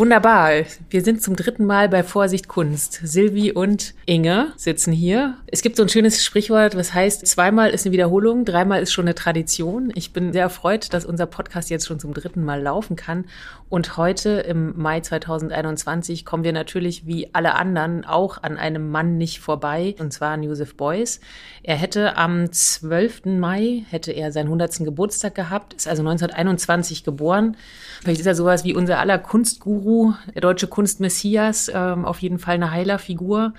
Wunderbar. 0.00 0.64
Wir 0.88 1.04
sind 1.04 1.20
zum 1.20 1.36
dritten 1.36 1.66
Mal 1.66 1.90
bei 1.90 2.02
Vorsicht 2.02 2.48
Kunst. 2.48 3.00
Silvi 3.04 3.52
und 3.52 3.92
Inge 4.06 4.54
sitzen 4.56 4.94
hier. 4.94 5.36
Es 5.46 5.60
gibt 5.60 5.76
so 5.76 5.82
ein 5.82 5.90
schönes 5.90 6.24
Sprichwort, 6.24 6.74
was 6.74 6.94
heißt, 6.94 7.26
zweimal 7.26 7.68
ist 7.68 7.84
eine 7.84 7.92
Wiederholung, 7.92 8.46
dreimal 8.46 8.80
ist 8.80 8.94
schon 8.94 9.04
eine 9.04 9.14
Tradition. 9.14 9.92
Ich 9.94 10.14
bin 10.14 10.32
sehr 10.32 10.40
erfreut, 10.40 10.94
dass 10.94 11.04
unser 11.04 11.26
Podcast 11.26 11.68
jetzt 11.68 11.86
schon 11.86 12.00
zum 12.00 12.14
dritten 12.14 12.42
Mal 12.42 12.62
laufen 12.62 12.96
kann. 12.96 13.26
Und 13.68 13.98
heute 13.98 14.30
im 14.30 14.72
Mai 14.80 15.00
2021 15.00 16.24
kommen 16.24 16.44
wir 16.44 16.54
natürlich 16.54 17.06
wie 17.06 17.28
alle 17.34 17.54
anderen 17.54 18.06
auch 18.06 18.42
an 18.42 18.56
einem 18.56 18.90
Mann 18.90 19.18
nicht 19.18 19.40
vorbei, 19.40 19.96
und 19.98 20.14
zwar 20.14 20.30
an 20.30 20.42
Joseph 20.42 20.76
Beuys. 20.76 21.20
Er 21.62 21.76
hätte 21.76 22.16
am 22.16 22.50
12. 22.50 23.26
Mai, 23.26 23.84
hätte 23.90 24.12
er 24.12 24.32
seinen 24.32 24.46
100. 24.46 24.78
Geburtstag 24.78 25.34
gehabt, 25.34 25.74
ist 25.74 25.86
also 25.86 26.00
1921 26.00 27.04
geboren. 27.04 27.58
Vielleicht 28.00 28.20
ist 28.20 28.26
er 28.26 28.34
sowas 28.34 28.64
wie 28.64 28.74
unser 28.74 28.98
aller 28.98 29.18
Kunstguru, 29.18 29.89
der 30.34 30.42
deutsche 30.42 30.66
Kunstmessias, 30.66 31.70
ähm, 31.72 32.04
auf 32.04 32.18
jeden 32.20 32.38
Fall 32.38 32.54
eine 32.54 32.70
Heilerfigur. 32.70 33.52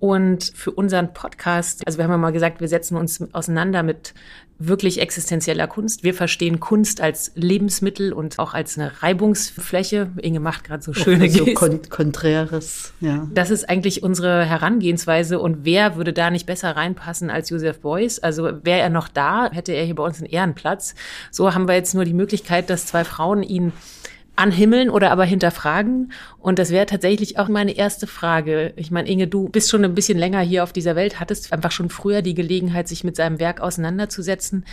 Und 0.00 0.52
für 0.54 0.70
unseren 0.70 1.12
Podcast, 1.12 1.82
also 1.86 1.98
wir 1.98 2.04
haben 2.04 2.10
ja 2.10 2.16
mal 2.16 2.32
gesagt, 2.32 2.62
wir 2.62 2.68
setzen 2.68 2.96
uns 2.96 3.22
auseinander 3.34 3.82
mit 3.82 4.14
wirklich 4.58 5.00
existenzieller 5.00 5.66
Kunst. 5.66 6.04
Wir 6.04 6.14
verstehen 6.14 6.58
Kunst 6.58 7.02
als 7.02 7.32
Lebensmittel 7.34 8.12
und 8.12 8.38
auch 8.38 8.54
als 8.54 8.78
eine 8.78 9.02
Reibungsfläche. 9.02 10.10
Inge 10.16 10.40
macht 10.40 10.64
gerade 10.64 10.82
so 10.82 10.94
schöne 10.94 11.28
so 11.30 11.44
kon 11.54 11.80
Konträres, 11.88 12.94
ja. 13.00 13.26
Das 13.34 13.50
ist 13.50 13.68
eigentlich 13.68 14.02
unsere 14.02 14.44
Herangehensweise 14.44 15.38
und 15.38 15.64
wer 15.64 15.96
würde 15.96 16.14
da 16.14 16.30
nicht 16.30 16.46
besser 16.46 16.76
reinpassen 16.76 17.28
als 17.28 17.50
Joseph 17.50 17.80
Beuys? 17.80 18.18
Also 18.20 18.44
wäre 18.62 18.80
er 18.80 18.90
noch 18.90 19.08
da, 19.08 19.50
hätte 19.50 19.72
er 19.72 19.84
hier 19.84 19.94
bei 19.94 20.04
uns 20.04 20.18
einen 20.18 20.30
Ehrenplatz. 20.30 20.94
So 21.30 21.52
haben 21.52 21.68
wir 21.68 21.74
jetzt 21.74 21.94
nur 21.94 22.04
die 22.06 22.14
Möglichkeit, 22.14 22.70
dass 22.70 22.86
zwei 22.86 23.04
Frauen 23.04 23.42
ihn 23.42 23.72
anhimmeln 24.40 24.90
oder 24.90 25.10
aber 25.10 25.24
hinterfragen. 25.24 26.12
Und 26.38 26.58
das 26.58 26.70
wäre 26.70 26.86
tatsächlich 26.86 27.38
auch 27.38 27.48
meine 27.48 27.76
erste 27.76 28.06
Frage. 28.06 28.72
Ich 28.76 28.90
meine, 28.90 29.08
Inge, 29.08 29.28
du 29.28 29.48
bist 29.48 29.70
schon 29.70 29.84
ein 29.84 29.94
bisschen 29.94 30.18
länger 30.18 30.40
hier 30.40 30.64
auf 30.64 30.72
dieser 30.72 30.96
Welt, 30.96 31.20
hattest 31.20 31.52
einfach 31.52 31.70
schon 31.70 31.90
früher 31.90 32.22
die 32.22 32.34
Gelegenheit, 32.34 32.88
sich 32.88 33.04
mit 33.04 33.16
seinem 33.16 33.38
Werk 33.38 33.60
auseinanderzusetzen. 33.60 34.64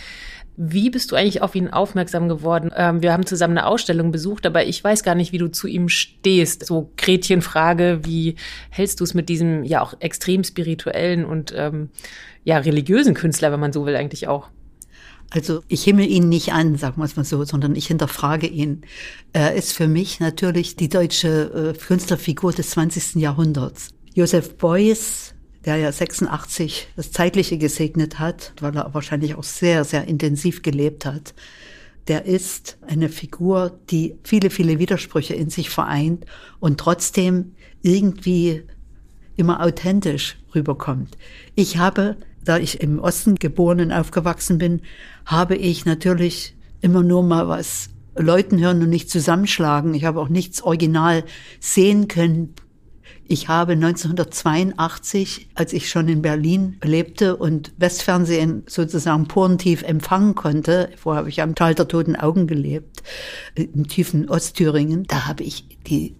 Wie 0.56 0.90
bist 0.90 1.12
du 1.12 1.16
eigentlich 1.16 1.42
auf 1.42 1.54
ihn 1.54 1.68
aufmerksam 1.68 2.28
geworden? 2.28 2.72
Ähm, 2.74 3.02
wir 3.02 3.12
haben 3.12 3.26
zusammen 3.26 3.56
eine 3.56 3.66
Ausstellung 3.66 4.10
besucht, 4.10 4.46
aber 4.46 4.64
ich 4.64 4.82
weiß 4.82 5.04
gar 5.04 5.14
nicht, 5.14 5.32
wie 5.32 5.38
du 5.38 5.48
zu 5.48 5.68
ihm 5.68 5.88
stehst. 5.88 6.66
So 6.66 6.90
Gretchenfrage, 6.96 8.00
wie 8.02 8.34
hältst 8.70 8.98
du 8.98 9.04
es 9.04 9.14
mit 9.14 9.28
diesem 9.28 9.62
ja 9.62 9.82
auch 9.82 9.94
extrem 10.00 10.42
spirituellen 10.42 11.24
und 11.24 11.54
ähm, 11.56 11.90
ja 12.42 12.58
religiösen 12.58 13.14
Künstler, 13.14 13.52
wenn 13.52 13.60
man 13.60 13.72
so 13.72 13.86
will, 13.86 13.94
eigentlich 13.94 14.26
auch? 14.26 14.48
Also 15.30 15.62
ich 15.68 15.84
himmel 15.84 16.06
ihn 16.06 16.28
nicht 16.28 16.52
an, 16.52 16.76
sagen 16.76 16.96
wir 16.96 17.04
es 17.04 17.16
mal 17.16 17.24
so, 17.24 17.44
sondern 17.44 17.76
ich 17.76 17.86
hinterfrage 17.86 18.46
ihn. 18.46 18.82
Er 19.32 19.54
ist 19.54 19.72
für 19.72 19.86
mich 19.86 20.20
natürlich 20.20 20.76
die 20.76 20.88
deutsche 20.88 21.74
äh, 21.74 21.78
Künstlerfigur 21.78 22.52
des 22.52 22.70
20. 22.70 23.16
Jahrhunderts. 23.16 23.90
Joseph 24.14 24.56
Beuys, 24.56 25.34
der 25.66 25.76
ja 25.76 25.92
86 25.92 26.88
das 26.96 27.12
Zeitliche 27.12 27.58
gesegnet 27.58 28.18
hat, 28.18 28.54
weil 28.60 28.74
er 28.74 28.94
wahrscheinlich 28.94 29.34
auch 29.34 29.44
sehr, 29.44 29.84
sehr 29.84 30.08
intensiv 30.08 30.62
gelebt 30.62 31.04
hat, 31.04 31.34
der 32.08 32.24
ist 32.24 32.78
eine 32.86 33.10
Figur, 33.10 33.78
die 33.90 34.16
viele, 34.24 34.48
viele 34.48 34.78
Widersprüche 34.78 35.34
in 35.34 35.50
sich 35.50 35.68
vereint 35.68 36.24
und 36.58 36.80
trotzdem 36.80 37.52
irgendwie 37.82 38.62
immer 39.36 39.62
authentisch 39.62 40.38
rüberkommt. 40.54 41.18
Ich 41.54 41.76
habe 41.76 42.16
da 42.48 42.58
ich 42.58 42.80
im 42.80 42.98
Osten 42.98 43.34
geboren 43.34 43.80
und 43.80 43.92
aufgewachsen 43.92 44.58
bin, 44.58 44.80
habe 45.26 45.54
ich 45.54 45.84
natürlich 45.84 46.56
immer 46.80 47.02
nur 47.02 47.22
mal 47.22 47.48
was 47.48 47.90
Leuten 48.16 48.58
hören 48.58 48.82
und 48.82 48.88
nicht 48.88 49.10
zusammenschlagen. 49.10 49.94
Ich 49.94 50.04
habe 50.04 50.20
auch 50.20 50.30
nichts 50.30 50.62
original 50.62 51.24
sehen 51.60 52.08
können. 52.08 52.54
Ich 53.30 53.48
habe 53.48 53.72
1982, 53.72 55.50
als 55.54 55.74
ich 55.74 55.90
schon 55.90 56.08
in 56.08 56.22
Berlin 56.22 56.78
lebte 56.82 57.36
und 57.36 57.74
Westfernsehen 57.76 58.62
sozusagen 58.66 59.28
porentief 59.28 59.82
empfangen 59.82 60.34
konnte, 60.34 60.88
vorher 60.96 61.18
habe 61.18 61.28
ich 61.28 61.42
am 61.42 61.54
Tal 61.54 61.74
der 61.74 61.88
Toten 61.88 62.16
Augen 62.16 62.46
gelebt, 62.46 63.02
im 63.54 63.86
tiefen 63.86 64.30
Ostthüringen, 64.30 65.04
da 65.06 65.26
habe 65.26 65.44
ich 65.44 65.78
die 65.86 66.16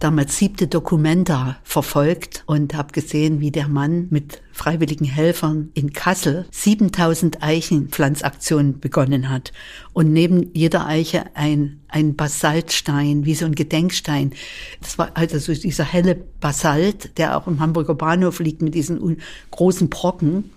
damals 0.00 0.38
siebte 0.38 0.66
Dokumenta 0.66 1.58
verfolgt 1.62 2.42
und 2.46 2.74
habe 2.74 2.92
gesehen, 2.92 3.40
wie 3.40 3.50
der 3.50 3.68
Mann 3.68 4.08
mit 4.10 4.42
freiwilligen 4.52 5.04
Helfern 5.04 5.70
in 5.74 5.92
Kassel 5.92 6.46
7000 6.50 7.42
Eichenpflanzaktionen 7.42 8.80
begonnen 8.80 9.28
hat 9.28 9.52
und 9.92 10.12
neben 10.12 10.52
jeder 10.54 10.86
Eiche 10.86 11.24
ein, 11.34 11.80
ein 11.88 12.16
Basaltstein, 12.16 13.24
wie 13.24 13.34
so 13.34 13.46
ein 13.46 13.54
Gedenkstein. 13.54 14.32
Das 14.80 14.98
war 14.98 15.10
also 15.14 15.38
so 15.38 15.52
dieser 15.52 15.84
helle 15.84 16.14
Basalt, 16.14 17.18
der 17.18 17.36
auch 17.36 17.46
im 17.46 17.60
Hamburger 17.60 17.94
Bahnhof 17.94 18.40
liegt 18.40 18.62
mit 18.62 18.74
diesen 18.74 19.18
großen 19.50 19.90
Brocken. 19.90 20.50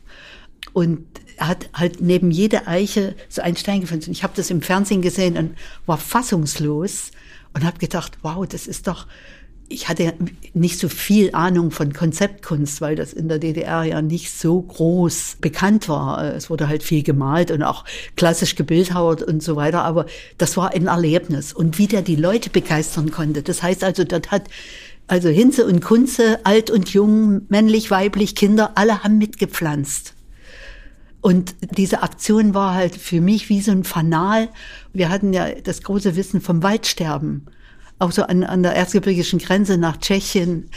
Und 0.71 1.05
er 1.37 1.49
hat 1.49 1.69
halt 1.73 2.01
neben 2.01 2.31
jeder 2.31 2.67
Eiche 2.67 3.15
so 3.27 3.41
einen 3.41 3.57
Stein 3.57 3.81
gefunden. 3.81 4.11
Ich 4.11 4.23
habe 4.23 4.33
das 4.35 4.49
im 4.49 4.61
Fernsehen 4.61 5.01
gesehen 5.01 5.37
und 5.37 5.55
war 5.85 5.97
fassungslos 5.97 7.11
und 7.53 7.63
habe 7.63 7.79
gedacht, 7.79 8.17
wow, 8.21 8.45
das 8.47 8.67
ist 8.67 8.87
doch, 8.87 9.07
ich 9.69 9.87
hatte 9.87 10.13
nicht 10.53 10.79
so 10.79 10.89
viel 10.89 11.33
Ahnung 11.33 11.71
von 11.71 11.93
Konzeptkunst, 11.93 12.81
weil 12.81 12.95
das 12.95 13.13
in 13.13 13.27
der 13.27 13.39
DDR 13.39 13.83
ja 13.83 14.01
nicht 14.01 14.31
so 14.31 14.61
groß 14.61 15.37
bekannt 15.41 15.89
war. 15.89 16.35
Es 16.35 16.49
wurde 16.49 16.67
halt 16.67 16.83
viel 16.83 17.03
gemalt 17.03 17.49
und 17.51 17.63
auch 17.63 17.85
klassisch 18.15 18.55
gebildhauert 18.55 19.23
und 19.23 19.41
so 19.41 19.55
weiter, 19.55 19.83
aber 19.83 20.05
das 20.37 20.57
war 20.57 20.73
ein 20.73 20.87
Erlebnis. 20.87 21.53
Und 21.53 21.77
wie 21.77 21.87
der 21.87 22.01
die 22.01 22.15
Leute 22.15 22.49
begeistern 22.49 23.11
konnte, 23.11 23.41
das 23.41 23.63
heißt 23.63 23.83
also, 23.83 24.03
dort 24.03 24.31
hat 24.31 24.43
also 25.07 25.29
Hinze 25.29 25.65
und 25.65 25.81
Kunze, 25.81 26.39
alt 26.45 26.69
und 26.69 26.93
jung, 26.93 27.41
männlich, 27.49 27.91
weiblich, 27.91 28.35
Kinder, 28.35 28.71
alle 28.75 29.03
haben 29.03 29.17
mitgepflanzt. 29.17 30.12
Und 31.23 31.55
diese 31.77 32.03
Aktion 32.03 32.53
war 32.53 32.73
halt 32.73 32.97
für 32.97 33.21
mich 33.21 33.47
wie 33.47 33.61
so 33.61 33.71
ein 33.71 33.85
Fanal. 33.85 34.49
Wir 34.91 35.07
hatten 35.07 35.31
ja 35.31 35.47
das 35.53 35.81
große 35.81 36.17
Wissen 36.17 36.41
vom 36.41 36.61
Waldsterben. 36.63 37.45
Auch 37.97 38.11
so 38.11 38.23
an, 38.23 38.43
an 38.43 38.61
der 38.61 38.75
erzgebirgischen 38.75 39.39
Grenze 39.39 39.77
nach 39.77 39.95
Tschechien 39.95 40.69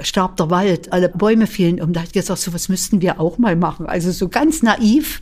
starb 0.00 0.36
der 0.36 0.50
Wald, 0.50 0.92
alle 0.92 1.08
Bäume 1.08 1.46
fielen 1.46 1.80
um. 1.80 1.92
Da 1.92 2.00
hat 2.00 2.08
ich 2.08 2.12
gesagt, 2.12 2.40
so 2.40 2.52
was 2.52 2.68
müssten 2.68 3.02
wir 3.02 3.20
auch 3.20 3.38
mal 3.38 3.54
machen. 3.54 3.86
Also 3.86 4.10
so 4.10 4.28
ganz 4.28 4.64
naiv 4.64 5.20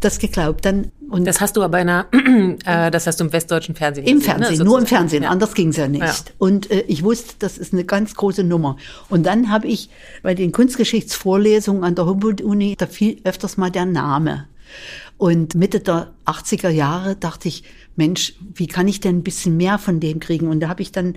das 0.00 0.18
geglaubt. 0.18 0.64
Dann 0.64 0.92
und 1.08 1.24
das 1.24 1.40
hast 1.40 1.56
du 1.56 1.62
aber 1.62 1.80
in 1.80 1.88
einer, 1.88 2.06
äh, 2.64 2.90
das 2.90 3.06
hast 3.06 3.20
du 3.20 3.24
im 3.24 3.32
westdeutschen 3.32 3.74
Fernsehen 3.74 4.06
Im 4.06 4.18
gesehen, 4.18 4.38
ne? 4.38 4.38
Fernsehen, 4.38 4.58
ne? 4.58 4.64
nur 4.64 4.78
im 4.78 4.86
Fernsehen, 4.86 5.22
ja. 5.22 5.30
anders 5.30 5.54
ging's 5.54 5.76
ja 5.76 5.88
nicht. 5.88 6.02
Ja. 6.02 6.14
Und 6.38 6.70
äh, 6.70 6.80
ich 6.88 7.04
wusste, 7.04 7.34
das 7.38 7.58
ist 7.58 7.72
eine 7.72 7.84
ganz 7.84 8.14
große 8.14 8.42
Nummer. 8.42 8.76
Und 9.08 9.24
dann 9.24 9.50
habe 9.50 9.68
ich 9.68 9.88
bei 10.22 10.34
den 10.34 10.52
Kunstgeschichtsvorlesungen 10.52 11.84
an 11.84 11.94
der 11.94 12.06
Humboldt-Uni, 12.06 12.74
da 12.76 12.86
fiel 12.86 13.20
öfters 13.24 13.56
mal 13.56 13.70
der 13.70 13.86
Name. 13.86 14.46
Und 15.16 15.54
Mitte 15.54 15.80
der 15.80 16.12
80er 16.26 16.68
Jahre 16.68 17.16
dachte 17.16 17.48
ich, 17.48 17.62
Mensch, 17.94 18.34
wie 18.54 18.66
kann 18.66 18.88
ich 18.88 19.00
denn 19.00 19.18
ein 19.18 19.22
bisschen 19.22 19.56
mehr 19.56 19.78
von 19.78 20.00
dem 20.00 20.20
kriegen? 20.20 20.48
Und 20.48 20.60
da 20.60 20.68
habe 20.68 20.82
ich 20.82 20.92
dann 20.92 21.14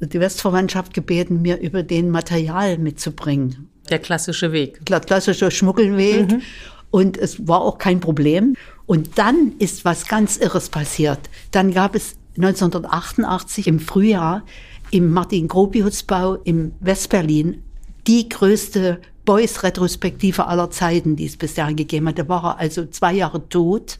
die 0.00 0.20
Westverwandtschaft 0.20 0.94
gebeten, 0.94 1.42
mir 1.42 1.58
über 1.58 1.82
den 1.82 2.10
Material 2.10 2.78
mitzubringen. 2.78 3.68
Der 3.88 3.98
klassische 3.98 4.52
Weg. 4.52 4.80
Klassischer 4.84 5.50
Schmuggelweg. 5.50 6.30
Mhm. 6.30 6.42
Und 6.90 7.16
es 7.16 7.46
war 7.46 7.60
auch 7.60 7.78
kein 7.78 8.00
Problem. 8.00 8.56
Und 8.86 9.18
dann 9.18 9.52
ist 9.58 9.84
was 9.84 10.06
ganz 10.06 10.36
Irres 10.36 10.68
passiert. 10.70 11.20
Dann 11.50 11.72
gab 11.72 11.94
es 11.94 12.16
1988 12.36 13.66
im 13.66 13.80
Frühjahr 13.80 14.44
im 14.90 15.12
Martin-Gropius-Bau 15.12 16.36
im 16.44 16.72
Westberlin 16.80 17.62
die 18.06 18.28
größte 18.28 19.00
Beuys-Retrospektive 19.26 20.46
aller 20.46 20.70
Zeiten, 20.70 21.16
die 21.16 21.26
es 21.26 21.36
bis 21.36 21.54
dahin 21.54 21.76
gegeben 21.76 22.08
hat. 22.08 22.18
Da 22.18 22.28
war 22.28 22.44
er 22.44 22.58
also 22.58 22.86
zwei 22.86 23.12
Jahre 23.12 23.46
tot. 23.48 23.98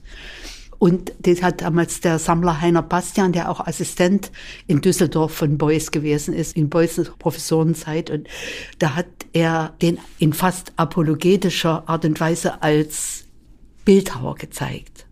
Und 0.79 1.13
das 1.21 1.43
hat 1.43 1.61
damals 1.61 2.01
der 2.01 2.19
Sammler 2.19 2.61
Heiner 2.61 2.83
Bastian, 2.83 3.33
der 3.33 3.51
auch 3.51 3.61
Assistent 3.67 4.31
in 4.67 4.81
Düsseldorf 4.81 5.35
von 5.35 5.59
Beuys 5.59 5.91
gewesen 5.91 6.35
ist, 6.35 6.57
in 6.57 6.69
Beuys 6.69 7.11
Professorenzeit. 7.19 8.11
Und 8.11 8.29
da 8.79 8.95
hat 8.95 9.07
er 9.33 9.75
den 9.83 9.99
in 10.19 10.33
fast 10.33 10.73
apologetischer 10.77 11.83
Art 11.89 12.05
und 12.05 12.21
Weise 12.21 12.63
als 12.63 13.25
Bildhauer 13.85 14.37
gezeigt 14.37 15.08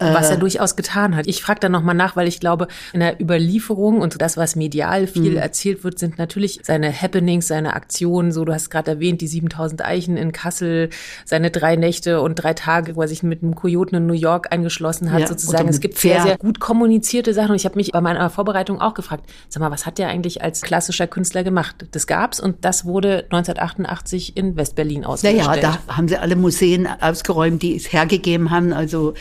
was 0.00 0.30
er 0.30 0.36
äh. 0.36 0.38
durchaus 0.38 0.76
getan 0.76 1.14
hat. 1.14 1.26
Ich 1.26 1.42
frage 1.42 1.60
da 1.60 1.68
nochmal 1.68 1.94
nach, 1.94 2.16
weil 2.16 2.26
ich 2.26 2.40
glaube, 2.40 2.68
in 2.92 3.00
der 3.00 3.20
Überlieferung 3.20 4.00
und 4.00 4.20
das, 4.20 4.36
was 4.36 4.56
medial 4.56 5.06
viel 5.06 5.32
mhm. 5.32 5.36
erzählt 5.36 5.84
wird, 5.84 5.98
sind 5.98 6.18
natürlich 6.18 6.60
seine 6.62 6.92
Happenings, 6.92 7.48
seine 7.48 7.74
Aktionen. 7.74 8.32
So, 8.32 8.44
du 8.44 8.52
hast 8.52 8.70
gerade 8.70 8.92
erwähnt, 8.92 9.20
die 9.20 9.28
7000 9.28 9.84
Eichen 9.84 10.16
in 10.16 10.32
Kassel, 10.32 10.90
seine 11.24 11.50
drei 11.50 11.76
Nächte 11.76 12.20
und 12.20 12.36
drei 12.36 12.54
Tage, 12.54 12.96
wo 12.96 13.02
er 13.02 13.08
sich 13.08 13.22
mit 13.22 13.42
einem 13.42 13.54
Kojoten 13.54 13.98
in 13.98 14.06
New 14.06 14.14
York 14.14 14.52
eingeschlossen 14.52 15.12
hat, 15.12 15.20
ja, 15.20 15.26
sozusagen. 15.26 15.68
Es 15.68 15.80
gibt 15.80 15.98
sehr, 15.98 16.22
sehr 16.22 16.38
gut 16.38 16.60
kommunizierte 16.60 17.34
Sachen. 17.34 17.50
Und 17.50 17.56
ich 17.56 17.64
habe 17.64 17.76
mich 17.76 17.92
bei 17.92 18.00
meiner 18.00 18.30
Vorbereitung 18.30 18.80
auch 18.80 18.94
gefragt, 18.94 19.24
sag 19.48 19.60
mal, 19.60 19.70
was 19.70 19.86
hat 19.86 19.98
der 19.98 20.08
eigentlich 20.08 20.42
als 20.42 20.62
klassischer 20.62 21.06
Künstler 21.06 21.44
gemacht? 21.44 21.86
Das 21.92 22.06
gab's 22.06 22.40
und 22.40 22.64
das 22.64 22.84
wurde 22.84 23.24
1988 23.30 24.36
in 24.36 24.56
Westberlin 24.56 25.04
ausgestellt. 25.04 25.46
Naja, 25.46 25.60
da 25.86 25.96
haben 25.96 26.08
sie 26.08 26.16
alle 26.16 26.36
Museen 26.36 26.88
ausgeräumt, 27.00 27.62
die 27.62 27.76
es 27.76 27.92
hergegeben 27.92 28.50
haben. 28.50 28.72
Also 28.72 29.14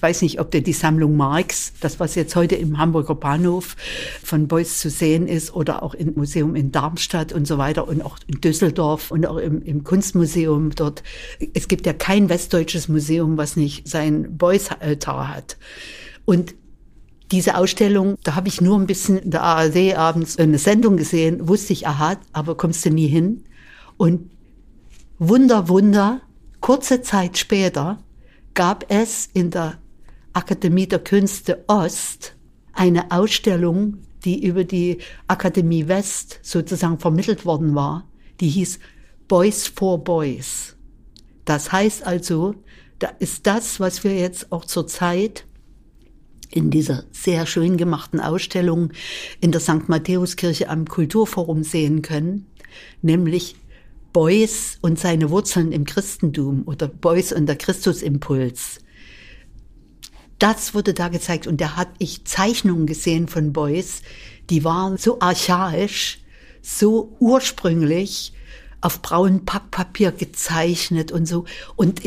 weiß 0.00 0.22
nicht, 0.22 0.40
ob 0.40 0.50
der 0.50 0.60
die 0.60 0.72
Sammlung 0.72 1.16
Marx, 1.16 1.72
das 1.80 2.00
was 2.00 2.14
jetzt 2.14 2.36
heute 2.36 2.56
im 2.56 2.78
Hamburger 2.78 3.14
Bahnhof 3.14 3.76
von 4.22 4.48
Beuys 4.48 4.78
zu 4.78 4.90
sehen 4.90 5.26
ist 5.26 5.54
oder 5.54 5.82
auch 5.82 5.94
im 5.94 6.14
Museum 6.14 6.56
in 6.56 6.72
Darmstadt 6.72 7.32
und 7.32 7.46
so 7.46 7.58
weiter 7.58 7.88
und 7.88 8.02
auch 8.02 8.18
in 8.26 8.40
Düsseldorf 8.40 9.10
und 9.10 9.26
auch 9.26 9.36
im, 9.36 9.62
im 9.62 9.84
Kunstmuseum 9.84 10.70
dort. 10.70 11.02
Es 11.54 11.68
gibt 11.68 11.86
ja 11.86 11.92
kein 11.92 12.28
westdeutsches 12.28 12.88
Museum, 12.88 13.36
was 13.36 13.56
nicht 13.56 13.88
sein 13.88 14.36
Beuys-Altar 14.36 15.28
hat. 15.28 15.56
Und 16.24 16.54
diese 17.30 17.56
Ausstellung, 17.56 18.16
da 18.24 18.34
habe 18.34 18.48
ich 18.48 18.60
nur 18.60 18.78
ein 18.78 18.86
bisschen 18.86 19.18
in 19.18 19.30
der 19.30 19.42
ARD 19.42 19.96
abends 19.96 20.38
eine 20.38 20.58
Sendung 20.58 20.96
gesehen, 20.96 21.48
wusste 21.48 21.72
ich, 21.72 21.86
aha, 21.86 22.16
aber 22.32 22.56
kommst 22.56 22.84
du 22.84 22.90
nie 22.90 23.06
hin. 23.06 23.44
Und 23.96 24.30
Wunder, 25.18 25.68
Wunder, 25.68 26.22
kurze 26.60 27.02
Zeit 27.02 27.38
später 27.38 27.98
gab 28.54 28.86
es 28.88 29.28
in 29.32 29.50
der 29.50 29.78
Akademie 30.32 30.86
der 30.86 31.00
Künste 31.00 31.64
Ost 31.66 32.36
eine 32.72 33.10
Ausstellung, 33.10 33.98
die 34.24 34.44
über 34.44 34.64
die 34.64 34.98
Akademie 35.26 35.88
West 35.88 36.40
sozusagen 36.42 36.98
vermittelt 36.98 37.44
worden 37.44 37.74
war. 37.74 38.08
Die 38.40 38.48
hieß 38.48 38.78
Boys 39.28 39.66
for 39.66 40.02
Boys. 40.02 40.76
Das 41.44 41.72
heißt 41.72 42.06
also, 42.06 42.54
da 42.98 43.08
ist 43.18 43.46
das, 43.46 43.80
was 43.80 44.04
wir 44.04 44.14
jetzt 44.14 44.52
auch 44.52 44.64
zur 44.64 44.86
Zeit 44.86 45.46
in 46.50 46.70
dieser 46.70 47.04
sehr 47.12 47.46
schön 47.46 47.76
gemachten 47.76 48.20
Ausstellung 48.20 48.90
in 49.40 49.52
der 49.52 49.60
St. 49.60 49.88
Matthäuskirche 49.88 50.68
am 50.68 50.86
Kulturforum 50.86 51.62
sehen 51.62 52.02
können, 52.02 52.46
nämlich 53.02 53.56
Beuys 54.12 54.78
und 54.80 54.98
seine 54.98 55.30
Wurzeln 55.30 55.70
im 55.72 55.84
Christentum 55.84 56.64
oder 56.66 56.88
Beuys 56.88 57.32
und 57.32 57.46
der 57.46 57.56
Christusimpuls. 57.56 58.80
Das 60.40 60.74
wurde 60.74 60.94
da 60.94 61.08
gezeigt 61.08 61.46
und 61.46 61.60
da 61.60 61.76
hatte 61.76 61.92
ich 61.98 62.24
Zeichnungen 62.24 62.86
gesehen 62.86 63.28
von 63.28 63.52
Beuys, 63.52 64.00
die 64.48 64.64
waren 64.64 64.96
so 64.96 65.20
archaisch, 65.20 66.18
so 66.62 67.14
ursprünglich 67.20 68.32
auf 68.80 69.02
braunem 69.02 69.44
Packpapier 69.44 70.12
gezeichnet 70.12 71.12
und 71.12 71.26
so 71.26 71.44
und 71.76 72.00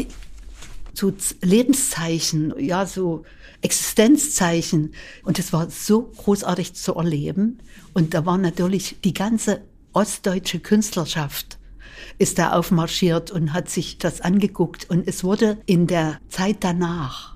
so 0.94 1.13
Lebenszeichen, 1.41 2.56
ja, 2.57 2.88
so 2.88 3.24
Existenzzeichen. 3.62 4.95
Und 5.24 5.38
es 5.38 5.53
war 5.53 5.69
so 5.69 6.12
großartig 6.18 6.74
zu 6.74 6.95
erleben. 6.95 7.59
Und 7.94 8.15
da 8.15 8.25
war 8.25 8.39
natürlich 8.39 8.97
die 9.03 9.13
ganze 9.13 9.62
ostdeutsche 9.94 10.59
Künstlerschaft 10.59 11.59
ist 12.18 12.38
da 12.38 12.51
aufmarschiert 12.51 13.31
und 13.31 13.53
hat 13.53 13.69
sich 13.69 13.97
das 13.97 14.21
angeguckt. 14.21 14.89
Und 14.89 15.07
es 15.07 15.24
wurde 15.24 15.57
in 15.65 15.88
der 15.88 16.19
Zeit 16.30 16.57
danach 16.59 17.32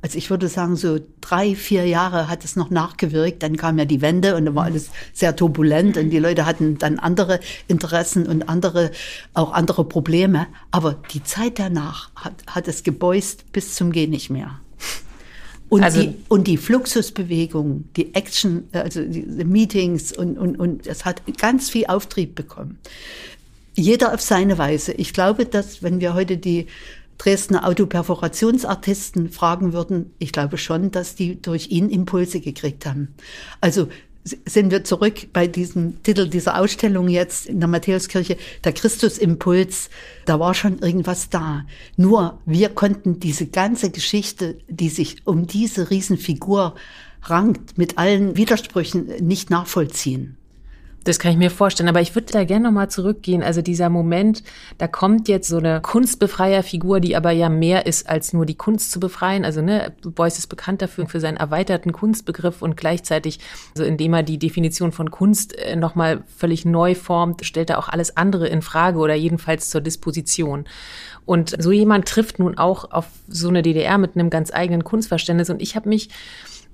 also 0.00 0.16
ich 0.16 0.30
würde 0.30 0.46
sagen, 0.48 0.76
so 0.76 1.00
drei, 1.20 1.56
vier 1.56 1.86
Jahre 1.86 2.28
hat 2.28 2.44
es 2.44 2.54
noch 2.54 2.70
nachgewirkt. 2.70 3.42
Dann 3.42 3.56
kam 3.56 3.78
ja 3.78 3.84
die 3.84 4.00
Wende 4.00 4.36
und 4.36 4.44
dann 4.44 4.54
war 4.54 4.64
alles 4.64 4.90
sehr 5.12 5.34
turbulent 5.34 5.96
und 5.96 6.10
die 6.10 6.20
Leute 6.20 6.46
hatten 6.46 6.78
dann 6.78 7.00
andere 7.00 7.40
Interessen 7.66 8.26
und 8.26 8.48
andere, 8.48 8.92
auch 9.34 9.52
andere 9.52 9.84
Probleme. 9.84 10.46
Aber 10.70 10.96
die 11.12 11.24
Zeit 11.24 11.58
danach 11.58 12.10
hat, 12.14 12.34
hat 12.46 12.68
es 12.68 12.84
gebeust 12.84 13.50
bis 13.52 13.74
zum 13.74 13.90
Geh 13.90 14.06
nicht 14.06 14.30
mehr. 14.30 14.60
Und, 15.68 15.82
also, 15.82 16.00
die, 16.00 16.14
und 16.28 16.46
die 16.46 16.56
Fluxusbewegung, 16.56 17.84
die 17.96 18.14
Action, 18.14 18.68
also 18.72 19.02
die, 19.02 19.26
die 19.26 19.44
Meetings 19.44 20.16
und, 20.16 20.38
und, 20.38 20.58
und 20.58 20.86
es 20.86 21.04
hat 21.04 21.22
ganz 21.38 21.70
viel 21.70 21.86
Auftrieb 21.86 22.34
bekommen. 22.36 22.78
Jeder 23.74 24.14
auf 24.14 24.20
seine 24.20 24.58
Weise. 24.58 24.92
Ich 24.92 25.12
glaube, 25.12 25.44
dass 25.44 25.82
wenn 25.82 26.00
wir 26.00 26.14
heute 26.14 26.36
die 26.36 26.68
Dresdner 27.18 27.66
Autoperforationsartisten 27.66 29.30
fragen 29.30 29.72
würden, 29.72 30.12
ich 30.18 30.32
glaube 30.32 30.56
schon, 30.56 30.90
dass 30.90 31.16
die 31.16 31.40
durch 31.40 31.68
ihn 31.68 31.90
Impulse 31.90 32.40
gekriegt 32.40 32.86
haben. 32.86 33.14
Also 33.60 33.88
sind 34.44 34.70
wir 34.70 34.84
zurück 34.84 35.32
bei 35.32 35.46
diesem 35.46 36.02
Titel 36.02 36.28
dieser 36.28 36.58
Ausstellung 36.60 37.08
jetzt 37.08 37.46
in 37.46 37.60
der 37.60 37.68
Matthäuskirche, 37.68 38.36
der 38.64 38.72
Christusimpuls, 38.72 39.90
da 40.26 40.38
war 40.38 40.54
schon 40.54 40.78
irgendwas 40.78 41.30
da. 41.30 41.64
Nur 41.96 42.38
wir 42.44 42.68
konnten 42.70 43.20
diese 43.20 43.46
ganze 43.46 43.90
Geschichte, 43.90 44.58
die 44.68 44.88
sich 44.88 45.26
um 45.26 45.46
diese 45.46 45.90
Riesenfigur 45.90 46.74
rankt, 47.22 47.78
mit 47.78 47.98
allen 47.98 48.36
Widersprüchen 48.36 49.06
nicht 49.20 49.50
nachvollziehen. 49.50 50.37
Das 51.08 51.18
kann 51.18 51.32
ich 51.32 51.38
mir 51.38 51.50
vorstellen. 51.50 51.88
Aber 51.88 52.02
ich 52.02 52.14
würde 52.14 52.30
da 52.30 52.44
gerne 52.44 52.66
nochmal 52.66 52.90
zurückgehen. 52.90 53.42
Also 53.42 53.62
dieser 53.62 53.88
Moment, 53.88 54.42
da 54.76 54.86
kommt 54.86 55.26
jetzt 55.26 55.48
so 55.48 55.56
eine 55.56 55.80
Kunstbefreierfigur, 55.80 57.00
die 57.00 57.16
aber 57.16 57.30
ja 57.30 57.48
mehr 57.48 57.86
ist, 57.86 58.10
als 58.10 58.34
nur 58.34 58.44
die 58.44 58.56
Kunst 58.56 58.90
zu 58.90 59.00
befreien. 59.00 59.46
Also, 59.46 59.62
ne, 59.62 59.94
Beuys 60.02 60.36
ist 60.36 60.48
bekannt 60.48 60.82
dafür, 60.82 61.06
für 61.06 61.18
seinen 61.18 61.38
erweiterten 61.38 61.92
Kunstbegriff 61.92 62.60
und 62.60 62.76
gleichzeitig, 62.76 63.40
also 63.74 63.84
indem 63.84 64.12
er 64.12 64.22
die 64.22 64.38
Definition 64.38 64.92
von 64.92 65.10
Kunst 65.10 65.56
äh, 65.56 65.76
nochmal 65.76 66.24
völlig 66.36 66.66
neu 66.66 66.94
formt, 66.94 67.42
stellt 67.46 67.70
er 67.70 67.78
auch 67.78 67.88
alles 67.88 68.18
andere 68.18 68.46
in 68.46 68.60
Frage 68.60 68.98
oder 68.98 69.14
jedenfalls 69.14 69.70
zur 69.70 69.80
Disposition. 69.80 70.66
Und 71.24 71.56
so 71.58 71.72
jemand 71.72 72.06
trifft 72.06 72.38
nun 72.38 72.58
auch 72.58 72.90
auf 72.90 73.06
so 73.28 73.48
eine 73.48 73.62
DDR 73.62 73.96
mit 73.96 74.14
einem 74.14 74.28
ganz 74.28 74.52
eigenen 74.52 74.84
Kunstverständnis. 74.84 75.48
Und 75.48 75.62
ich 75.62 75.74
habe 75.74 75.88
mich 75.88 76.10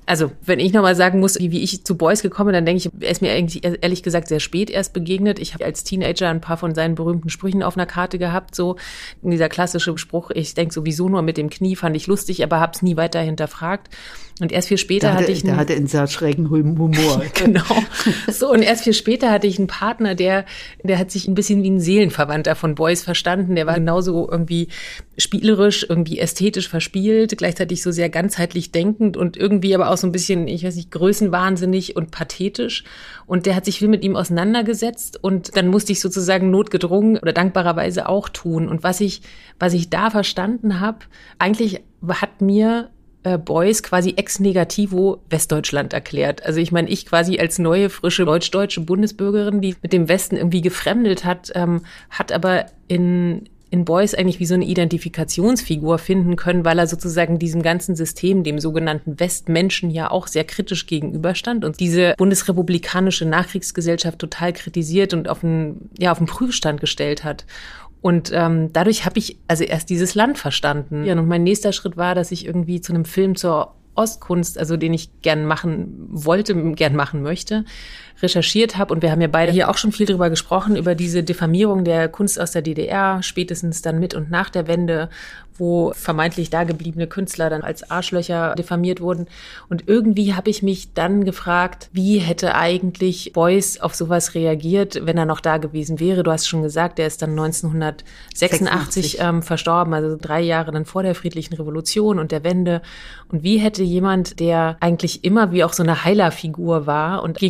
also, 0.06 0.32
wenn 0.42 0.60
ich 0.60 0.72
nochmal 0.72 0.94
sagen 0.94 1.20
muss, 1.20 1.38
wie, 1.38 1.50
wie 1.50 1.62
ich 1.62 1.84
zu 1.84 1.96
Boys 1.96 2.22
gekommen 2.22 2.48
bin, 2.48 2.54
dann 2.54 2.66
denke 2.66 2.78
ich, 2.78 3.02
er 3.02 3.10
ist 3.10 3.22
mir 3.22 3.32
eigentlich 3.32 3.64
ehrlich 3.64 4.02
gesagt 4.02 4.28
sehr 4.28 4.40
spät 4.40 4.68
erst 4.68 4.92
begegnet. 4.92 5.38
Ich 5.38 5.54
habe 5.54 5.64
als 5.64 5.84
Teenager 5.84 6.28
ein 6.28 6.40
paar 6.40 6.56
von 6.56 6.74
seinen 6.74 6.94
berühmten 6.94 7.30
Sprüchen 7.30 7.62
auf 7.62 7.76
einer 7.76 7.86
Karte 7.86 8.18
gehabt, 8.18 8.54
so 8.54 8.76
dieser 9.22 9.48
klassische 9.48 9.96
Spruch, 9.96 10.30
ich 10.30 10.54
denke 10.54 10.74
sowieso 10.74 11.08
nur 11.08 11.22
mit 11.22 11.36
dem 11.36 11.48
Knie, 11.48 11.76
fand 11.76 11.96
ich 11.96 12.06
lustig, 12.06 12.42
aber 12.42 12.60
habe 12.60 12.72
es 12.74 12.82
nie 12.82 12.96
weiter 12.96 13.20
hinterfragt. 13.20 13.88
Und 14.40 14.50
erst 14.50 14.66
viel 14.66 14.78
später 14.78 15.12
hatte, 15.12 15.22
hatte 15.22 15.32
ich. 15.32 15.44
Der 15.44 15.56
hatte 15.56 15.74
einen 15.74 15.86
sehr 15.86 16.08
schrägen 16.08 16.50
Humor. 16.50 17.22
genau. 17.34 17.62
So, 18.32 18.50
und 18.50 18.62
erst 18.62 18.82
viel 18.82 18.92
später 18.92 19.30
hatte 19.30 19.46
ich 19.46 19.58
einen 19.58 19.68
Partner, 19.68 20.16
der, 20.16 20.44
der 20.82 20.98
hat 20.98 21.12
sich 21.12 21.28
ein 21.28 21.36
bisschen 21.36 21.62
wie 21.62 21.70
ein 21.70 21.78
Seelenverwandter 21.78 22.56
von 22.56 22.74
Boys 22.74 23.04
verstanden. 23.04 23.54
Der 23.54 23.66
war 23.66 23.74
genauso 23.74 24.28
irgendwie 24.28 24.68
spielerisch, 25.16 25.86
irgendwie 25.88 26.18
ästhetisch 26.18 26.68
verspielt, 26.68 27.38
gleichzeitig 27.38 27.80
so 27.80 27.92
sehr 27.92 28.08
ganzheitlich 28.08 28.72
denkend 28.72 29.16
und 29.16 29.36
irgendwie 29.36 29.72
aber 29.72 29.90
auch 29.90 29.94
so 29.96 30.06
ein 30.06 30.12
bisschen, 30.12 30.49
ich 30.49 30.64
weiß 30.64 30.76
nicht, 30.76 30.91
größenwahnsinnig 30.91 31.96
und 31.96 32.11
pathetisch. 32.11 32.85
Und 33.26 33.46
der 33.46 33.56
hat 33.56 33.64
sich 33.64 33.79
viel 33.79 33.88
mit 33.88 34.05
ihm 34.05 34.17
auseinandergesetzt 34.17 35.23
und 35.23 35.56
dann 35.56 35.69
musste 35.69 35.93
ich 35.93 36.00
sozusagen 36.00 36.50
notgedrungen 36.50 37.19
oder 37.19 37.32
dankbarerweise 37.32 38.08
auch 38.08 38.29
tun. 38.29 38.69
Und 38.69 38.82
was 38.82 39.01
ich, 39.01 39.22
was 39.58 39.72
ich 39.72 39.91
da 39.91 40.10
verstanden 40.10 40.81
habe, 40.81 40.98
eigentlich 41.39 41.82
hat 42.08 42.41
mir 42.41 42.91
äh, 43.24 43.39
Beuys 43.39 43.82
quasi 43.82 44.15
ex 44.17 44.39
negativo 44.39 45.22
Westdeutschland 45.31 45.93
erklärt. 45.93 46.44
Also 46.44 46.60
ich 46.60 46.72
meine, 46.72 46.89
ich 46.91 47.06
quasi 47.06 47.39
als 47.39 47.58
neue, 47.58 47.89
frische 47.89 48.27
deutsch-deutsche 48.27 48.82
Bundesbürgerin, 48.82 49.60
die 49.60 49.77
mit 49.82 49.93
dem 49.93 50.08
Westen 50.08 50.36
irgendwie 50.36 50.60
gefremdet 50.60 51.24
hat, 51.24 51.51
ähm, 51.55 51.82
hat 52.10 52.32
aber 52.32 52.67
in 52.86 53.48
in 53.74 53.84
Beuys 53.84 54.14
eigentlich 54.14 54.38
wie 54.38 54.46
so 54.46 54.54
eine 54.54 54.64
Identifikationsfigur 54.64 55.98
finden 55.98 56.36
können, 56.36 56.64
weil 56.64 56.78
er 56.78 56.86
sozusagen 56.86 57.40
diesem 57.40 57.60
ganzen 57.60 57.96
System, 57.96 58.44
dem 58.44 58.60
sogenannten 58.60 59.19
Westmenschen 59.19 59.90
ja 59.90 60.12
auch 60.12 60.28
sehr 60.28 60.44
kritisch 60.44 60.86
gegenüberstand 60.86 61.64
und 61.64 61.81
diese 61.81 62.14
bundesrepublikanische 62.16 63.24
Nachkriegsgesellschaft 63.24 64.20
total 64.20 64.52
kritisiert 64.52 65.12
und 65.12 65.28
auf 65.28 65.43
einen, 65.43 65.90
ja, 65.98 66.12
auf 66.12 66.19
den 66.19 66.28
Prüfstand 66.28 66.81
gestellt 66.81 67.24
hat. 67.24 67.46
Und 68.00 68.31
ähm, 68.32 68.72
dadurch 68.72 69.04
habe 69.04 69.19
ich 69.19 69.38
also 69.48 69.64
erst 69.64 69.90
dieses 69.90 70.14
Land 70.14 70.38
verstanden. 70.38 71.04
Ja, 71.04 71.19
und 71.19 71.26
mein 71.26 71.43
nächster 71.43 71.72
Schritt 71.72 71.96
war, 71.96 72.14
dass 72.14 72.31
ich 72.31 72.46
irgendwie 72.46 72.81
zu 72.81 72.93
einem 72.93 73.04
Film 73.04 73.34
zur 73.34 73.74
Ostkunst, 73.96 74.56
also 74.56 74.76
den 74.76 74.94
ich 74.94 75.10
gern 75.22 75.46
machen 75.46 76.06
wollte, 76.10 76.54
gern 76.74 76.94
machen 76.94 77.22
möchte, 77.22 77.64
recherchiert 78.22 78.76
habe. 78.76 78.92
Und 78.92 79.02
wir 79.02 79.10
haben 79.10 79.20
ja 79.20 79.28
beide 79.28 79.52
hier 79.52 79.68
auch 79.68 79.76
schon 79.76 79.92
viel 79.92 80.06
drüber 80.06 80.30
gesprochen, 80.30 80.76
über 80.76 80.94
diese 80.94 81.22
Diffamierung 81.22 81.84
der 81.84 82.08
Kunst 82.08 82.40
aus 82.40 82.52
der 82.52 82.62
DDR, 82.62 83.22
spätestens 83.22 83.82
dann 83.82 83.98
mit 83.98 84.14
und 84.14 84.30
nach 84.30 84.50
der 84.50 84.66
Wende 84.66 85.08
wo 85.58 85.92
vermeintlich 85.94 86.50
dagebliebene 86.50 87.06
Künstler 87.06 87.50
dann 87.50 87.62
als 87.62 87.90
Arschlöcher 87.90 88.54
diffamiert 88.56 89.00
wurden. 89.00 89.26
Und 89.68 89.84
irgendwie 89.86 90.34
habe 90.34 90.50
ich 90.50 90.62
mich 90.62 90.92
dann 90.94 91.24
gefragt, 91.24 91.88
wie 91.92 92.18
hätte 92.18 92.54
eigentlich 92.54 93.32
Beuys 93.32 93.80
auf 93.80 93.94
sowas 93.94 94.34
reagiert, 94.34 95.06
wenn 95.06 95.16
er 95.18 95.26
noch 95.26 95.40
da 95.40 95.58
gewesen 95.58 96.00
wäre. 96.00 96.22
Du 96.22 96.30
hast 96.30 96.48
schon 96.48 96.62
gesagt, 96.62 96.98
er 96.98 97.06
ist 97.06 97.22
dann 97.22 97.30
1986 97.30 99.18
ähm, 99.20 99.42
verstorben, 99.42 99.94
also 99.94 100.16
drei 100.20 100.40
Jahre 100.40 100.72
dann 100.72 100.84
vor 100.84 101.02
der 101.02 101.14
friedlichen 101.14 101.54
Revolution 101.54 102.18
und 102.18 102.32
der 102.32 102.44
Wende. 102.44 102.82
Und 103.28 103.42
wie 103.42 103.58
hätte 103.58 103.82
jemand, 103.82 104.40
der 104.40 104.76
eigentlich 104.80 105.24
immer 105.24 105.52
wie 105.52 105.64
auch 105.64 105.72
so 105.72 105.82
eine 105.82 106.04
Heilerfigur 106.04 106.86
war 106.86 107.22
und 107.22 107.40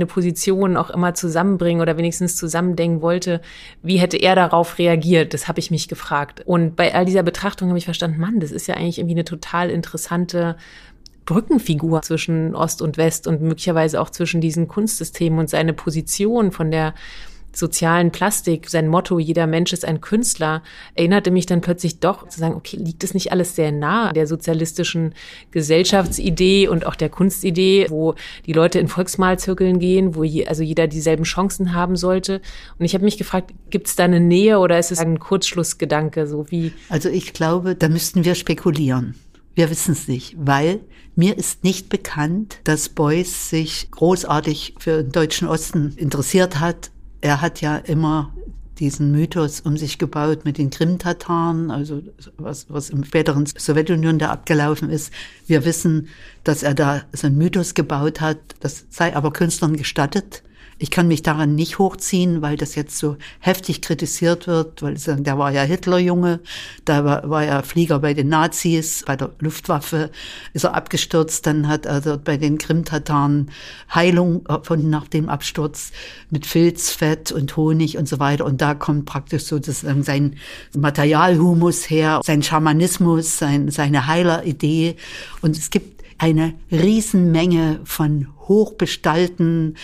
gegenüberstehende 0.00 0.06
Positionen 0.06 0.76
auch 0.76 0.90
immer 0.90 1.14
zusammenbringen 1.14 1.82
oder 1.82 1.96
wenigstens 1.96 2.36
zusammendenken 2.36 3.02
wollte, 3.02 3.40
wie 3.82 3.98
hätte 3.98 4.16
er 4.16 4.34
darauf 4.34 4.78
reagiert? 4.78 5.34
Das 5.34 5.48
habe 5.48 5.60
ich 5.60 5.70
mich 5.70 5.88
gefragt. 5.88 6.42
Und 6.46 6.76
bei 6.76 6.94
all 6.94 7.04
dieser 7.04 7.22
Betrachtung 7.22 7.68
habe 7.68 7.78
ich 7.78 7.84
verstanden, 7.84 8.20
Mann, 8.20 8.40
das 8.40 8.50
ist 8.50 8.66
ja 8.66 8.74
eigentlich 8.76 8.98
irgendwie 8.98 9.14
eine 9.14 9.24
total 9.24 9.70
interessante 9.70 10.56
Brückenfigur 11.26 12.02
zwischen 12.02 12.54
Ost 12.54 12.82
und 12.82 12.96
West 12.96 13.26
und 13.26 13.40
möglicherweise 13.42 14.00
auch 14.00 14.10
zwischen 14.10 14.40
diesen 14.40 14.66
Kunstsystemen 14.66 15.38
und 15.38 15.50
seine 15.50 15.72
Position 15.72 16.50
von 16.50 16.70
der 16.70 16.94
sozialen 17.52 18.10
Plastik, 18.10 18.68
sein 18.68 18.88
Motto, 18.88 19.18
jeder 19.18 19.46
Mensch 19.46 19.72
ist 19.72 19.84
ein 19.84 20.00
Künstler, 20.00 20.62
erinnerte 20.94 21.30
mich 21.30 21.46
dann 21.46 21.60
plötzlich 21.60 22.00
doch 22.00 22.28
zu 22.28 22.38
sagen, 22.38 22.54
okay, 22.54 22.76
liegt 22.76 23.04
es 23.04 23.14
nicht 23.14 23.32
alles 23.32 23.56
sehr 23.56 23.72
nah 23.72 24.12
der 24.12 24.26
sozialistischen 24.26 25.14
Gesellschaftsidee 25.50 26.68
und 26.68 26.86
auch 26.86 26.94
der 26.94 27.08
Kunstidee, 27.08 27.86
wo 27.88 28.14
die 28.46 28.52
Leute 28.52 28.78
in 28.78 28.88
Volksmalzirkeln 28.88 29.78
gehen, 29.78 30.14
wo 30.14 30.24
je, 30.24 30.46
also 30.46 30.62
jeder 30.62 30.86
dieselben 30.86 31.24
Chancen 31.24 31.74
haben 31.74 31.96
sollte. 31.96 32.40
Und 32.78 32.84
ich 32.84 32.94
habe 32.94 33.04
mich 33.04 33.18
gefragt, 33.18 33.52
gibt 33.70 33.88
es 33.88 33.96
da 33.96 34.04
eine 34.04 34.20
Nähe 34.20 34.58
oder 34.58 34.78
ist 34.78 34.92
es 34.92 34.98
ein 34.98 35.18
Kurzschlussgedanke, 35.18 36.26
so 36.26 36.50
wie? 36.50 36.72
Also 36.88 37.08
ich 37.08 37.32
glaube, 37.32 37.74
da 37.74 37.88
müssten 37.88 38.24
wir 38.24 38.34
spekulieren. 38.34 39.14
Wir 39.54 39.68
wissen 39.68 39.92
es 39.92 40.06
nicht, 40.06 40.36
weil 40.38 40.80
mir 41.16 41.36
ist 41.36 41.64
nicht 41.64 41.88
bekannt, 41.88 42.60
dass 42.64 42.88
Beuys 42.88 43.50
sich 43.50 43.90
großartig 43.90 44.76
für 44.78 45.02
den 45.02 45.12
Deutschen 45.12 45.48
Osten 45.48 45.92
interessiert 45.96 46.60
hat 46.60 46.90
er 47.20 47.40
hat 47.40 47.60
ja 47.60 47.76
immer 47.76 48.32
diesen 48.78 49.12
Mythos 49.12 49.60
um 49.60 49.76
sich 49.76 49.98
gebaut 49.98 50.44
mit 50.44 50.56
den 50.56 50.70
Krim-Tataren, 50.70 51.70
also 51.70 52.02
was, 52.38 52.66
was 52.70 52.88
im 52.88 53.04
späteren 53.04 53.44
Sowjetunion 53.46 54.18
da 54.18 54.30
abgelaufen 54.30 54.88
ist. 54.88 55.12
Wir 55.46 55.66
wissen, 55.66 56.08
dass 56.44 56.62
er 56.62 56.74
da 56.74 57.02
so 57.12 57.26
einen 57.26 57.36
Mythos 57.36 57.74
gebaut 57.74 58.22
hat, 58.22 58.38
das 58.60 58.86
sei 58.88 59.14
aber 59.14 59.32
Künstlern 59.32 59.76
gestattet. 59.76 60.42
Ich 60.82 60.90
kann 60.90 61.08
mich 61.08 61.22
daran 61.22 61.54
nicht 61.54 61.78
hochziehen, 61.78 62.40
weil 62.40 62.56
das 62.56 62.74
jetzt 62.74 62.96
so 62.96 63.18
heftig 63.38 63.82
kritisiert 63.82 64.46
wird, 64.46 64.82
weil 64.82 64.96
sagen, 64.96 65.24
der 65.24 65.36
war 65.36 65.52
ja 65.52 65.60
Hitlerjunge, 65.60 66.40
da 66.86 67.04
war, 67.04 67.28
war 67.28 67.44
er 67.44 67.62
Flieger 67.62 67.98
bei 67.98 68.14
den 68.14 68.30
Nazis, 68.30 69.04
bei 69.06 69.14
der 69.14 69.30
Luftwaffe 69.40 70.10
ist 70.54 70.64
er 70.64 70.74
abgestürzt, 70.74 71.46
dann 71.46 71.68
hat 71.68 71.84
er 71.84 72.00
dort 72.00 72.24
bei 72.24 72.38
den 72.38 72.56
Krim-Tataren 72.56 73.50
Heilung 73.94 74.46
von 74.62 74.88
nach 74.88 75.06
dem 75.06 75.28
Absturz 75.28 75.92
mit 76.30 76.46
Filzfett 76.46 77.30
und 77.30 77.54
Honig 77.58 77.98
und 77.98 78.08
so 78.08 78.18
weiter. 78.18 78.46
Und 78.46 78.62
da 78.62 78.72
kommt 78.72 79.04
praktisch 79.04 79.44
sozusagen 79.44 80.02
sein 80.02 80.36
Materialhumus 80.74 81.90
her, 81.90 82.22
sein 82.24 82.42
Schamanismus, 82.42 83.36
sein, 83.36 83.70
seine 83.70 84.06
Heileridee. 84.06 84.96
Und 85.42 85.58
es 85.58 85.68
gibt 85.68 85.99
eine 86.20 86.52
Riesenmenge 86.70 87.80
von 87.84 88.28
hochbestallten 88.46 89.76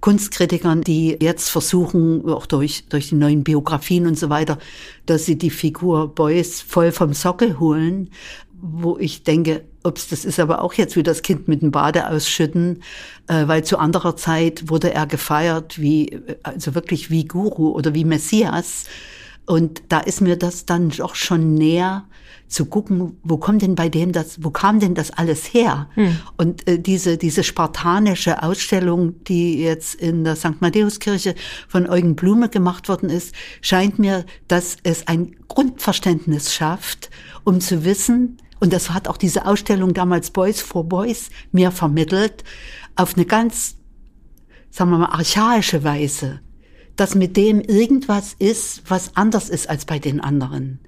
Kunstkritikern, 0.00 0.80
die 0.80 1.18
jetzt 1.20 1.50
versuchen, 1.50 2.26
auch 2.30 2.46
durch, 2.46 2.88
durch 2.88 3.10
die 3.10 3.16
neuen 3.16 3.44
Biografien 3.44 4.06
und 4.06 4.18
so 4.18 4.30
weiter, 4.30 4.56
dass 5.04 5.26
sie 5.26 5.36
die 5.36 5.50
Figur 5.50 6.14
Beuys 6.14 6.62
voll 6.62 6.92
vom 6.92 7.12
Sockel 7.12 7.58
holen, 7.60 8.08
wo 8.54 8.96
ich 8.96 9.22
denke, 9.22 9.64
ups, 9.84 10.08
das 10.08 10.24
ist 10.24 10.40
aber 10.40 10.62
auch 10.62 10.72
jetzt 10.72 10.96
wie 10.96 11.02
das 11.02 11.20
Kind 11.20 11.46
mit 11.46 11.60
dem 11.60 11.72
Bade 11.72 12.08
ausschütten, 12.08 12.82
äh, 13.26 13.46
weil 13.46 13.62
zu 13.62 13.76
anderer 13.76 14.16
Zeit 14.16 14.70
wurde 14.70 14.94
er 14.94 15.06
gefeiert 15.06 15.78
wie, 15.78 16.22
also 16.42 16.74
wirklich 16.74 17.10
wie 17.10 17.26
Guru 17.26 17.72
oder 17.72 17.92
wie 17.92 18.06
Messias. 18.06 18.84
Und 19.44 19.82
da 19.90 20.00
ist 20.00 20.22
mir 20.22 20.36
das 20.36 20.64
dann 20.64 20.88
doch 20.88 21.16
schon 21.16 21.52
näher, 21.52 22.06
zu 22.52 22.66
gucken, 22.66 23.18
wo 23.22 23.38
kommt 23.38 23.62
denn 23.62 23.74
bei 23.74 23.88
dem 23.88 24.12
das, 24.12 24.44
wo 24.44 24.50
kam 24.50 24.78
denn 24.78 24.94
das 24.94 25.10
alles 25.10 25.54
her? 25.54 25.88
Hm. 25.94 26.18
Und 26.36 26.68
äh, 26.68 26.78
diese, 26.78 27.16
diese 27.16 27.44
spartanische 27.44 28.42
Ausstellung, 28.42 29.24
die 29.24 29.62
jetzt 29.62 29.94
in 29.94 30.24
der 30.24 30.36
St. 30.36 30.60
Matthäuskirche 30.60 31.34
von 31.66 31.88
Eugen 31.88 32.14
Blume 32.14 32.48
gemacht 32.50 32.88
worden 32.88 33.08
ist, 33.08 33.34
scheint 33.62 33.98
mir, 33.98 34.24
dass 34.48 34.76
es 34.82 35.08
ein 35.08 35.34
Grundverständnis 35.48 36.54
schafft, 36.54 37.10
um 37.44 37.60
zu 37.60 37.84
wissen, 37.84 38.36
und 38.60 38.72
das 38.72 38.90
hat 38.90 39.08
auch 39.08 39.16
diese 39.16 39.46
Ausstellung 39.46 39.92
damals 39.92 40.30
Boys 40.30 40.60
for 40.60 40.84
Boys 40.84 41.30
mir 41.50 41.72
vermittelt, 41.72 42.44
auf 42.94 43.16
eine 43.16 43.24
ganz, 43.24 43.76
sagen 44.70 44.90
wir 44.90 44.98
mal, 44.98 45.06
archaische 45.06 45.82
Weise, 45.82 46.40
dass 46.94 47.14
mit 47.14 47.36
dem 47.36 47.60
irgendwas 47.60 48.36
ist, 48.38 48.82
was 48.88 49.16
anders 49.16 49.48
ist 49.48 49.68
als 49.68 49.84
bei 49.84 49.98
den 49.98 50.20
anderen. 50.20 50.78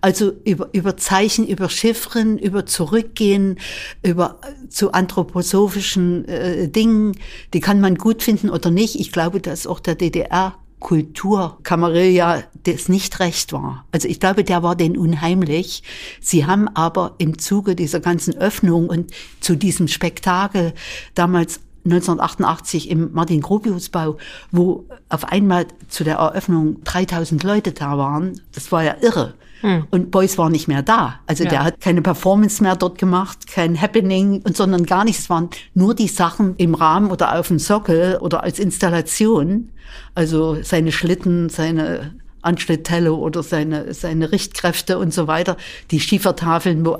Also 0.00 0.32
über, 0.44 0.68
über 0.72 0.96
Zeichen, 0.96 1.46
über 1.46 1.68
Chiffren, 1.68 2.38
über 2.38 2.66
Zurückgehen, 2.66 3.58
über 4.02 4.40
zu 4.68 4.92
anthroposophischen 4.92 6.26
äh, 6.28 6.68
Dingen, 6.68 7.16
die 7.54 7.60
kann 7.60 7.80
man 7.80 7.96
gut 7.96 8.22
finden 8.22 8.50
oder 8.50 8.70
nicht. 8.70 8.96
Ich 8.96 9.12
glaube, 9.12 9.40
dass 9.40 9.66
auch 9.66 9.80
der 9.80 9.94
DDR 9.94 10.54
Kulturkamerilla 10.78 12.44
das 12.64 12.88
nicht 12.88 13.18
recht 13.18 13.52
war. 13.52 13.86
Also 13.92 14.08
ich 14.08 14.20
glaube, 14.20 14.44
der 14.44 14.62
war 14.62 14.76
den 14.76 14.96
unheimlich. 14.96 15.82
Sie 16.20 16.46
haben 16.46 16.68
aber 16.68 17.14
im 17.18 17.38
Zuge 17.38 17.74
dieser 17.74 18.00
ganzen 18.00 18.36
Öffnung 18.36 18.88
und 18.88 19.10
zu 19.40 19.56
diesem 19.56 19.88
Spektakel 19.88 20.74
damals 21.14 21.60
1988 21.86 22.90
im 22.90 23.12
Martin-Gropius-Bau, 23.12 24.18
wo 24.50 24.84
auf 25.08 25.24
einmal 25.24 25.66
zu 25.88 26.04
der 26.04 26.16
Eröffnung 26.16 26.82
3000 26.84 27.42
Leute 27.42 27.72
da 27.72 27.96
waren. 27.96 28.40
Das 28.52 28.70
war 28.72 28.82
ja 28.82 28.96
irre. 29.00 29.34
Hm. 29.60 29.86
Und 29.90 30.10
Beuys 30.10 30.38
war 30.38 30.50
nicht 30.50 30.68
mehr 30.68 30.82
da. 30.82 31.20
Also 31.26 31.44
ja. 31.44 31.50
der 31.50 31.64
hat 31.64 31.80
keine 31.80 32.02
Performance 32.02 32.62
mehr 32.62 32.76
dort 32.76 32.98
gemacht, 32.98 33.46
kein 33.46 33.80
Happening, 33.80 34.42
und 34.42 34.56
sondern 34.56 34.84
gar 34.84 35.04
nichts. 35.04 35.22
Es 35.22 35.30
waren 35.30 35.50
nur 35.74 35.94
die 35.94 36.08
Sachen 36.08 36.56
im 36.56 36.74
Rahmen 36.74 37.10
oder 37.10 37.38
auf 37.38 37.48
dem 37.48 37.58
Sockel 37.58 38.18
oder 38.20 38.42
als 38.42 38.58
Installation. 38.58 39.70
Also 40.14 40.58
seine 40.62 40.92
Schlitten, 40.92 41.48
seine 41.48 42.14
Anschnitttello 42.46 43.16
oder 43.16 43.42
seine, 43.42 43.92
seine 43.92 44.32
Richtkräfte 44.32 44.98
und 44.98 45.12
so 45.12 45.26
weiter, 45.26 45.56
die 45.90 46.00
Schiefertafeln, 46.00 46.86
wo, 46.86 46.96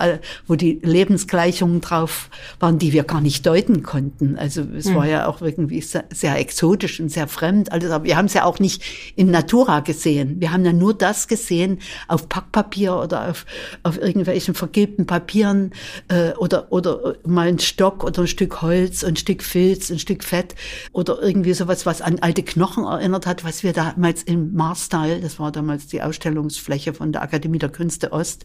wo 0.46 0.54
die 0.56 0.80
Lebensgleichungen 0.82 1.80
drauf 1.80 2.28
waren, 2.60 2.78
die 2.78 2.92
wir 2.92 3.04
gar 3.04 3.20
nicht 3.20 3.46
deuten 3.46 3.82
konnten. 3.82 4.36
Also 4.36 4.62
es 4.76 4.86
mhm. 4.86 4.94
war 4.96 5.06
ja 5.06 5.26
auch 5.28 5.40
irgendwie 5.40 5.80
sehr, 5.80 6.04
sehr, 6.12 6.36
exotisch 6.36 7.00
und 7.00 7.10
sehr 7.10 7.28
fremd. 7.28 7.72
Alles, 7.72 7.90
aber 7.90 8.04
wir 8.04 8.16
haben 8.16 8.26
es 8.26 8.34
ja 8.34 8.44
auch 8.44 8.58
nicht 8.58 8.82
in 9.14 9.30
Natura 9.30 9.80
gesehen. 9.80 10.40
Wir 10.40 10.52
haben 10.52 10.64
ja 10.64 10.72
nur 10.72 10.94
das 10.94 11.28
gesehen 11.28 11.78
auf 12.08 12.28
Packpapier 12.28 12.96
oder 12.96 13.30
auf, 13.30 13.46
auf 13.82 13.98
irgendwelchen 13.98 14.54
vergilbten 14.54 15.06
Papieren 15.06 15.72
äh, 16.08 16.32
oder, 16.32 16.72
oder 16.72 17.16
mal 17.24 17.48
ein 17.48 17.58
Stock 17.58 18.04
oder 18.04 18.22
ein 18.22 18.28
Stück 18.28 18.62
Holz, 18.62 19.04
ein 19.04 19.16
Stück 19.16 19.42
Filz, 19.42 19.90
ein 19.90 19.98
Stück 19.98 20.24
Fett 20.24 20.54
oder 20.92 21.22
irgendwie 21.22 21.54
sowas, 21.54 21.86
was 21.86 22.02
an 22.02 22.18
alte 22.20 22.42
Knochen 22.42 22.84
erinnert 22.84 23.26
hat, 23.26 23.44
was 23.44 23.62
wir 23.62 23.72
damals 23.72 24.22
im 24.22 24.54
Marstal, 24.54 25.20
das 25.20 25.35
war 25.38 25.52
damals 25.52 25.86
die 25.86 26.02
Ausstellungsfläche 26.02 26.94
von 26.94 27.12
der 27.12 27.22
Akademie 27.22 27.58
der 27.58 27.68
Künste 27.68 28.12
Ost, 28.12 28.44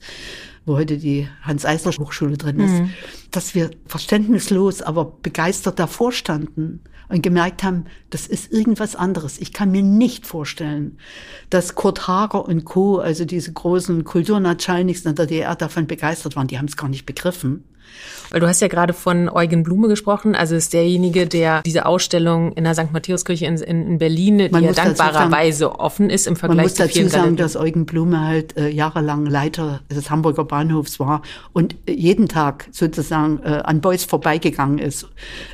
wo 0.65 0.75
heute 0.75 0.97
die 0.97 1.27
Hans-Eisler-Hochschule 1.41 2.37
drin 2.37 2.59
ist, 2.59 2.73
mhm. 2.73 2.93
dass 3.31 3.55
wir 3.55 3.71
verständnislos, 3.87 4.81
aber 4.81 5.05
begeistert 5.05 5.79
davor 5.79 6.11
standen 6.11 6.81
und 7.09 7.21
gemerkt 7.21 7.63
haben, 7.63 7.85
das 8.09 8.27
ist 8.27 8.51
irgendwas 8.51 8.95
anderes. 8.95 9.37
Ich 9.39 9.53
kann 9.53 9.71
mir 9.71 9.83
nicht 9.83 10.25
vorstellen, 10.25 10.97
dass 11.49 11.75
Kurt 11.75 12.07
Hager 12.07 12.45
und 12.45 12.63
Co., 12.63 12.99
also 12.99 13.25
diese 13.25 13.51
großen 13.51 14.03
Kulturnatschalniks 14.03 15.01
in 15.01 15.15
der 15.15 15.25
DDR 15.25 15.55
davon 15.55 15.87
begeistert 15.87 16.35
waren. 16.35 16.47
Die 16.47 16.57
haben 16.57 16.67
es 16.67 16.77
gar 16.77 16.89
nicht 16.89 17.05
begriffen. 17.05 17.65
Weil 18.29 18.39
du 18.39 18.47
hast 18.47 18.61
ja 18.61 18.67
gerade 18.67 18.93
von 18.93 19.29
Eugen 19.29 19.63
Blume 19.63 19.87
gesprochen, 19.87 20.35
also 20.35 20.55
ist 20.55 20.73
derjenige, 20.73 21.27
der 21.27 21.61
diese 21.63 21.85
Ausstellung 21.85 22.53
in 22.53 22.63
der 22.63 22.73
St. 22.73 22.91
Matthäuskirche 22.93 23.45
in, 23.45 23.57
in, 23.57 23.97
Berlin, 23.97 24.37
die 24.37 24.59
ja 24.59 24.71
dankbarerweise 24.71 25.79
offen 25.79 26.09
ist 26.09 26.27
im 26.27 26.35
Vergleich 26.35 26.73
zu 26.73 26.87
vielen 26.87 26.93
Man 26.93 27.03
muss 27.03 27.11
dazu 27.11 27.23
sagen, 27.23 27.35
dass 27.35 27.55
Eugen 27.57 27.85
Blume 27.85 28.21
halt 28.21 28.57
äh, 28.57 28.69
jahrelang 28.69 29.25
Leiter 29.25 29.81
des 29.89 30.09
Hamburger 30.09 30.45
Bahnhofs 30.45 30.99
war 30.99 31.21
und 31.53 31.75
äh, 31.85 31.93
jeden 31.93 32.27
Tag 32.27 32.67
sozusagen 32.71 33.39
äh, 33.43 33.61
an 33.63 33.81
Beuys 33.81 34.05
vorbeigegangen 34.05 34.79
ist 34.79 35.07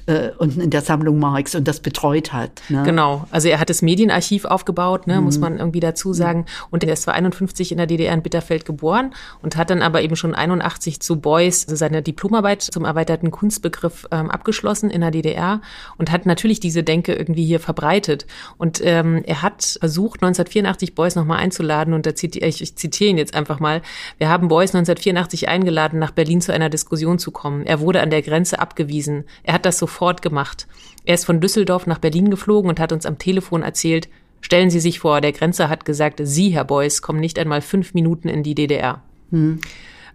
äh, 0.05 0.29
und 0.37 0.57
in 0.57 0.69
der 0.69 0.81
Sammlung 0.81 1.19
Marx 1.19 1.55
und 1.55 1.67
das 1.67 1.79
betreut 1.79 2.33
hat. 2.33 2.61
Ne? 2.69 2.83
Genau, 2.83 3.25
also 3.31 3.47
er 3.47 3.59
hat 3.59 3.69
das 3.69 3.81
Medienarchiv 3.81 4.45
aufgebaut, 4.45 5.07
ne, 5.07 5.17
mhm. 5.17 5.23
muss 5.25 5.39
man 5.39 5.57
irgendwie 5.57 5.79
dazu 5.79 6.13
sagen. 6.13 6.45
Und 6.69 6.83
er 6.83 6.93
ist 6.93 7.03
zwar 7.03 7.15
51 7.15 7.71
in 7.71 7.77
der 7.77 7.87
DDR 7.87 8.13
in 8.13 8.21
Bitterfeld 8.21 8.65
geboren 8.65 9.13
und 9.41 9.57
hat 9.57 9.69
dann 9.69 9.81
aber 9.81 10.01
eben 10.01 10.15
schon 10.15 10.35
81 10.35 10.99
zu 10.99 11.19
Beuys 11.19 11.65
also 11.67 11.75
seine 11.75 12.01
Diplomarbeit 12.17 12.63
zum 12.63 12.83
erweiterten 12.83 13.29
Kunstbegriff 13.29 14.07
ähm, 14.11 14.31
abgeschlossen 14.31 14.89
in 14.89 15.01
der 15.01 15.11
DDR 15.11 15.61
und 15.97 16.11
hat 16.11 16.25
natürlich 16.25 16.59
diese 16.59 16.83
Denke 16.83 17.13
irgendwie 17.13 17.45
hier 17.45 17.59
verbreitet. 17.59 18.25
Und 18.57 18.81
ähm, 18.83 19.21
er 19.25 19.43
hat 19.43 19.77
versucht, 19.79 20.23
1984 20.23 20.95
Beuys 20.95 21.15
nochmal 21.15 21.37
einzuladen 21.37 21.93
und 21.93 22.07
da 22.07 22.15
zitiere 22.15 22.47
ich, 22.47 22.61
ich 22.61 22.75
zitiere 22.75 23.11
ihn 23.11 23.19
jetzt 23.19 23.35
einfach 23.35 23.59
mal. 23.59 23.83
Wir 24.17 24.29
haben 24.29 24.47
Beuys 24.47 24.71
1984 24.71 25.47
eingeladen, 25.47 25.99
nach 25.99 26.11
Berlin 26.11 26.41
zu 26.41 26.51
einer 26.51 26.69
Diskussion 26.69 27.19
zu 27.19 27.29
kommen. 27.29 27.67
Er 27.67 27.79
wurde 27.79 28.01
an 28.01 28.09
der 28.09 28.23
Grenze 28.23 28.57
abgewiesen. 28.57 29.25
Er 29.43 29.53
hat 29.53 29.65
das 29.65 29.77
sofort 29.77 30.23
gemacht. 30.23 30.67
Er 31.05 31.13
ist 31.13 31.25
von 31.25 31.39
Düsseldorf 31.39 31.85
nach 31.85 31.99
Berlin 31.99 32.31
geflogen 32.31 32.69
und 32.69 32.79
hat 32.79 32.91
uns 32.91 33.05
am 33.05 33.19
Telefon 33.19 33.61
erzählt, 33.61 34.09
Stellen 34.39 34.69
Sie 34.69 34.79
sich 34.79 34.99
vor, 34.99 35.19
der 35.19 35.31
Grenzer 35.31 35.67
hat 35.67 35.83
gesagt, 35.83 36.21
Sie, 36.23 36.49
Herr 36.51 36.63
Beuys, 36.63 37.01
kommen 37.01 37.19
nicht 37.19 37.39
einmal 37.39 37.59
fünf 37.59 37.95
Minuten 37.95 38.29
in 38.29 38.43
die 38.43 38.53
DDR. 38.53 39.01
Hm. 39.31 39.59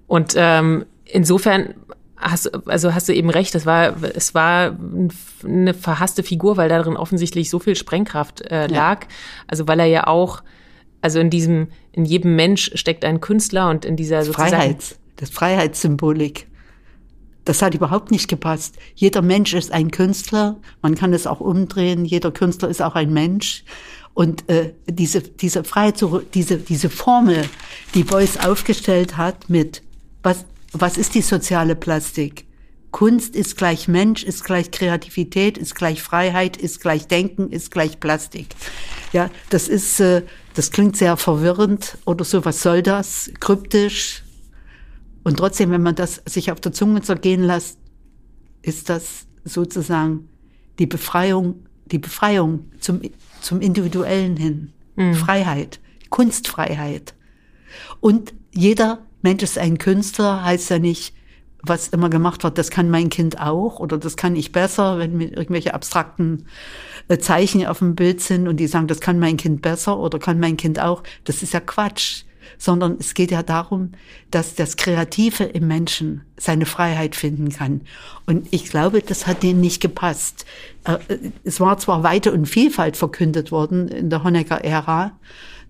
Und 0.07 0.35
ähm, 0.37 0.85
insofern 1.13 1.75
hast, 2.17 2.69
also 2.69 2.95
hast 2.95 3.09
du 3.09 3.15
eben 3.15 3.31
recht, 3.31 3.55
es 3.55 3.67
war, 3.67 4.03
es 4.15 4.35
war 4.35 4.79
eine 5.45 5.75
verhasste 5.75 6.23
Figur, 6.23 6.57
weil 6.57 6.69
darin 6.69 6.97
offensichtlich 6.97 7.51
so 7.51 7.59
viel 7.59 7.77
Sprengkraft 7.77 8.43
äh, 8.43 8.67
lag. 8.67 9.03
Ja. 9.03 9.09
Also 9.47 9.69
weil 9.69 9.81
er 9.81 9.87
ja 9.87 10.07
auch, 10.07 10.43
also 11.01 11.19
in 11.19 11.31
diesem, 11.31 11.69
in 11.93 12.05
jedem 12.05 12.37
Mensch 12.37 12.71
steckt 12.75 13.05
ein 13.05 13.21
Künstler 13.21 13.71
und 13.71 13.85
in 13.85 13.97
dieser 13.97 14.19
das 14.19 14.29
Freiheits, 14.29 14.99
das 15.17 15.31
Freiheitssymbolik. 15.31 16.47
Das 17.45 17.61
hat 17.61 17.75
überhaupt 17.75 18.13
nicht 18.13 18.29
gepasst. 18.29 18.77
Jeder 18.95 19.21
Mensch 19.21 19.53
ist 19.53 19.73
ein 19.73 19.91
Künstler. 19.91 20.61
Man 20.81 20.95
kann 20.95 21.13
es 21.13 21.27
auch 21.27 21.41
umdrehen. 21.41 22.05
Jeder 22.05 22.31
Künstler 22.31 22.69
ist 22.69 22.81
auch 22.81 22.95
ein 22.95 23.13
Mensch. 23.13 23.65
Und 24.15 24.49
äh, 24.49 24.75
diese, 24.87 25.23
diese 25.23 25.65
Freiheit, 25.65 26.05
diese, 26.35 26.59
diese 26.59 26.89
Formel, 26.89 27.45
die 27.95 28.05
Beuys 28.05 28.37
aufgestellt 28.37 29.17
hat 29.17 29.51
mit, 29.51 29.83
was, 30.23 30.45
was 30.73 30.97
ist 30.97 31.15
die 31.15 31.23
soziale 31.23 31.77
Plastik? 31.77 32.47
Kunst 32.91 33.35
ist 33.35 33.57
gleich 33.57 33.89
Mensch, 33.89 34.23
ist 34.23 34.45
gleich 34.45 34.71
Kreativität, 34.71 35.57
ist 35.57 35.75
gleich 35.75 36.03
Freiheit, 36.03 36.59
ist 36.59 36.81
gleich 36.81 37.09
Denken, 37.09 37.51
ist 37.51 37.71
gleich 37.71 37.99
Plastik. 38.01 38.49
Ja, 39.13 39.31
das 39.49 39.67
ist, 39.67 39.99
äh, 40.01 40.23
das 40.55 40.71
klingt 40.71 40.97
sehr 40.97 41.17
verwirrend 41.17 41.97
oder 42.05 42.25
so. 42.25 42.45
Was 42.45 42.63
soll 42.63 42.83
das? 42.83 43.31
Kryptisch. 43.41 44.23
Und 45.25 45.39
trotzdem, 45.39 45.71
wenn 45.71 45.83
man 45.83 45.95
das 45.95 46.23
sich 46.27 46.53
auf 46.53 46.61
der 46.61 46.73
Zunge 46.73 47.01
zergehen 47.01 47.43
lässt, 47.43 47.79
ist 48.61 48.91
das 48.91 49.27
sozusagen 49.45 50.29
die 50.79 50.87
Befreiung, 50.87 51.67
die 51.87 51.99
Befreiung 51.99 52.71
zum, 52.79 53.01
zum 53.41 53.61
Individuellen 53.61 54.37
hin. 54.37 54.73
Mhm. 54.97 55.15
Freiheit, 55.15 55.81
Kunstfreiheit. 56.11 57.15
Und 58.01 58.35
jeder 58.53 58.99
Mensch 59.23 59.43
ist 59.43 59.59
ein 59.59 59.79
Künstler, 59.79 60.45
heißt 60.45 60.71
ja 60.71 60.79
nicht, 60.79 61.15
was 61.65 61.89
immer 61.89 62.11
gemacht 62.11 62.43
wird, 62.43 62.59
das 62.59 62.71
kann 62.71 62.91
mein 62.91 63.09
Kind 63.09 63.41
auch 63.41 63.79
oder 63.79 63.97
das 63.97 64.17
kann 64.17 64.35
ich 64.35 64.51
besser, 64.51 64.99
wenn 64.99 65.17
mir 65.17 65.29
irgendwelche 65.37 65.75
abstrakten 65.75 66.47
äh, 67.09 67.19
Zeichen 67.19 67.67
auf 67.67 67.79
dem 67.79 67.95
Bild 67.95 68.21
sind 68.21 68.49
und 68.49 68.57
die 68.57 68.67
sagen, 68.67 68.89
das 68.89 69.01
kann 69.01 69.21
mein 69.21 69.37
Kind 69.37 69.63
besser 69.63 69.99
oder 69.99 70.19
kann 70.19 70.41
mein 70.41 70.57
Kind 70.57 70.81
auch. 70.81 71.05
Das 71.25 71.43
ist 71.43 71.55
ja 71.55 71.61
Quatsch 71.61 72.25
sondern 72.59 72.97
es 72.99 73.15
geht 73.15 73.31
ja 73.31 73.43
darum, 73.43 73.93
dass 74.31 74.55
das 74.55 74.77
Kreative 74.77 75.45
im 75.45 75.67
Menschen 75.67 76.23
seine 76.37 76.67
Freiheit 76.67 77.17
finden 77.17 77.51
kann. 77.51 77.83
Und 78.27 78.49
ich 78.53 78.71
glaube, 78.71 79.03
das 79.03 79.27
hat 79.27 79.43
denen 79.43 79.61
nicht 79.61 79.81
gepasst. 79.81 80.45
Äh, 80.85 80.99
es 81.45 81.61
war 81.61 81.79
zwar 81.79 82.03
Weite 82.03 82.33
und 82.33 82.47
Vielfalt 82.47 82.97
verkündet 82.97 83.51
worden 83.51 83.89
in 83.89 84.11
der 84.11 84.25
Honecker-Ära, 84.25 85.13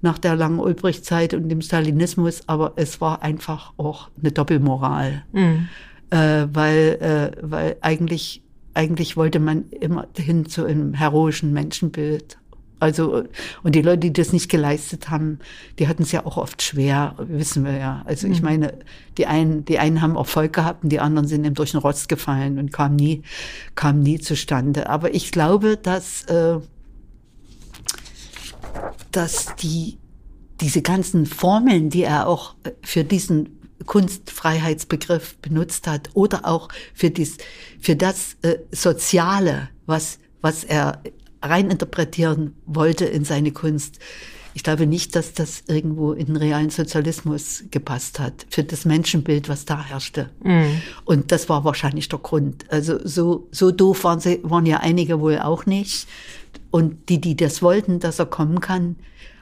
nach 0.03 0.19
der 0.19 0.37
langen 0.37 0.59
Ulbricht-Zeit 0.59 1.33
und 1.33 1.49
dem 1.49 1.63
Stalinismus, 1.63 2.43
aber 2.49 2.73
es 2.77 3.01
war 3.01 3.23
einfach 3.23 3.73
auch 3.77 4.11
eine 4.21 4.33
Doppelmoral. 4.33 5.23
Mhm. 5.33 5.69
Äh, 6.11 6.47
weil, 6.53 6.99
äh, 7.01 7.37
weil 7.41 7.77
eigentlich, 7.81 8.43
eigentlich 8.75 9.17
wollte 9.17 9.39
man 9.41 9.71
immer 9.71 10.07
hin 10.17 10.47
zu 10.47 10.67
einem 10.67 10.93
heroischen 10.93 11.53
Menschenbild. 11.53 12.37
Also, 12.81 13.23
und 13.63 13.77
die 13.77 13.81
Leute, 13.81 13.99
die 13.99 14.13
das 14.13 14.33
nicht 14.33 14.51
geleistet 14.51 15.09
haben, 15.09 15.39
die 15.79 15.87
hatten 15.87 16.03
es 16.03 16.11
ja 16.11 16.27
auch 16.27 16.37
oft 16.37 16.63
schwer, 16.63 17.15
wissen 17.17 17.65
wir 17.65 17.77
ja. 17.77 18.03
Also 18.07 18.27
ich 18.27 18.41
mhm. 18.41 18.45
meine, 18.45 18.75
die 19.19 19.27
einen, 19.27 19.65
die 19.65 19.79
einen 19.79 20.03
haben 20.03 20.17
Erfolg 20.17 20.53
gehabt 20.53 20.83
und 20.83 20.91
die 20.91 20.99
anderen 20.99 21.29
sind 21.29 21.45
eben 21.45 21.55
durch 21.55 21.71
den 21.71 21.81
Rost 21.81 22.09
gefallen 22.09 22.59
und 22.59 22.73
kamen 22.73 22.97
nie, 22.97 23.23
kamen 23.77 24.03
nie 24.03 24.19
zustande. 24.19 24.91
Aber 24.91 25.15
ich 25.15 25.31
glaube, 25.31 25.77
dass, 25.77 26.25
äh, 26.25 26.59
dass 29.11 29.55
die, 29.57 29.99
diese 30.61 30.83
ganzen 30.83 31.27
Formeln, 31.27 31.91
die 31.91 32.05
er 32.05 32.27
auch 32.27 32.55
äh, 32.65 32.73
für 32.83 33.05
diesen 33.05 33.59
Kunstfreiheitsbegriff 33.87 35.37
benutzt 35.39 35.87
hat 35.87 36.11
oder 36.15 36.47
auch 36.47 36.69
für, 36.95 37.11
dies, 37.11 37.39
für 37.81 37.97
das 37.97 38.37
äh, 38.43 38.59
Soziale, 38.71 39.69
was, 39.87 40.19
was 40.41 40.65
er 40.65 41.03
reininterpretieren 41.43 42.55
wollte 42.67 43.05
in 43.05 43.25
seine 43.25 43.53
Kunst. 43.53 43.99
Ich 44.55 44.63
glaube 44.63 44.87
nicht, 44.87 45.17
dass 45.17 45.33
das 45.33 45.65
irgendwo 45.67 46.13
in 46.13 46.27
den 46.27 46.37
realen 46.37 46.69
Sozialismus 46.69 47.65
gepasst 47.71 48.21
hat, 48.21 48.47
für 48.51 48.63
das 48.63 48.85
Menschenbild, 48.85 49.49
was 49.49 49.65
da 49.65 49.83
herrschte. 49.83 50.29
Mm. 50.43 50.65
Und 51.07 51.33
das 51.33 51.49
war 51.49 51.65
wahrscheinlich 51.65 52.11
der 52.11 52.19
Grund. 52.19 52.71
Also 52.71 52.99
so, 53.03 53.49
so 53.51 53.71
doof 53.71 54.05
waren, 54.05 54.21
sie, 54.21 54.41
waren 54.43 54.67
ja 54.67 54.81
einige 54.81 55.21
wohl 55.21 55.39
auch 55.39 55.65
nicht. 55.65 56.07
Und 56.71 57.09
die, 57.09 57.21
die 57.21 57.37
das 57.37 57.63
wollten, 57.63 58.01
dass 58.01 58.19
er 58.19 58.27
kommen 58.27 58.61
kann, 58.61 58.97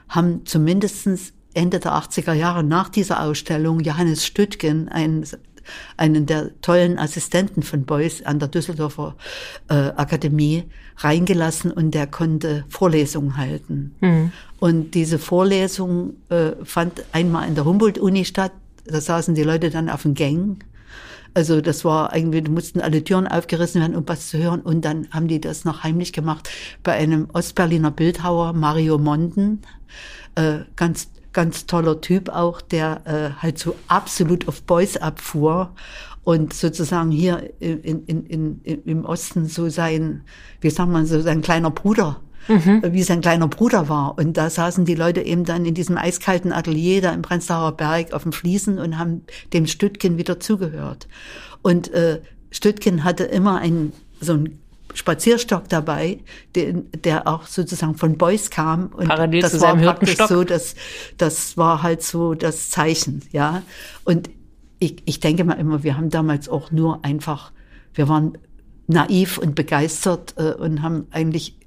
haben 0.09 0.45
zumindestens 0.45 1.33
Ende 1.53 1.79
der 1.79 1.93
80er 1.93 2.33
Jahre 2.33 2.63
nach 2.63 2.89
dieser 2.89 3.23
Ausstellung 3.23 3.79
Johannes 3.79 4.25
Stüttgen, 4.25 4.89
ein 4.89 5.25
einen 5.97 6.25
der 6.25 6.59
tollen 6.61 6.97
Assistenten 6.97 7.63
von 7.63 7.85
Beuys 7.85 8.23
an 8.23 8.39
der 8.39 8.47
Düsseldorfer 8.47 9.15
äh, 9.69 9.73
Akademie 9.73 10.63
reingelassen 10.97 11.71
und 11.71 11.91
der 11.91 12.07
konnte 12.07 12.65
Vorlesungen 12.69 13.37
halten. 13.37 13.95
Mhm. 14.01 14.31
Und 14.59 14.95
diese 14.95 15.19
Vorlesung 15.19 16.15
äh, 16.29 16.51
fand 16.63 17.03
einmal 17.11 17.47
in 17.47 17.55
der 17.55 17.65
Humboldt-Uni 17.65 18.25
statt. 18.25 18.51
Da 18.85 18.99
saßen 18.99 19.35
die 19.35 19.43
Leute 19.43 19.69
dann 19.69 19.89
auf 19.89 20.03
den 20.03 20.13
Gängen. 20.13 20.63
Also 21.33 21.61
das 21.61 21.85
war 21.85 22.15
irgendwie, 22.15 22.41
mussten 22.41 22.81
alle 22.81 23.03
Türen 23.03 23.27
aufgerissen 23.27 23.81
werden, 23.81 23.95
um 23.95 24.03
was 24.07 24.29
zu 24.29 24.37
hören. 24.37 24.61
Und 24.61 24.83
dann 24.83 25.07
haben 25.11 25.27
die 25.27 25.39
das 25.39 25.65
noch 25.65 25.83
heimlich 25.83 26.13
gemacht 26.13 26.49
bei 26.83 26.93
einem 26.93 27.29
Ostberliner 27.33 27.91
Bildhauer, 27.91 28.53
Mario 28.53 28.97
Monden. 28.97 29.61
Äh, 30.35 30.59
ganz 30.75 31.09
ganz 31.33 31.65
toller 31.65 32.01
Typ 32.01 32.29
auch, 32.29 32.61
der 32.61 33.01
äh, 33.05 33.41
halt 33.41 33.57
so 33.57 33.75
absolut 33.87 34.47
auf 34.47 34.63
Boys 34.63 34.97
abfuhr 34.97 35.73
und 36.23 36.53
sozusagen 36.53 37.11
hier 37.11 37.53
in, 37.59 38.05
in, 38.05 38.25
in, 38.25 38.61
im 38.63 39.05
Osten 39.05 39.47
so 39.47 39.69
sein, 39.69 40.23
wie 40.59 40.69
sagt 40.69 40.91
man, 40.91 41.05
so 41.05 41.21
sein 41.21 41.41
kleiner 41.41 41.71
Bruder, 41.71 42.19
mhm. 42.47 42.81
wie 42.91 43.03
sein 43.03 43.21
kleiner 43.21 43.47
Bruder 43.47 43.89
war. 43.89 44.17
Und 44.17 44.37
da 44.37 44.49
saßen 44.49 44.85
die 44.85 44.95
Leute 44.95 45.21
eben 45.21 45.45
dann 45.45 45.65
in 45.65 45.73
diesem 45.73 45.97
eiskalten 45.97 46.51
Atelier 46.51 47.01
da 47.01 47.11
im 47.11 47.21
Prenzlauer 47.21 47.73
Berg 47.73 48.13
auf 48.13 48.23
dem 48.23 48.33
Fliesen 48.33 48.79
und 48.79 48.97
haben 48.97 49.23
dem 49.53 49.67
Stüttgen 49.67 50.17
wieder 50.17 50.39
zugehört. 50.39 51.07
Und 51.61 51.91
äh, 51.93 52.21
Stüttgen 52.51 53.03
hatte 53.03 53.23
immer 53.23 53.59
ein 53.59 53.93
so 54.19 54.33
ein 54.33 54.59
Spazierstock 54.93 55.69
dabei, 55.69 56.19
den, 56.55 56.89
der 57.03 57.27
auch 57.27 57.47
sozusagen 57.47 57.95
von 57.95 58.17
Beuys 58.17 58.49
kam. 58.49 58.87
Und 58.87 59.07
Parallel 59.07 59.41
das 59.41 59.53
zu 59.53 59.61
war 59.61 59.75
praktisch 59.75 60.17
so, 60.17 60.43
das, 60.43 60.75
das 61.17 61.57
war 61.57 61.81
halt 61.81 62.03
so 62.03 62.33
das 62.33 62.69
Zeichen, 62.69 63.23
ja. 63.31 63.63
Und 64.03 64.29
ich, 64.79 64.97
ich 65.05 65.19
denke 65.19 65.43
mal 65.43 65.53
immer, 65.53 65.83
wir 65.83 65.97
haben 65.97 66.09
damals 66.09 66.49
auch 66.49 66.71
nur 66.71 67.05
einfach, 67.05 67.51
wir 67.93 68.09
waren 68.09 68.37
naiv 68.87 69.37
und 69.37 69.55
begeistert 69.55 70.35
äh, 70.37 70.53
und 70.53 70.81
haben 70.81 71.07
eigentlich 71.11 71.57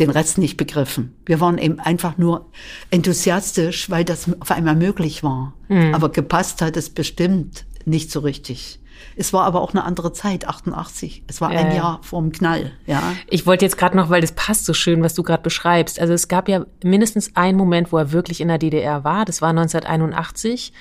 den 0.00 0.10
Rest 0.10 0.38
nicht 0.38 0.56
begriffen. 0.56 1.14
Wir 1.26 1.40
waren 1.40 1.58
eben 1.58 1.80
einfach 1.80 2.18
nur 2.18 2.50
enthusiastisch, 2.90 3.90
weil 3.90 4.04
das 4.04 4.28
auf 4.40 4.50
einmal 4.50 4.76
möglich 4.76 5.22
war. 5.22 5.54
Mhm. 5.68 5.94
Aber 5.94 6.10
gepasst 6.10 6.62
hat 6.62 6.76
es 6.76 6.90
bestimmt 6.90 7.64
nicht 7.84 8.10
so 8.10 8.20
richtig. 8.20 8.80
Es 9.16 9.32
war 9.32 9.44
aber 9.44 9.60
auch 9.60 9.72
eine 9.72 9.84
andere 9.84 10.12
Zeit, 10.12 10.46
88. 10.46 11.24
Es 11.26 11.40
war 11.40 11.50
ein 11.50 11.74
Jahr 11.74 12.00
vorm 12.02 12.32
Knall, 12.32 12.72
ja. 12.86 13.02
Ich 13.28 13.46
wollte 13.46 13.64
jetzt 13.64 13.78
gerade 13.78 13.96
noch, 13.96 14.10
weil 14.10 14.20
das 14.20 14.32
passt 14.32 14.64
so 14.64 14.74
schön, 14.74 15.02
was 15.02 15.14
du 15.14 15.22
gerade 15.22 15.42
beschreibst. 15.42 16.00
Also 16.00 16.12
es 16.12 16.28
gab 16.28 16.48
ja 16.48 16.66
mindestens 16.82 17.34
einen 17.34 17.58
Moment, 17.58 17.92
wo 17.92 17.98
er 17.98 18.12
wirklich 18.12 18.40
in 18.40 18.48
der 18.48 18.58
DDR 18.58 19.04
war. 19.04 19.24
Das 19.24 19.42
war 19.42 19.50
1981. 19.50 20.72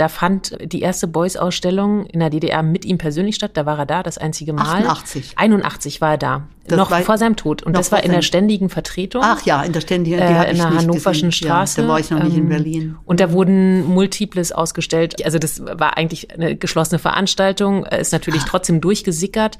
Da 0.00 0.08
fand 0.08 0.56
die 0.62 0.80
erste 0.80 1.06
Boys-Ausstellung 1.06 2.06
in 2.06 2.20
der 2.20 2.30
DDR 2.30 2.62
mit 2.62 2.86
ihm 2.86 2.96
persönlich 2.96 3.34
statt. 3.34 3.50
Da 3.52 3.66
war 3.66 3.78
er 3.80 3.84
da, 3.84 4.02
das 4.02 4.16
einzige 4.16 4.54
Mal. 4.54 4.86
88. 4.86 5.34
81 5.36 6.00
war 6.00 6.12
er 6.12 6.16
da. 6.16 6.42
Das 6.66 6.78
noch 6.78 7.00
vor 7.00 7.18
seinem 7.18 7.36
Tod. 7.36 7.62
Und 7.62 7.76
das 7.76 7.92
war 7.92 8.02
in 8.02 8.10
der 8.10 8.22
ständigen 8.22 8.70
Vertretung. 8.70 9.20
Ach 9.22 9.44
ja, 9.44 9.62
in 9.62 9.74
der 9.74 9.82
ständigen, 9.82 10.16
die 10.16 10.22
äh, 10.22 10.50
in 10.50 10.56
der 10.56 10.70
Hannoverschen 10.70 11.28
gesehen. 11.28 11.48
Straße. 11.48 11.82
Ja, 11.82 11.86
da 11.86 11.92
war 11.92 12.00
ich 12.00 12.10
noch 12.10 12.22
nicht 12.22 12.34
in 12.34 12.44
ähm, 12.44 12.48
Berlin. 12.48 12.96
Und 13.04 13.20
da 13.20 13.30
wurden 13.30 13.84
Multiples 13.84 14.52
ausgestellt. 14.52 15.22
Also 15.22 15.38
das 15.38 15.60
war 15.66 15.98
eigentlich 15.98 16.32
eine 16.32 16.56
geschlossene 16.56 16.98
Veranstaltung, 16.98 17.84
ist 17.84 18.12
natürlich 18.12 18.44
trotzdem 18.44 18.80
durchgesickert. 18.80 19.58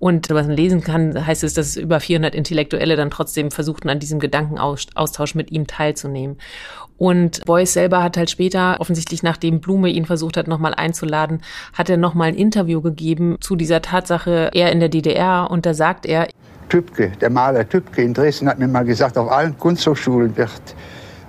Und 0.00 0.30
was 0.30 0.46
man 0.46 0.56
lesen 0.56 0.80
kann, 0.80 1.26
heißt 1.26 1.44
es, 1.44 1.52
dass 1.52 1.76
über 1.76 2.00
400 2.00 2.34
Intellektuelle 2.34 2.96
dann 2.96 3.10
trotzdem 3.10 3.50
versuchten, 3.50 3.90
an 3.90 3.98
diesem 3.98 4.18
Gedankenaustausch 4.18 5.34
mit 5.34 5.52
ihm 5.52 5.66
teilzunehmen. 5.66 6.38
Und 6.96 7.44
Beuys 7.44 7.74
selber 7.74 8.02
hat 8.02 8.16
halt 8.16 8.30
später, 8.30 8.76
offensichtlich 8.80 9.22
nachdem 9.22 9.60
Blume 9.60 9.90
ihn 9.90 10.06
versucht 10.06 10.38
hat, 10.38 10.48
nochmal 10.48 10.72
einzuladen, 10.74 11.42
hat 11.74 11.90
er 11.90 11.98
nochmal 11.98 12.28
ein 12.28 12.34
Interview 12.34 12.80
gegeben 12.80 13.36
zu 13.40 13.56
dieser 13.56 13.82
Tatsache, 13.82 14.50
er 14.54 14.72
in 14.72 14.80
der 14.80 14.88
DDR. 14.88 15.50
Und 15.50 15.66
da 15.66 15.74
sagt 15.74 16.06
er, 16.06 16.28
Tübke, 16.70 17.12
der 17.20 17.28
Maler 17.28 17.68
Tübke 17.68 18.02
in 18.02 18.14
Dresden 18.14 18.48
hat 18.48 18.58
mir 18.58 18.68
mal 18.68 18.84
gesagt, 18.84 19.18
auf 19.18 19.30
allen 19.30 19.58
Kunsthochschulen 19.58 20.34
wird, 20.36 20.50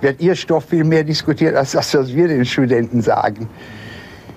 wird 0.00 0.20
Ihr 0.20 0.34
Stoff 0.34 0.64
viel 0.64 0.84
mehr 0.84 1.04
diskutiert, 1.04 1.56
als 1.56 1.72
das, 1.72 1.92
was 1.94 2.14
wir 2.14 2.28
den 2.28 2.46
Studenten 2.46 3.02
sagen. 3.02 3.48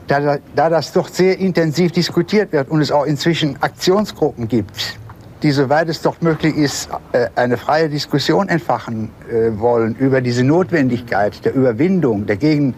Da, 0.07 0.37
da 0.55 0.69
das 0.69 0.93
doch 0.93 1.07
sehr 1.07 1.39
intensiv 1.39 1.91
diskutiert 1.91 2.51
wird 2.51 2.69
und 2.69 2.79
es 2.79 2.91
auch 2.91 3.05
inzwischen 3.05 3.61
Aktionsgruppen 3.61 4.47
gibt, 4.47 4.99
die, 5.41 5.51
soweit 5.51 5.89
es 5.89 6.01
doch 6.01 6.21
möglich 6.21 6.55
ist, 6.55 6.89
äh, 7.11 7.27
eine 7.35 7.57
freie 7.57 7.89
Diskussion 7.89 8.47
entfachen 8.47 9.09
äh, 9.29 9.57
wollen 9.59 9.95
über 9.95 10.21
diese 10.21 10.43
Notwendigkeit 10.43 11.43
der 11.43 11.55
Überwindung 11.55 12.25
der 12.25 12.37
gegen, 12.37 12.75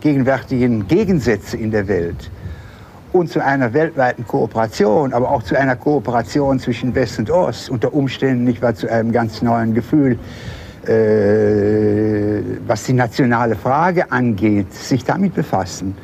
gegenwärtigen 0.00 0.88
Gegensätze 0.88 1.56
in 1.56 1.70
der 1.70 1.86
Welt 1.86 2.30
und 3.12 3.30
zu 3.30 3.42
einer 3.42 3.72
weltweiten 3.72 4.26
Kooperation, 4.26 5.12
aber 5.12 5.30
auch 5.30 5.42
zu 5.42 5.56
einer 5.58 5.76
Kooperation 5.76 6.58
zwischen 6.58 6.94
West 6.94 7.18
und 7.18 7.30
Ost, 7.30 7.70
unter 7.70 7.94
Umständen 7.94 8.44
nicht 8.44 8.60
wahr, 8.62 8.74
zu 8.74 8.88
einem 8.90 9.12
ganz 9.12 9.42
neuen 9.42 9.74
Gefühl, 9.74 10.18
äh, 10.86 12.40
was 12.66 12.84
die 12.84 12.92
nationale 12.92 13.56
Frage 13.56 14.10
angeht, 14.12 14.72
sich 14.72 15.04
damit 15.04 15.34
befassen. 15.34 15.96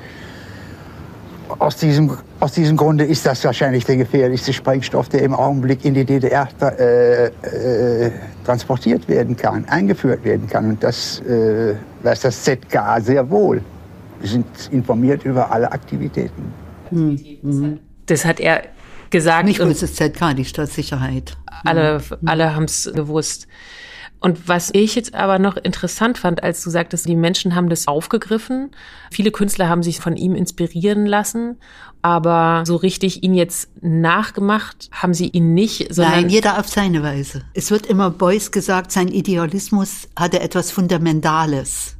Aus 1.58 1.76
diesem 1.76 2.18
Aus 2.40 2.52
diesem 2.52 2.76
Grunde 2.76 3.04
ist 3.04 3.24
das 3.24 3.44
wahrscheinlich 3.44 3.84
der 3.84 3.96
gefährlichste 3.96 4.52
Sprengstoff, 4.52 5.08
der 5.08 5.22
im 5.22 5.32
Augenblick 5.32 5.84
in 5.84 5.94
die 5.94 6.04
DDR 6.04 6.48
äh, 6.60 7.26
äh, 7.26 8.10
transportiert 8.44 9.08
werden 9.08 9.36
kann, 9.36 9.64
eingeführt 9.68 10.24
werden 10.24 10.48
kann. 10.48 10.70
Und 10.70 10.82
das 10.82 11.20
äh, 11.20 11.74
weiß 12.02 12.22
das 12.22 12.42
ZK 12.42 13.00
sehr 13.00 13.30
wohl. 13.30 13.62
Wir 14.20 14.28
sind 14.28 14.46
informiert 14.72 15.24
über 15.24 15.52
alle 15.52 15.70
Aktivitäten. 15.70 16.52
Mhm. 16.90 17.78
Das 18.06 18.24
hat 18.24 18.40
er 18.40 18.62
gesagt. 19.10 19.44
Nicht 19.44 19.60
bloß 19.60 19.80
das 19.80 19.94
ZK, 19.94 20.34
die 20.34 20.44
Staatssicherheit. 20.44 21.36
Alle, 21.64 22.02
alle 22.24 22.56
haben 22.56 22.64
es 22.64 22.90
gewusst. 22.92 23.46
Und 24.22 24.48
was 24.48 24.70
ich 24.72 24.94
jetzt 24.94 25.14
aber 25.14 25.40
noch 25.40 25.56
interessant 25.56 26.16
fand, 26.16 26.44
als 26.44 26.62
du 26.62 26.70
sagtest, 26.70 27.08
die 27.08 27.16
Menschen 27.16 27.56
haben 27.56 27.68
das 27.68 27.88
aufgegriffen. 27.88 28.70
Viele 29.10 29.32
Künstler 29.32 29.68
haben 29.68 29.82
sich 29.82 29.98
von 29.98 30.16
ihm 30.16 30.36
inspirieren 30.36 31.06
lassen, 31.06 31.58
aber 32.02 32.62
so 32.64 32.76
richtig 32.76 33.24
ihn 33.24 33.34
jetzt 33.34 33.68
nachgemacht 33.80 34.88
haben 34.92 35.12
sie 35.12 35.28
ihn 35.28 35.54
nicht. 35.54 35.92
Sondern 35.92 36.20
Nein, 36.20 36.28
jeder 36.28 36.60
auf 36.60 36.68
seine 36.68 37.02
Weise. 37.02 37.42
Es 37.54 37.72
wird 37.72 37.86
immer 37.86 38.10
Beuys 38.10 38.52
gesagt, 38.52 38.92
sein 38.92 39.08
Idealismus 39.08 40.08
hatte 40.16 40.38
etwas 40.38 40.70
Fundamentales. 40.70 41.96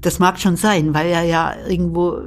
Das 0.00 0.18
mag 0.18 0.38
schon 0.38 0.56
sein, 0.56 0.94
weil 0.94 1.08
er 1.08 1.22
ja 1.22 1.54
irgendwo 1.68 2.20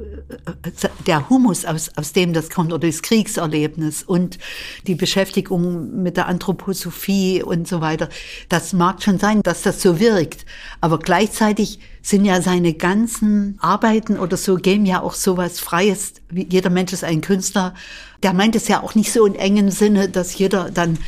der 1.06 1.28
Humus, 1.28 1.64
aus, 1.64 1.90
aus 1.96 2.12
dem 2.12 2.32
das 2.32 2.50
kommt, 2.50 2.72
oder 2.72 2.86
das 2.86 3.02
Kriegserlebnis 3.02 4.02
und 4.02 4.38
die 4.86 4.94
Beschäftigung 4.94 6.02
mit 6.02 6.16
der 6.16 6.26
Anthroposophie 6.26 7.42
und 7.42 7.66
so 7.66 7.80
weiter, 7.80 8.08
das 8.48 8.72
mag 8.72 9.02
schon 9.02 9.18
sein, 9.18 9.42
dass 9.42 9.62
das 9.62 9.82
so 9.82 9.98
wirkt. 9.98 10.44
Aber 10.80 10.98
gleichzeitig 10.98 11.80
sind 12.02 12.24
ja 12.24 12.40
seine 12.40 12.72
ganzen 12.72 13.58
Arbeiten 13.60 14.18
oder 14.18 14.36
so, 14.36 14.56
geben 14.56 14.86
ja 14.86 15.02
auch 15.02 15.14
sowas 15.14 15.60
Freies. 15.60 16.14
Jeder 16.32 16.70
Mensch 16.70 16.92
ist 16.92 17.04
ein 17.04 17.20
Künstler. 17.20 17.74
Der 18.22 18.32
meint 18.32 18.54
es 18.54 18.68
ja 18.68 18.82
auch 18.82 18.94
nicht 18.94 19.12
so 19.12 19.24
in 19.26 19.34
engem 19.34 19.70
Sinne, 19.70 20.08
dass 20.08 20.36
jeder 20.36 20.70
dann 20.70 20.98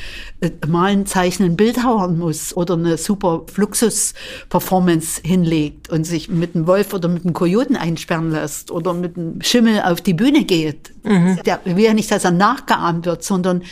äh, 0.41 0.51
malen, 0.67 1.07
zeichnen, 1.07 1.57
Bildhauern 1.57 2.19
muss 2.19 2.57
oder 2.57 2.75
eine 2.75 2.97
super 2.99 3.45
Fluxus-Performance 3.53 5.21
hinlegt 5.25 5.89
und 5.91 6.05
sich 6.05 6.29
mit 6.29 6.55
einem 6.55 6.67
Wolf 6.67 6.93
oder 6.93 7.09
mit 7.09 7.25
einem 7.25 7.35
Kojoten 7.35 7.77
einsperren 7.77 8.31
lässt 8.31 8.71
oder 8.71 8.95
mit 8.95 9.17
einem 9.17 9.41
Schimmel 9.43 9.83
auf 9.83 10.01
die 10.01 10.15
Bühne 10.15 10.45
geht. 10.45 10.93
Mhm. 11.05 11.39
Der 11.45 11.61
will 11.65 11.85
ja 11.85 11.95
nicht, 11.95 12.11
dass 12.11 12.25
er 12.25 12.31
nachgeahmt 12.31 13.07
wird, 13.07 13.25
sondern 13.25 13.63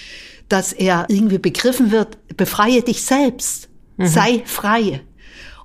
dass 0.49 0.73
er 0.73 1.07
irgendwie 1.09 1.39
begriffen 1.39 1.91
wird, 1.93 2.19
befreie 2.37 2.83
dich 2.83 3.03
selbst, 3.03 3.69
mhm. 3.97 4.07
sei 4.07 4.43
frei. 4.45 5.01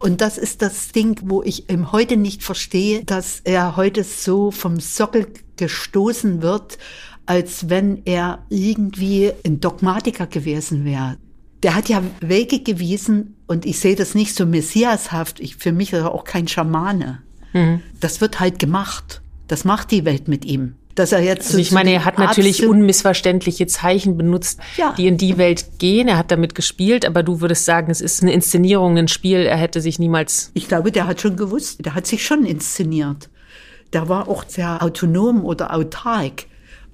Und 0.06 0.22
das 0.22 0.38
ist 0.38 0.62
das 0.62 0.90
Ding, 0.90 1.20
wo 1.24 1.42
ich 1.42 1.68
ihm 1.68 1.92
heute 1.92 2.16
nicht 2.16 2.44
verstehe, 2.44 3.04
dass 3.04 3.42
er 3.44 3.76
heute 3.76 4.04
so 4.04 4.52
vom 4.52 4.80
Sockel 4.80 5.26
gestoßen 5.58 6.44
wird, 6.44 6.78
als 7.26 7.70
wenn 7.70 8.04
er 8.06 8.46
irgendwie 8.50 9.32
ein 9.44 9.60
Dogmatiker 9.60 10.28
gewesen 10.28 10.86
wäre. 10.86 11.18
Der 11.64 11.74
hat 11.74 11.90
ja 11.90 12.04
Wege 12.20 12.62
gewiesen 12.62 13.36
und 13.48 13.66
ich 13.66 13.80
sehe 13.80 13.96
das 13.96 14.14
nicht 14.14 14.36
so 14.36 14.46
messiashaft. 14.46 15.40
Ich, 15.40 15.56
für 15.56 15.72
mich 15.72 15.92
ist 15.92 16.00
er 16.00 16.14
auch 16.14 16.24
kein 16.24 16.48
Schamane. 16.48 17.24
Mhm. 17.54 17.82
Das 18.00 18.22
wird 18.22 18.40
halt 18.40 18.60
gemacht. 18.60 19.24
Das 19.48 19.66
macht 19.66 19.90
die 19.90 20.06
Welt 20.06 20.28
mit 20.28 20.46
ihm 20.46 20.76
dass 20.96 21.12
er 21.12 21.22
jetzt. 21.22 21.48
Also 21.48 21.60
ich 21.60 21.72
meine, 21.72 21.92
er 21.92 22.06
hat 22.06 22.18
natürlich 22.18 22.62
Arzt 22.62 22.70
unmissverständliche 22.70 23.68
Zeichen 23.68 24.18
benutzt, 24.18 24.60
ja. 24.78 24.94
die 24.98 25.08
in 25.08 25.18
die 25.18 25.38
Welt 25.38 25.78
gehen. 25.78 26.08
Er 26.08 26.18
hat 26.18 26.32
damit 26.32 26.56
gespielt, 26.56 27.06
aber 27.06 27.22
du 27.22 27.42
würdest 27.42 27.66
sagen, 27.66 27.92
es 27.92 28.02
ist 28.02 28.22
eine 28.22 28.34
Inszenierung, 28.34 28.98
ein 28.98 29.08
Spiel. 29.08 29.40
Er 29.40 29.58
hätte 29.58 29.82
sich 29.82 30.00
niemals. 30.00 30.52
Ich 30.54 30.68
glaube, 30.68 30.92
der 30.92 31.08
hat 31.08 31.22
schon 31.22 31.36
gewusst, 31.36 31.86
der 31.86 31.96
hat 31.96 32.08
sich 32.08 32.26
schon 32.26 32.46
inszeniert. 32.46 33.30
Der 33.94 34.10
war 34.10 34.28
auch 34.28 34.46
sehr 34.48 34.82
autonom 34.82 35.46
oder 35.46 35.74
autark. 35.74 36.46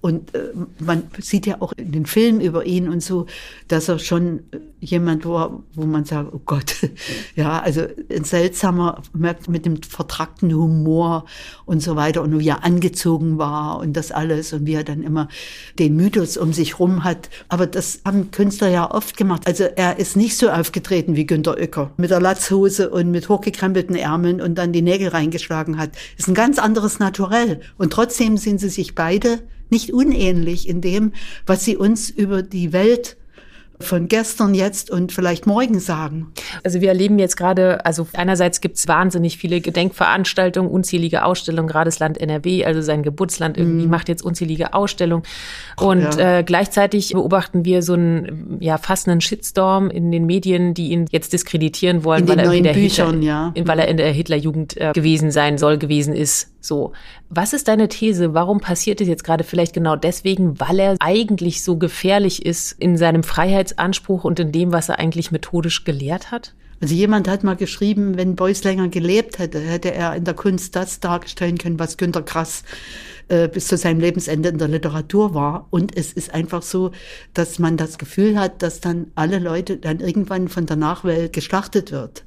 Und 0.01 0.33
äh, 0.33 0.49
man 0.79 1.03
sieht 1.19 1.45
ja 1.45 1.57
auch 1.61 1.73
in 1.73 1.91
den 1.91 2.07
Filmen 2.07 2.41
über 2.41 2.65
ihn 2.65 2.89
und 2.89 3.03
so, 3.03 3.27
dass 3.67 3.87
er 3.87 3.99
schon 3.99 4.41
jemand 4.79 5.25
war, 5.25 5.61
wo 5.75 5.85
man 5.85 6.05
sagt, 6.05 6.33
oh 6.33 6.41
Gott, 6.43 6.75
ja, 7.35 7.59
also 7.59 7.83
ein 8.09 8.23
seltsamer, 8.23 9.03
merkt 9.13 9.47
mit 9.47 9.65
dem 9.67 9.81
vertrackten 9.83 10.51
Humor 10.51 11.25
und 11.65 11.83
so 11.83 11.95
weiter 11.95 12.23
und 12.23 12.39
wie 12.39 12.49
er 12.49 12.63
angezogen 12.63 13.37
war 13.37 13.79
und 13.79 13.93
das 13.93 14.11
alles 14.11 14.53
und 14.53 14.65
wie 14.65 14.73
er 14.73 14.83
dann 14.83 15.03
immer 15.03 15.29
den 15.77 15.95
Mythos 15.95 16.35
um 16.35 16.51
sich 16.51 16.79
rum 16.79 17.03
hat. 17.03 17.29
Aber 17.47 17.67
das 17.67 18.01
haben 18.03 18.31
Künstler 18.31 18.69
ja 18.69 18.89
oft 18.89 19.15
gemacht. 19.15 19.45
Also 19.45 19.65
er 19.65 19.99
ist 19.99 20.17
nicht 20.17 20.35
so 20.35 20.49
aufgetreten 20.49 21.15
wie 21.15 21.27
Günter 21.27 21.57
Oecker 21.57 21.91
mit 21.97 22.09
der 22.09 22.19
Latzhose 22.19 22.89
und 22.89 23.11
mit 23.11 23.29
hochgekrempelten 23.29 23.95
Ärmeln 23.95 24.41
und 24.41 24.55
dann 24.55 24.73
die 24.73 24.81
Nägel 24.81 25.09
reingeschlagen 25.09 25.77
hat. 25.77 25.91
ist 26.17 26.27
ein 26.27 26.33
ganz 26.33 26.57
anderes 26.57 26.97
Naturell. 26.97 27.61
Und 27.77 27.93
trotzdem 27.93 28.37
sind 28.37 28.59
sie 28.59 28.69
sich 28.69 28.95
beide 28.95 29.43
nicht 29.71 29.93
unähnlich 29.93 30.67
in 30.67 30.81
dem, 30.81 31.13
was 31.45 31.65
sie 31.65 31.77
uns 31.77 32.09
über 32.09 32.43
die 32.43 32.73
Welt 32.73 33.17
von 33.81 34.07
gestern, 34.07 34.53
jetzt 34.53 34.89
und 34.89 35.11
vielleicht 35.11 35.45
morgen 35.45 35.79
sagen. 35.79 36.31
Also 36.63 36.81
wir 36.81 36.89
erleben 36.89 37.19
jetzt 37.19 37.35
gerade, 37.35 37.85
also 37.85 38.07
einerseits 38.13 38.61
gibt 38.61 38.77
es 38.77 38.87
wahnsinnig 38.87 39.37
viele 39.37 39.61
Gedenkveranstaltungen, 39.61 40.71
unzählige 40.71 41.25
Ausstellungen, 41.25 41.67
gerade 41.67 41.85
das 41.85 41.99
Land 41.99 42.19
NRW, 42.19 42.65
also 42.65 42.81
sein 42.81 43.03
Geburtsland 43.03 43.57
irgendwie 43.57 43.87
mm. 43.87 43.89
macht 43.89 44.09
jetzt 44.09 44.23
unzählige 44.23 44.73
Ausstellungen. 44.73 45.23
Und 45.77 46.15
ja. 46.15 46.39
äh, 46.39 46.43
gleichzeitig 46.43 47.11
beobachten 47.13 47.65
wir 47.65 47.81
so 47.81 47.93
einen 47.93 48.57
ja 48.59 48.77
fast 48.77 49.07
einen 49.07 49.21
Shitstorm 49.21 49.89
in 49.89 50.11
den 50.11 50.25
Medien, 50.25 50.73
die 50.73 50.91
ihn 50.91 51.05
jetzt 51.11 51.33
diskreditieren 51.33 52.03
wollen, 52.03 52.27
weil 52.27 52.39
er, 52.39 52.51
in 52.53 52.63
der 52.63 52.73
Büchern, 52.73 53.21
Hitler, 53.21 53.53
ja. 53.55 53.67
weil 53.67 53.79
er 53.79 53.87
in 53.87 53.97
der 53.97 54.11
Hitlerjugend 54.11 54.77
äh, 54.77 54.91
gewesen 54.93 55.31
sein 55.31 55.57
soll, 55.57 55.77
gewesen 55.77 56.13
ist. 56.13 56.50
So, 56.61 56.93
was 57.29 57.53
ist 57.53 57.67
deine 57.67 57.89
These? 57.89 58.33
Warum 58.33 58.59
passiert 58.59 59.01
es 59.01 59.07
jetzt 59.07 59.23
gerade 59.23 59.43
vielleicht 59.43 59.73
genau 59.73 59.95
deswegen, 59.95 60.59
weil 60.59 60.79
er 60.79 60.95
eigentlich 60.99 61.63
so 61.63 61.77
gefährlich 61.77 62.45
ist 62.45 62.73
in 62.73 62.97
seinem 62.97 63.23
Freiheitsanspruch 63.23 64.23
und 64.23 64.39
in 64.39 64.51
dem, 64.51 64.71
was 64.71 64.87
er 64.87 64.99
eigentlich 64.99 65.31
methodisch 65.31 65.83
gelehrt 65.83 66.31
hat? 66.31 66.53
Also 66.81 66.95
jemand 66.95 67.27
hat 67.27 67.43
mal 67.43 67.55
geschrieben, 67.55 68.17
wenn 68.17 68.35
Beuys 68.35 68.63
länger 68.63 68.87
gelebt 68.87 69.37
hätte, 69.37 69.59
hätte 69.59 69.93
er 69.93 70.15
in 70.15 70.23
der 70.23 70.33
Kunst 70.33 70.75
das 70.75 70.99
darstellen 70.99 71.59
können, 71.59 71.77
was 71.77 71.95
Günter 71.95 72.23
Grass 72.23 72.63
äh, 73.27 73.47
bis 73.47 73.67
zu 73.67 73.77
seinem 73.77 73.99
Lebensende 73.99 74.49
in 74.49 74.57
der 74.57 74.67
Literatur 74.67 75.35
war. 75.35 75.67
Und 75.69 75.95
es 75.95 76.11
ist 76.11 76.33
einfach 76.33 76.63
so, 76.63 76.91
dass 77.35 77.59
man 77.59 77.77
das 77.77 77.99
Gefühl 77.99 78.39
hat, 78.39 78.63
dass 78.63 78.81
dann 78.81 79.11
alle 79.13 79.37
Leute 79.37 79.77
dann 79.77 79.99
irgendwann 79.99 80.47
von 80.47 80.65
der 80.65 80.75
Nachwelt 80.75 81.33
geschlachtet 81.33 81.91
wird. 81.91 82.23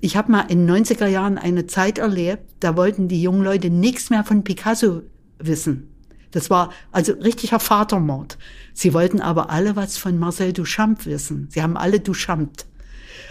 Ich 0.00 0.16
habe 0.16 0.32
mal 0.32 0.46
in 0.48 0.68
90er 0.68 1.06
Jahren 1.06 1.38
eine 1.38 1.66
Zeit 1.66 1.98
erlebt, 1.98 2.44
da 2.60 2.76
wollten 2.76 3.08
die 3.08 3.22
jungen 3.22 3.42
Leute 3.42 3.70
nichts 3.70 4.10
mehr 4.10 4.24
von 4.24 4.44
Picasso 4.44 5.02
wissen. 5.38 5.88
Das 6.30 6.50
war 6.50 6.72
also 6.92 7.12
richtiger 7.12 7.58
Vatermord. 7.58 8.38
Sie 8.74 8.92
wollten 8.92 9.20
aber 9.20 9.50
alle 9.50 9.76
was 9.76 9.96
von 9.96 10.18
Marcel 10.18 10.52
Duchamp 10.52 11.06
wissen. 11.06 11.48
Sie 11.50 11.62
haben 11.62 11.76
alle 11.76 12.00
Duchamp. 12.00 12.64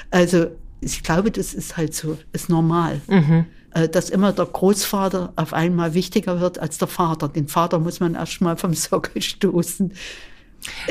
Also 0.10 0.48
ich 0.82 1.04
glaube, 1.04 1.32
das 1.32 1.54
ist 1.54 1.78
halt 1.78 1.94
so, 1.94 2.18
ist 2.34 2.50
normal. 2.50 3.02
Mhm. 3.08 3.46
Äh, 3.72 3.90
dass 3.90 4.10
immer 4.10 4.34
der 4.34 4.46
Großvater 4.46 5.34
auf 5.36 5.54
einmal 5.54 5.94
wichtiger 5.94 6.40
wird 6.40 6.60
als 6.60 6.78
der 6.78 6.88
Vater. 6.88 7.28
Den 7.30 7.48
Vater 7.48 7.80
muss 7.80 8.00
man 8.00 8.16
erst 8.16 8.42
mal 8.42 8.58
vom 8.58 8.74
Sockel 8.74 9.22
stoßen. 9.22 9.94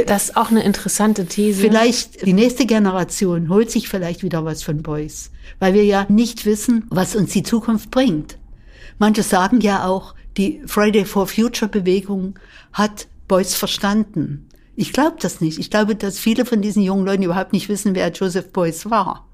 Das 0.07 0.25
ist 0.25 0.37
auch 0.37 0.51
eine 0.51 0.63
interessante 0.63 1.27
These. 1.27 1.61
Vielleicht 1.61 2.25
die 2.25 2.33
nächste 2.33 2.67
Generation 2.67 3.49
holt 3.49 3.71
sich 3.71 3.89
vielleicht 3.89 4.23
wieder 4.23 4.45
was 4.45 4.63
von 4.63 4.83
Beuys, 4.83 5.31
weil 5.59 5.75
wir 5.75 5.85
ja 5.85 6.07
nicht 6.09 6.47
wissen, 6.47 6.87
was 6.91 7.17
uns 7.17 7.33
die 7.33 7.43
Zukunft 7.43 7.91
bringt. 7.91 8.39
Manche 8.99 9.23
sagen 9.23 9.61
ja 9.61 9.87
auch, 9.87 10.15
die 10.37 10.63
Friday 10.67 11.05
for 11.05 11.27
Future 11.27 11.71
Bewegung 11.71 12.39
hat 12.73 13.09
Beuys 13.29 13.55
verstanden. 13.55 14.49
Ich 14.75 14.93
glaube 14.93 15.17
das 15.21 15.41
nicht. 15.41 15.59
Ich 15.59 15.71
glaube, 15.71 15.97
dass 15.97 16.19
viele 16.19 16.45
von 16.45 16.61
diesen 16.61 16.83
jungen 16.83 17.07
Leuten 17.07 17.23
überhaupt 17.23 17.53
nicht 17.53 17.69
wissen, 17.69 17.95
wer 17.95 18.11
Joseph 18.11 18.53
Beuys 18.53 18.89
war. 18.91 19.27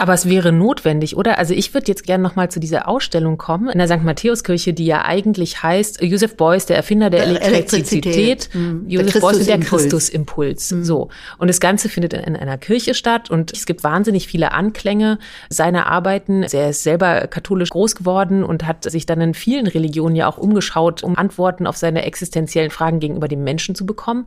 Aber 0.00 0.14
es 0.14 0.26
wäre 0.26 0.50
notwendig, 0.50 1.14
oder? 1.14 1.36
Also 1.36 1.52
ich 1.52 1.74
würde 1.74 1.88
jetzt 1.88 2.04
gerne 2.04 2.22
nochmal 2.22 2.50
zu 2.50 2.58
dieser 2.58 2.88
Ausstellung 2.88 3.36
kommen 3.36 3.68
in 3.68 3.76
der 3.76 3.86
St. 3.86 4.02
Matthäuskirche, 4.02 4.72
die 4.72 4.86
ja 4.86 5.04
eigentlich 5.04 5.62
heißt 5.62 6.00
Joseph 6.02 6.38
Beuys, 6.38 6.64
der 6.64 6.76
Erfinder 6.76 7.10
der 7.10 7.24
Elektrizität. 7.24 8.06
Elektrizität. 8.06 8.48
Mhm. 8.54 8.84
Joseph 8.88 9.20
Beuys 9.20 9.38
und 9.40 9.46
der 9.46 9.60
Christusimpuls. 9.60 10.70
Mhm. 10.70 10.84
So. 10.84 11.08
Und 11.36 11.48
das 11.48 11.60
Ganze 11.60 11.90
findet 11.90 12.14
in 12.14 12.34
einer 12.34 12.56
Kirche 12.56 12.94
statt 12.94 13.30
und 13.30 13.52
es 13.52 13.66
gibt 13.66 13.84
wahnsinnig 13.84 14.26
viele 14.26 14.52
Anklänge 14.52 15.18
seiner 15.50 15.86
Arbeiten. 15.86 16.44
Er 16.44 16.70
ist 16.70 16.82
selber 16.82 17.26
katholisch 17.26 17.68
groß 17.68 17.94
geworden 17.94 18.42
und 18.42 18.66
hat 18.66 18.90
sich 18.90 19.04
dann 19.04 19.20
in 19.20 19.34
vielen 19.34 19.66
Religionen 19.66 20.16
ja 20.16 20.28
auch 20.28 20.38
umgeschaut, 20.38 21.02
um 21.02 21.18
Antworten 21.18 21.66
auf 21.66 21.76
seine 21.76 22.06
existenziellen 22.06 22.70
Fragen 22.70 23.00
gegenüber 23.00 23.28
dem 23.28 23.44
Menschen 23.44 23.74
zu 23.74 23.84
bekommen. 23.84 24.24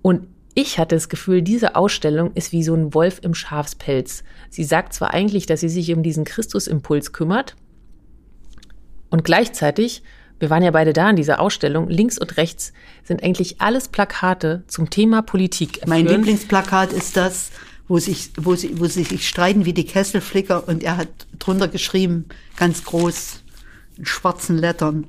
Und 0.00 0.28
ich 0.60 0.78
hatte 0.78 0.94
das 0.94 1.08
Gefühl, 1.08 1.42
diese 1.42 1.76
Ausstellung 1.76 2.32
ist 2.34 2.52
wie 2.52 2.62
so 2.62 2.74
ein 2.74 2.94
Wolf 2.94 3.20
im 3.22 3.34
Schafspelz. 3.34 4.24
Sie 4.48 4.64
sagt 4.64 4.92
zwar 4.92 5.12
eigentlich, 5.14 5.46
dass 5.46 5.60
sie 5.60 5.68
sich 5.68 5.92
um 5.94 6.02
diesen 6.02 6.24
Christusimpuls 6.24 7.12
kümmert, 7.12 7.56
und 9.10 9.24
gleichzeitig, 9.24 10.02
wir 10.38 10.48
waren 10.48 10.62
ja 10.62 10.70
beide 10.70 10.92
da 10.92 11.10
in 11.10 11.16
dieser 11.16 11.40
Ausstellung, 11.40 11.88
links 11.88 12.16
und 12.16 12.36
rechts 12.36 12.72
sind 13.04 13.22
eigentlich 13.22 13.60
alles 13.60 13.88
Plakate 13.88 14.62
zum 14.68 14.88
Thema 14.88 15.20
Politik. 15.20 15.86
Mein 15.86 16.06
Lieblingsplakat 16.06 16.92
ist 16.92 17.16
das, 17.16 17.50
wo 17.88 17.98
sich, 17.98 18.30
wo 18.36 18.54
sie, 18.54 18.78
wo 18.80 18.86
sie 18.86 19.02
sich 19.02 19.28
streiten 19.28 19.64
wie 19.64 19.72
die 19.72 19.84
Kesselflicker 19.84 20.66
und 20.66 20.82
er 20.82 20.96
hat 20.96 21.08
drunter 21.38 21.68
geschrieben, 21.68 22.26
ganz 22.56 22.84
groß, 22.84 23.42
in 23.98 24.06
schwarzen 24.06 24.56
Lettern, 24.56 25.08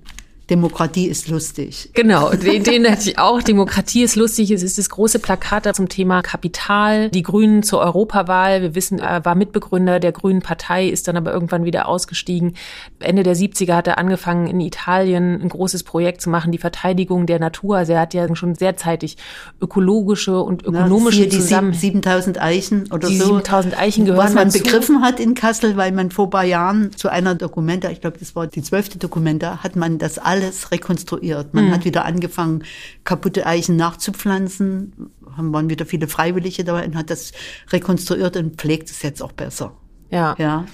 Demokratie 0.51 1.07
ist 1.07 1.29
lustig. 1.29 1.89
Genau, 1.93 2.29
den, 2.31 2.63
den 2.63 2.85
hatte 2.85 3.09
ich 3.09 3.17
auch. 3.17 3.41
Demokratie 3.41 4.03
ist 4.03 4.17
lustig. 4.17 4.51
Es 4.51 4.63
ist 4.63 4.77
das 4.77 4.89
große 4.89 5.19
Plakat 5.19 5.65
da 5.65 5.73
zum 5.73 5.87
Thema 5.87 6.21
Kapital. 6.21 7.09
Die 7.09 7.23
Grünen 7.23 7.63
zur 7.63 7.79
Europawahl. 7.79 8.61
Wir 8.61 8.75
wissen, 8.75 8.99
er 8.99 9.23
war 9.23 9.35
Mitbegründer 9.35 10.01
der 10.01 10.11
Grünen 10.11 10.41
Partei, 10.41 10.89
ist 10.89 11.07
dann 11.07 11.15
aber 11.15 11.31
irgendwann 11.31 11.63
wieder 11.63 11.87
ausgestiegen. 11.87 12.55
Ende 12.99 13.23
der 13.23 13.37
70er 13.37 13.75
hat 13.75 13.87
er 13.87 13.97
angefangen, 13.97 14.47
in 14.47 14.59
Italien 14.59 15.41
ein 15.41 15.47
großes 15.47 15.83
Projekt 15.83 16.21
zu 16.21 16.29
machen, 16.29 16.51
die 16.51 16.57
Verteidigung 16.57 17.27
der 17.27 17.39
Natur. 17.39 17.77
Also 17.77 17.93
er 17.93 18.01
hat 18.01 18.13
ja 18.13 18.35
schon 18.35 18.55
sehr 18.55 18.75
zeitig 18.75 19.15
ökologische 19.61 20.41
und 20.41 20.65
ökonomische 20.65 21.21
Na, 21.21 21.25
die 21.27 21.39
Zusammen 21.39 21.73
7000 21.73 22.41
Eichen 22.41 22.91
oder 22.91 23.07
die 23.07 23.17
so. 23.17 23.35
7000 23.35 23.79
Eichen 23.79 24.03
gehören 24.03 24.25
Was 24.25 24.33
man 24.33 24.49
dazu. 24.49 24.61
begriffen 24.61 25.01
hat 25.01 25.21
in 25.21 25.33
Kassel, 25.33 25.77
weil 25.77 25.93
man 25.93 26.11
vor 26.11 26.29
paar 26.29 26.43
Jahren 26.43 26.91
zu 26.97 27.07
einer 27.07 27.35
Dokumenta, 27.35 27.89
ich 27.89 28.01
glaube, 28.01 28.17
das 28.19 28.35
war 28.35 28.47
die 28.47 28.61
zwölfte 28.61 28.97
Dokumenta, 28.97 29.63
hat 29.63 29.77
man 29.77 29.97
das 29.97 30.19
alles 30.41 30.71
rekonstruiert. 30.71 31.53
Man 31.53 31.71
hat 31.71 31.85
wieder 31.85 32.05
angefangen, 32.05 32.63
kaputte 33.03 33.45
Eichen 33.45 33.75
nachzupflanzen, 33.75 35.11
haben 35.35 35.53
waren 35.53 35.69
wieder 35.69 35.85
viele 35.85 36.07
Freiwillige 36.07 36.63
dabei 36.63 36.85
und 36.85 36.95
hat 36.95 37.09
das 37.09 37.31
rekonstruiert 37.71 38.37
und 38.37 38.57
pflegt 38.57 38.89
es 38.89 39.01
jetzt 39.01 39.21
auch 39.21 39.31
besser. 39.31 39.75
Ja. 40.09 40.35
Ja. 40.37 40.65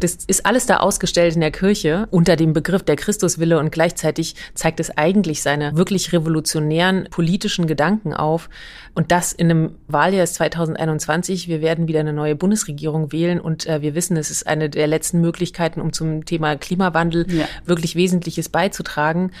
Das 0.00 0.14
ist 0.26 0.46
alles 0.46 0.66
da 0.66 0.78
ausgestellt 0.78 1.34
in 1.34 1.40
der 1.40 1.50
Kirche 1.50 2.06
unter 2.10 2.36
dem 2.36 2.52
Begriff 2.52 2.82
der 2.82 2.96
Christuswille 2.96 3.58
und 3.58 3.72
gleichzeitig 3.72 4.36
zeigt 4.54 4.80
es 4.80 4.96
eigentlich 4.96 5.42
seine 5.42 5.76
wirklich 5.76 6.12
revolutionären 6.12 7.08
politischen 7.10 7.66
Gedanken 7.66 8.14
auf. 8.14 8.48
Und 8.94 9.10
das 9.10 9.32
in 9.32 9.50
einem 9.50 9.74
Wahljahr 9.88 10.24
ist 10.24 10.34
2021. 10.34 11.48
Wir 11.48 11.60
werden 11.60 11.88
wieder 11.88 12.00
eine 12.00 12.12
neue 12.12 12.36
Bundesregierung 12.36 13.12
wählen 13.12 13.40
und 13.40 13.66
äh, 13.66 13.82
wir 13.82 13.94
wissen, 13.94 14.16
es 14.16 14.30
ist 14.30 14.46
eine 14.46 14.70
der 14.70 14.86
letzten 14.86 15.20
Möglichkeiten, 15.20 15.80
um 15.80 15.92
zum 15.92 16.24
Thema 16.24 16.56
Klimawandel 16.56 17.26
Ja. 17.30 17.46
wirklich 17.64 17.96
Wesentliches 17.96 18.48
beizutragen. 18.48 19.32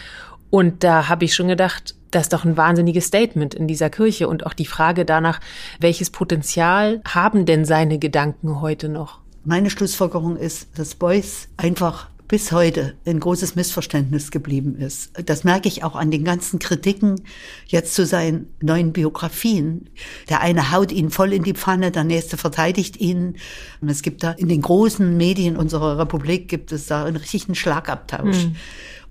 Und 0.50 0.82
da 0.82 1.08
habe 1.08 1.24
ich 1.24 1.34
schon 1.34 1.48
gedacht, 1.48 1.94
das 2.10 2.22
ist 2.22 2.32
doch 2.32 2.44
ein 2.44 2.56
wahnsinniges 2.56 3.04
Statement 3.04 3.54
in 3.54 3.68
dieser 3.68 3.90
Kirche 3.90 4.28
und 4.28 4.46
auch 4.46 4.54
die 4.54 4.66
Frage 4.66 5.04
danach, 5.04 5.40
welches 5.78 6.10
Potenzial 6.10 7.02
haben 7.06 7.44
denn 7.44 7.64
seine 7.64 7.98
Gedanken 7.98 8.60
heute 8.60 8.88
noch? 8.88 9.20
Meine 9.48 9.70
Schlussfolgerung 9.70 10.36
ist, 10.36 10.68
dass 10.78 10.94
Beuys 10.94 11.48
einfach 11.56 12.10
bis 12.28 12.52
heute 12.52 12.96
ein 13.06 13.18
großes 13.18 13.56
Missverständnis 13.56 14.30
geblieben 14.30 14.76
ist. 14.76 15.10
Das 15.24 15.42
merke 15.42 15.68
ich 15.68 15.84
auch 15.84 15.96
an 15.96 16.10
den 16.10 16.22
ganzen 16.22 16.58
Kritiken 16.58 17.22
jetzt 17.66 17.94
zu 17.94 18.04
seinen 18.04 18.52
neuen 18.60 18.92
Biografien. 18.92 19.88
Der 20.28 20.42
eine 20.42 20.70
haut 20.70 20.92
ihn 20.92 21.08
voll 21.08 21.32
in 21.32 21.44
die 21.44 21.54
Pfanne, 21.54 21.90
der 21.90 22.04
nächste 22.04 22.36
verteidigt 22.36 22.98
ihn. 22.98 23.36
Und 23.80 23.88
Es 23.88 24.02
gibt 24.02 24.22
da 24.22 24.32
in 24.32 24.50
den 24.50 24.60
großen 24.60 25.16
Medien 25.16 25.56
unserer 25.56 25.98
Republik 25.98 26.48
gibt 26.48 26.70
es 26.70 26.84
da 26.84 27.06
einen 27.06 27.16
richtigen 27.16 27.54
Schlagabtausch. 27.54 28.48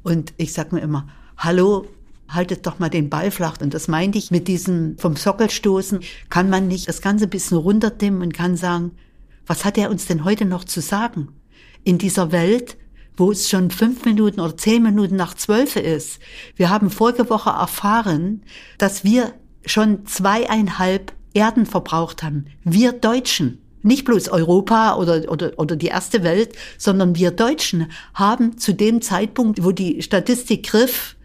Und 0.04 0.36
ich 0.38 0.54
sage 0.54 0.76
mir 0.76 0.82
immer, 0.82 1.08
hallo, 1.36 1.88
haltet 2.30 2.68
doch 2.68 2.78
mal 2.78 2.90
den 2.90 3.10
Ball 3.10 3.32
flach. 3.32 3.60
Und 3.60 3.74
das 3.74 3.88
meinte 3.88 4.20
ich 4.20 4.30
mit 4.30 4.48
diesem 4.48 5.00
vom 5.00 5.16
Sockel 5.16 5.50
stoßen. 5.50 6.02
Kann 6.30 6.52
man 6.52 6.68
nicht 6.68 6.88
das 6.88 7.02
Ganze 7.02 7.24
ein 7.24 7.32
bisschen 7.32 7.58
runterdimmen 7.58 8.22
und 8.22 8.36
kann 8.36 8.56
sagen, 8.56 8.92
was 9.48 9.66
hat 9.66 9.78
er 9.78 9.90
uns 9.90 10.06
denn 10.06 10.24
heute 10.24 10.46
noch 10.46 10.66
zu 10.66 10.82
sagen? 10.82 11.30
In 11.84 11.98
dieser 11.98 12.32
Welt, 12.32 12.78
wo 13.16 13.32
es 13.32 13.50
schon 13.50 13.72
fünf 13.72 14.06
Minuten 14.06 14.40
oder 14.40 14.56
zehn 14.56 14.84
Minuten 14.84 15.16
nach 15.16 15.34
zwölf 15.34 15.76
ist. 15.76 16.20
Wir 16.56 16.70
haben 16.70 16.92
vorige 16.92 17.30
Woche 17.30 17.50
erfahren, 17.50 18.44
dass 18.78 19.04
wir 19.04 19.34
schon 19.66 20.06
zweieinhalb 20.06 21.14
Erden 21.34 21.66
verbraucht 21.66 22.24
haben. 22.24 22.46
Wir 22.64 22.94
Deutschen. 22.94 23.60
Nicht 23.84 24.06
bloß 24.06 24.30
Europa 24.30 24.96
oder, 24.96 25.32
oder, 25.32 25.54
oder 25.58 25.76
die 25.76 25.88
erste 25.88 26.24
Welt, 26.24 26.56
sondern 26.78 27.16
wir 27.16 27.32
Deutschen 27.32 27.92
haben 28.14 28.58
zu 28.58 28.74
dem 28.74 29.02
Zeitpunkt, 29.02 29.64
wo 29.64 29.72
die 29.72 30.02
Statistik 30.02 30.68
griff, 30.68 31.16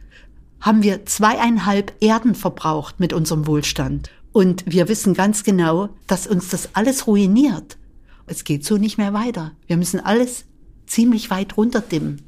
haben 0.60 0.82
wir 0.82 1.04
zweieinhalb 1.06 1.92
Erden 2.00 2.34
verbraucht 2.34 3.00
mit 3.00 3.12
unserem 3.12 3.46
Wohlstand. 3.46 4.10
Und 4.32 4.64
wir 4.66 4.88
wissen 4.88 5.14
ganz 5.14 5.44
genau, 5.44 5.88
dass 6.06 6.26
uns 6.26 6.48
das 6.48 6.70
alles 6.74 7.06
ruiniert. 7.06 7.76
Es 8.32 8.44
geht 8.44 8.64
so 8.64 8.78
nicht 8.78 8.96
mehr 8.96 9.12
weiter. 9.12 9.52
Wir 9.66 9.76
müssen 9.76 10.00
alles 10.00 10.46
ziemlich 10.86 11.28
weit 11.28 11.58
runterdimmen. 11.58 12.22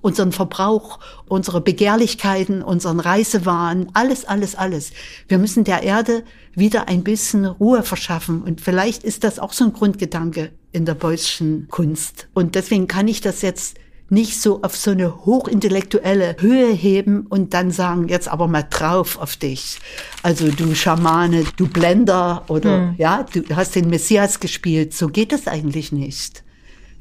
Unseren 0.00 0.32
Verbrauch, 0.32 0.98
unsere 1.28 1.60
Begehrlichkeiten, 1.60 2.62
unseren 2.62 2.98
Reisewahn, 2.98 3.88
alles, 3.92 4.24
alles, 4.24 4.56
alles. 4.56 4.90
Wir 5.28 5.38
müssen 5.38 5.62
der 5.62 5.84
Erde 5.84 6.24
wieder 6.56 6.88
ein 6.88 7.04
bisschen 7.04 7.46
Ruhe 7.46 7.84
verschaffen. 7.84 8.42
Und 8.42 8.60
vielleicht 8.60 9.04
ist 9.04 9.22
das 9.22 9.38
auch 9.38 9.52
so 9.52 9.64
ein 9.64 9.72
Grundgedanke 9.72 10.50
in 10.72 10.84
der 10.84 10.94
Beuyschen 10.94 11.68
Kunst. 11.70 12.26
Und 12.34 12.56
deswegen 12.56 12.88
kann 12.88 13.06
ich 13.06 13.20
das 13.20 13.40
jetzt 13.40 13.76
nicht 14.08 14.40
so 14.40 14.62
auf 14.62 14.76
so 14.76 14.92
eine 14.92 15.24
hochintellektuelle 15.24 16.36
Höhe 16.38 16.72
heben 16.72 17.26
und 17.26 17.54
dann 17.54 17.70
sagen, 17.70 18.08
jetzt 18.08 18.28
aber 18.28 18.46
mal 18.46 18.62
drauf 18.62 19.18
auf 19.18 19.36
dich. 19.36 19.78
Also 20.22 20.48
du 20.48 20.74
Schamane, 20.74 21.44
du 21.56 21.68
Blender 21.68 22.44
oder 22.48 22.94
ja, 22.98 23.24
du 23.24 23.42
hast 23.56 23.74
den 23.74 23.90
Messias 23.90 24.38
gespielt. 24.38 24.94
So 24.94 25.08
geht 25.08 25.32
es 25.32 25.48
eigentlich 25.48 25.90
nicht. 25.90 26.44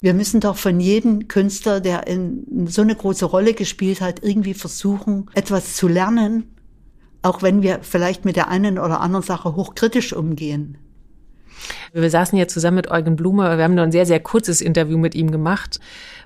Wir 0.01 0.13
müssen 0.13 0.39
doch 0.39 0.57
von 0.57 0.79
jedem 0.79 1.27
Künstler, 1.27 1.79
der 1.79 2.07
in 2.07 2.67
so 2.67 2.81
eine 2.81 2.95
große 2.95 3.25
Rolle 3.25 3.53
gespielt 3.53 4.01
hat, 4.01 4.23
irgendwie 4.23 4.53
versuchen, 4.53 5.29
etwas 5.33 5.75
zu 5.75 5.87
lernen, 5.87 6.55
auch 7.21 7.41
wenn 7.41 7.61
wir 7.61 7.79
vielleicht 7.81 8.25
mit 8.25 8.35
der 8.35 8.49
einen 8.49 8.77
oder 8.77 8.99
anderen 8.99 9.25
Sache 9.25 9.55
hochkritisch 9.55 10.13
umgehen. 10.13 10.77
Wir 11.93 12.09
saßen 12.09 12.37
ja 12.37 12.47
zusammen 12.47 12.75
mit 12.75 12.91
Eugen 12.91 13.15
Blume, 13.15 13.57
wir 13.57 13.63
haben 13.63 13.75
nur 13.75 13.83
ein 13.83 13.91
sehr, 13.91 14.05
sehr 14.05 14.19
kurzes 14.19 14.61
Interview 14.61 14.97
mit 14.97 15.15
ihm 15.15 15.31
gemacht. 15.31 15.79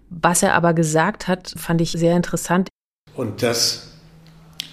Was 0.10 0.44
er 0.44 0.54
aber 0.54 0.74
gesagt 0.74 1.28
hat, 1.28 1.54
fand 1.56 1.82
ich 1.82 1.92
sehr 1.92 2.16
interessant. 2.16 2.70
Und 3.16 3.44
das 3.44 3.88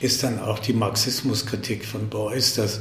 ist 0.00 0.22
dann 0.22 0.40
auch 0.40 0.58
die 0.58 0.72
Marxismuskritik 0.72 1.84
von 1.84 2.08
Beuys, 2.08 2.54
dass 2.54 2.80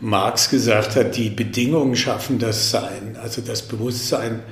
Marx 0.00 0.48
gesagt 0.50 0.96
hat, 0.96 1.16
die 1.16 1.30
Bedingungen 1.30 1.94
schaffen 1.96 2.38
das 2.38 2.70
Sein. 2.70 3.18
Also 3.22 3.42
das 3.42 3.62
Bewusstsein 3.62 4.42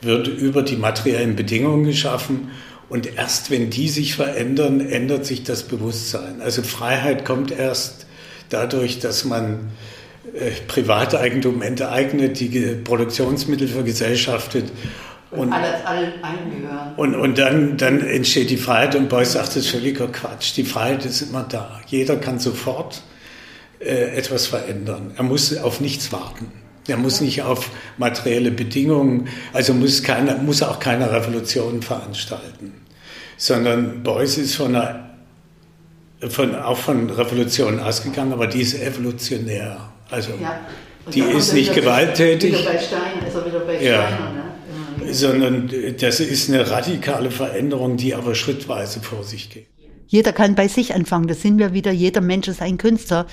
wird 0.00 0.28
über 0.28 0.62
die 0.62 0.76
materiellen 0.76 1.36
Bedingungen 1.36 1.84
geschaffen 1.84 2.50
und 2.88 3.16
erst 3.16 3.50
wenn 3.50 3.70
die 3.70 3.88
sich 3.88 4.14
verändern, 4.14 4.80
ändert 4.80 5.24
sich 5.26 5.42
das 5.42 5.62
Bewusstsein. 5.62 6.40
Also 6.40 6.62
Freiheit 6.62 7.24
kommt 7.24 7.50
erst 7.50 8.06
dadurch, 8.50 8.98
dass 8.98 9.24
man 9.24 9.70
äh, 10.34 10.50
Privateigentum 10.68 11.62
enteignet, 11.62 12.40
die 12.40 12.50
Ge- 12.50 12.76
Produktionsmittel 12.76 13.68
vergesellschaftet 13.68 14.70
und 15.36 15.52
alles 15.52 15.84
allen 15.84 16.12
eingehören. 16.22 16.94
und, 16.96 17.14
und 17.14 17.38
dann, 17.38 17.76
dann 17.76 18.00
entsteht 18.00 18.50
die 18.50 18.56
Freiheit 18.56 18.94
und 18.94 19.08
Beuys 19.08 19.32
sagt, 19.32 19.48
das 19.48 19.56
ist 19.56 19.68
völliger 19.68 20.08
Quatsch. 20.08 20.56
Die 20.56 20.64
Freiheit 20.64 21.04
ist 21.04 21.22
immer 21.22 21.44
da. 21.48 21.80
Jeder 21.86 22.16
kann 22.16 22.38
sofort 22.38 23.02
äh, 23.80 24.16
etwas 24.16 24.46
verändern. 24.46 25.12
Er 25.16 25.24
muss 25.24 25.56
auf 25.56 25.80
nichts 25.80 26.12
warten. 26.12 26.52
Er 26.86 26.96
muss 26.96 27.20
nicht 27.20 27.42
auf 27.42 27.70
materielle 27.96 28.50
Bedingungen, 28.50 29.28
also 29.52 29.72
muss, 29.72 30.02
keine, 30.02 30.34
muss 30.36 30.62
auch 30.62 30.78
keine 30.78 31.10
Revolution 31.10 31.80
veranstalten. 31.80 32.74
Sondern 33.36 34.02
Beuys 34.02 34.36
ist 34.36 34.54
von 34.54 34.76
einer, 34.76 35.10
von, 36.28 36.54
auch 36.54 36.76
von 36.76 37.08
Revolutionen 37.08 37.80
ausgegangen, 37.80 38.32
aber 38.32 38.46
die 38.46 38.60
ist 38.60 38.80
evolutionär. 38.80 39.78
Also 40.10 40.32
die 41.12 41.20
ist 41.20 41.52
nicht 41.52 41.74
gewalttätig. 41.74 42.52
Wieder 42.52 42.72
bei 42.72 42.78
Stein, 42.78 43.26
ist 43.26 43.34
er 43.34 43.46
wieder 43.46 43.60
bei 43.60 43.82
Ja. 43.82 44.08
Sondern 45.14 45.70
das 46.00 46.20
ist 46.20 46.48
eine 46.48 46.70
radikale 46.70 47.30
Veränderung, 47.30 47.96
die 47.96 48.14
aber 48.14 48.34
schrittweise 48.34 49.00
vor 49.00 49.22
sich 49.22 49.50
geht. 49.50 49.66
Jeder 50.06 50.32
kann 50.32 50.54
bei 50.54 50.68
sich 50.68 50.94
anfangen. 50.94 51.26
Das 51.26 51.42
sind 51.42 51.58
wir 51.58 51.72
wieder. 51.72 51.90
Jeder 51.90 52.20
Mensch 52.20 52.48
ist 52.48 52.62
ein 52.62 52.78
Künstler. 52.78 53.26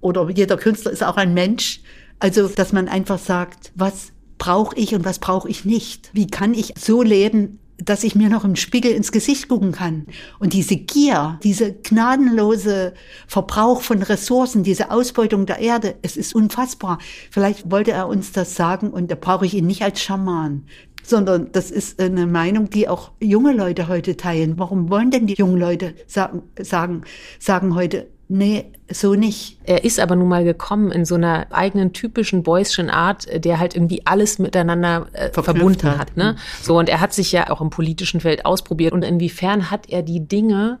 Oder 0.00 0.28
jeder 0.30 0.56
Künstler 0.56 0.90
ist 0.90 1.02
auch 1.02 1.16
ein 1.16 1.34
Mensch. 1.34 1.80
Also, 2.18 2.48
dass 2.48 2.72
man 2.72 2.88
einfach 2.88 3.18
sagt, 3.18 3.72
was 3.74 4.12
brauche 4.38 4.76
ich 4.76 4.94
und 4.94 5.04
was 5.04 5.18
brauche 5.18 5.48
ich 5.48 5.64
nicht? 5.64 6.10
Wie 6.12 6.26
kann 6.26 6.54
ich 6.54 6.74
so 6.78 7.02
leben, 7.02 7.58
dass 7.78 8.04
ich 8.04 8.14
mir 8.14 8.28
noch 8.28 8.44
im 8.44 8.56
Spiegel 8.56 8.92
ins 8.92 9.12
Gesicht 9.12 9.48
gucken 9.48 9.72
kann? 9.72 10.06
Und 10.38 10.52
diese 10.52 10.76
Gier, 10.76 11.38
diese 11.42 11.72
gnadenlose 11.72 12.94
Verbrauch 13.26 13.82
von 13.82 14.02
Ressourcen, 14.02 14.62
diese 14.62 14.90
Ausbeutung 14.90 15.46
der 15.46 15.58
Erde, 15.58 15.96
es 16.02 16.16
ist 16.16 16.34
unfassbar. 16.34 16.98
Vielleicht 17.30 17.70
wollte 17.70 17.92
er 17.92 18.08
uns 18.08 18.32
das 18.32 18.54
sagen 18.54 18.90
und 18.90 19.10
da 19.10 19.14
brauche 19.14 19.46
ich 19.46 19.54
ihn 19.54 19.66
nicht 19.66 19.82
als 19.82 20.02
Schaman 20.02 20.66
sondern 21.04 21.52
das 21.52 21.70
ist 21.70 22.00
eine 22.00 22.26
Meinung, 22.26 22.70
die 22.70 22.88
auch 22.88 23.12
junge 23.20 23.52
Leute 23.52 23.88
heute 23.88 24.16
teilen. 24.16 24.58
Warum 24.58 24.90
wollen 24.90 25.10
denn 25.10 25.26
die 25.26 25.34
jungen 25.34 25.58
Leute 25.58 25.94
sagen, 26.06 26.42
sagen, 26.60 27.02
sagen 27.38 27.74
heute, 27.74 28.08
nee, 28.28 28.64
so 28.90 29.14
nicht? 29.14 29.58
Er 29.64 29.84
ist 29.84 30.00
aber 30.00 30.16
nun 30.16 30.28
mal 30.28 30.44
gekommen 30.44 30.90
in 30.90 31.04
so 31.04 31.14
einer 31.14 31.46
eigenen 31.50 31.92
typischen 31.92 32.42
Beuyschen 32.42 32.90
Art, 32.90 33.26
der 33.44 33.58
halt 33.58 33.74
irgendwie 33.74 34.02
alles 34.06 34.38
miteinander 34.38 35.06
äh, 35.12 35.30
verbunden 35.30 35.90
hat. 35.90 35.98
hat. 35.98 36.16
Ne? 36.16 36.36
So 36.62 36.78
und 36.78 36.88
er 36.88 37.00
hat 37.00 37.12
sich 37.12 37.32
ja 37.32 37.50
auch 37.50 37.60
im 37.60 37.70
politischen 37.70 38.20
Feld 38.20 38.46
ausprobiert 38.46 38.92
und 38.92 39.04
inwiefern 39.04 39.70
hat 39.70 39.88
er 39.90 40.02
die 40.02 40.26
Dinge 40.26 40.78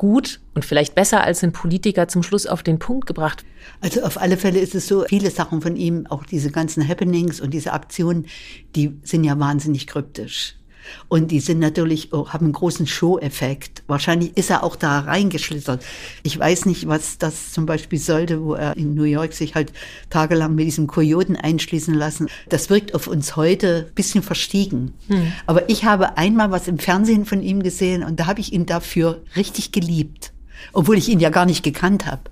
gut 0.00 0.40
und 0.54 0.64
vielleicht 0.64 0.94
besser 0.94 1.22
als 1.22 1.44
ein 1.44 1.52
Politiker 1.52 2.08
zum 2.08 2.22
Schluss 2.22 2.46
auf 2.46 2.62
den 2.62 2.78
Punkt 2.78 3.06
gebracht. 3.06 3.44
Also 3.82 4.00
auf 4.00 4.18
alle 4.18 4.38
Fälle 4.38 4.58
ist 4.58 4.74
es 4.74 4.88
so, 4.88 5.04
viele 5.06 5.30
Sachen 5.30 5.60
von 5.60 5.76
ihm, 5.76 6.06
auch 6.06 6.24
diese 6.24 6.50
ganzen 6.50 6.88
Happenings 6.88 7.38
und 7.38 7.52
diese 7.52 7.74
Aktionen, 7.74 8.24
die 8.74 8.98
sind 9.02 9.24
ja 9.24 9.38
wahnsinnig 9.38 9.86
kryptisch. 9.86 10.54
Und 11.08 11.30
die 11.30 11.40
sind 11.40 11.58
natürlich, 11.58 12.12
auch, 12.12 12.32
haben 12.32 12.46
einen 12.46 12.52
großen 12.52 12.86
Show-Effekt. 12.86 13.82
Wahrscheinlich 13.86 14.36
ist 14.36 14.50
er 14.50 14.62
auch 14.64 14.76
da 14.76 15.00
reingeschlittert. 15.00 15.82
Ich 16.22 16.38
weiß 16.38 16.66
nicht, 16.66 16.88
was 16.88 17.18
das 17.18 17.52
zum 17.52 17.66
Beispiel 17.66 17.98
sollte, 17.98 18.42
wo 18.42 18.54
er 18.54 18.76
in 18.76 18.94
New 18.94 19.04
York 19.04 19.32
sich 19.32 19.54
halt 19.54 19.72
tagelang 20.08 20.54
mit 20.54 20.66
diesem 20.66 20.86
Kojoten 20.86 21.36
einschließen 21.36 21.94
lassen. 21.94 22.28
Das 22.48 22.70
wirkt 22.70 22.94
auf 22.94 23.06
uns 23.06 23.36
heute 23.36 23.86
ein 23.88 23.94
bisschen 23.94 24.22
verstiegen. 24.22 24.94
Hm. 25.08 25.32
Aber 25.46 25.68
ich 25.68 25.84
habe 25.84 26.16
einmal 26.16 26.50
was 26.50 26.68
im 26.68 26.78
Fernsehen 26.78 27.24
von 27.24 27.42
ihm 27.42 27.62
gesehen 27.62 28.02
und 28.02 28.20
da 28.20 28.26
habe 28.26 28.40
ich 28.40 28.52
ihn 28.52 28.66
dafür 28.66 29.22
richtig 29.36 29.72
geliebt 29.72 30.32
obwohl 30.72 30.98
ich 30.98 31.08
ihn 31.08 31.20
ja 31.20 31.30
gar 31.30 31.46
nicht 31.46 31.62
gekannt 31.62 32.06
habe. 32.06 32.22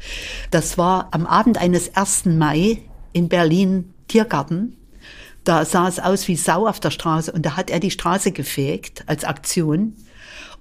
Das 0.51 0.79
war 0.79 1.09
am 1.13 1.27
Abend 1.27 1.59
eines 1.59 1.97
1. 1.97 2.27
Mai 2.27 2.83
in 3.13 3.29
Berlin 3.29 3.93
Tiergarten 4.07 4.78
da 5.49 5.65
sah 5.65 5.89
es 5.89 5.99
aus 5.99 6.29
wie 6.29 6.37
Sau 6.37 6.67
auf 6.67 6.79
der 6.79 6.91
Straße 6.91 7.33
und 7.33 7.47
da 7.47 7.57
hat 7.57 7.71
er 7.71 7.81
die 7.81 7.91
Straße 7.91 8.33
gefegt 8.33 9.05
als 9.07 9.25
Aktion 9.25 9.95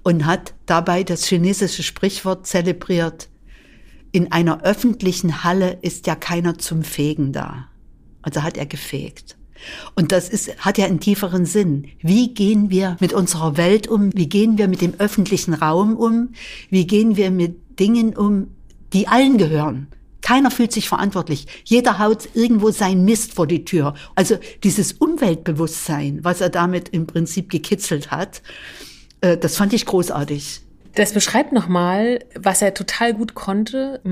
und 0.02 0.24
hat 0.24 0.54
dabei 0.64 1.04
das 1.04 1.26
chinesische 1.26 1.82
Sprichwort 1.82 2.46
zelebriert, 2.46 3.28
in 4.12 4.32
einer 4.32 4.62
öffentlichen 4.62 5.44
Halle 5.44 5.78
ist 5.82 6.06
ja 6.06 6.14
keiner 6.14 6.56
zum 6.56 6.82
Fegen 6.82 7.34
da. 7.34 7.68
Also 8.22 8.42
hat 8.42 8.56
er 8.56 8.64
gefegt. 8.64 9.36
Und 9.94 10.10
das 10.10 10.30
ist, 10.30 10.64
hat 10.64 10.78
ja 10.78 10.86
einen 10.86 11.00
tieferen 11.00 11.44
Sinn. 11.44 11.88
Wie 12.00 12.32
gehen 12.32 12.70
wir 12.70 12.96
mit 12.98 13.12
unserer 13.12 13.58
Welt 13.58 13.88
um? 13.88 14.10
Wie 14.14 14.30
gehen 14.30 14.56
wir 14.56 14.68
mit 14.68 14.80
dem 14.80 14.94
öffentlichen 14.98 15.52
Raum 15.52 15.96
um? 15.96 16.30
Wie 16.70 16.86
gehen 16.86 17.16
wir 17.16 17.30
mit 17.30 17.78
Dingen 17.78 18.16
um, 18.16 18.48
die 18.94 19.06
allen 19.06 19.36
gehören? 19.36 19.88
Keiner 20.28 20.50
fühlt 20.50 20.72
sich 20.72 20.90
verantwortlich. 20.90 21.46
Jeder 21.64 21.98
haut 21.98 22.28
irgendwo 22.34 22.70
sein 22.70 23.02
Mist 23.02 23.32
vor 23.32 23.46
die 23.46 23.64
Tür. 23.64 23.94
Also 24.14 24.36
dieses 24.62 24.92
Umweltbewusstsein, 24.92 26.18
was 26.22 26.42
er 26.42 26.50
damit 26.50 26.90
im 26.90 27.06
Prinzip 27.06 27.48
gekitzelt 27.48 28.10
hat, 28.10 28.42
äh, 29.22 29.38
das 29.38 29.56
fand 29.56 29.72
ich 29.72 29.86
großartig. 29.86 30.60
Das 30.96 31.14
beschreibt 31.14 31.52
nochmal, 31.52 32.18
was 32.34 32.60
er 32.60 32.74
total 32.74 33.14
gut 33.14 33.34
konnte, 33.34 34.02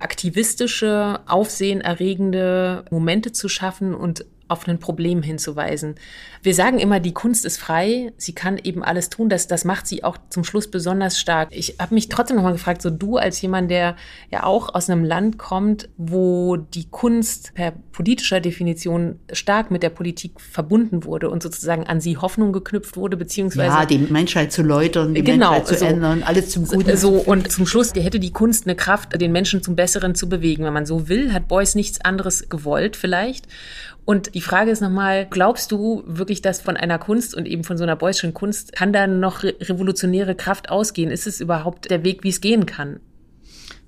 aktivistische, 0.00 1.20
aufsehenerregende 1.26 2.84
Momente 2.90 3.32
zu 3.32 3.48
schaffen 3.48 3.94
und 3.94 4.26
auf 4.48 4.66
ein 4.68 4.78
Problem 4.78 5.22
hinzuweisen. 5.22 5.96
Wir 6.42 6.54
sagen 6.54 6.78
immer, 6.78 7.00
die 7.00 7.12
Kunst 7.12 7.44
ist 7.44 7.58
frei, 7.58 8.12
sie 8.16 8.34
kann 8.34 8.58
eben 8.62 8.82
alles 8.82 9.10
tun, 9.10 9.28
das, 9.28 9.48
das 9.48 9.64
macht 9.64 9.86
sie 9.86 10.04
auch 10.04 10.16
zum 10.30 10.44
Schluss 10.44 10.70
besonders 10.70 11.18
stark. 11.18 11.48
Ich 11.52 11.76
habe 11.80 11.94
mich 11.94 12.08
trotzdem 12.08 12.36
nochmal 12.36 12.52
gefragt, 12.52 12.82
so 12.82 12.90
du 12.90 13.16
als 13.16 13.40
jemand, 13.40 13.70
der 13.70 13.96
ja 14.30 14.44
auch 14.44 14.74
aus 14.74 14.88
einem 14.88 15.04
Land 15.04 15.38
kommt, 15.38 15.88
wo 15.96 16.56
die 16.56 16.88
Kunst 16.88 17.54
per 17.54 17.72
politischer 17.92 18.40
Definition 18.40 19.18
stark 19.32 19.70
mit 19.70 19.82
der 19.82 19.90
Politik 19.90 20.40
verbunden 20.40 21.04
wurde 21.04 21.30
und 21.30 21.42
sozusagen 21.42 21.86
an 21.86 22.00
sie 22.00 22.16
Hoffnung 22.16 22.52
geknüpft 22.52 22.96
wurde, 22.96 23.16
beziehungsweise... 23.16 23.74
Ja, 23.74 23.86
die 23.86 23.98
Menschheit 23.98 24.52
zu 24.52 24.62
läutern, 24.62 25.14
die 25.14 25.22
genau, 25.22 25.50
Menschheit 25.52 25.68
zu 25.68 25.74
so, 25.76 25.84
ändern, 25.86 26.22
alles 26.22 26.50
zum 26.50 26.66
Guten. 26.66 26.96
So, 26.96 27.14
und 27.14 27.50
zum 27.50 27.66
Schluss 27.66 27.94
hätte 27.94 28.20
die 28.20 28.32
Kunst 28.32 28.66
eine 28.66 28.76
Kraft, 28.76 29.20
den 29.20 29.32
Menschen 29.32 29.62
zum 29.62 29.76
Besseren 29.76 30.14
zu 30.14 30.28
bewegen. 30.28 30.64
Wenn 30.64 30.72
man 30.72 30.86
so 30.86 31.08
will, 31.08 31.32
hat 31.32 31.48
Beuys 31.48 31.74
nichts 31.74 32.00
anderes 32.00 32.48
gewollt 32.48 32.96
vielleicht. 32.96 33.46
Und 34.06 34.36
die 34.36 34.40
Frage 34.40 34.70
ist 34.70 34.80
nochmal, 34.80 35.26
glaubst 35.28 35.72
du 35.72 36.04
wirklich, 36.06 36.40
dass 36.40 36.60
von 36.60 36.76
einer 36.76 36.98
Kunst 36.98 37.34
und 37.34 37.44
eben 37.44 37.64
von 37.64 37.76
so 37.76 37.82
einer 37.82 37.96
Beuyschen 37.96 38.34
Kunst 38.34 38.72
kann 38.72 38.92
da 38.92 39.08
noch 39.08 39.42
revolutionäre 39.42 40.36
Kraft 40.36 40.70
ausgehen? 40.70 41.10
Ist 41.10 41.26
es 41.26 41.40
überhaupt 41.40 41.90
der 41.90 42.04
Weg, 42.04 42.22
wie 42.22 42.28
es 42.28 42.40
gehen 42.40 42.66
kann? 42.66 43.00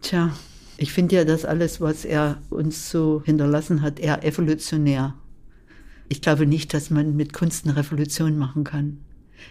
Tja, 0.02 0.33
ich 0.76 0.92
finde 0.92 1.14
ja, 1.14 1.24
dass 1.24 1.44
alles, 1.44 1.81
was 1.81 2.04
er 2.04 2.38
uns 2.50 2.90
so 2.90 3.22
hinterlassen 3.24 3.81
hat, 3.81 4.00
eher 4.00 4.24
evolutionär. 4.24 5.14
Ich 6.09 6.20
glaube 6.20 6.46
nicht, 6.46 6.74
dass 6.74 6.90
man 6.90 7.14
mit 7.14 7.33
Kunst 7.33 7.64
eine 7.64 7.76
Revolution 7.76 8.37
machen 8.38 8.64
kann. 8.64 8.98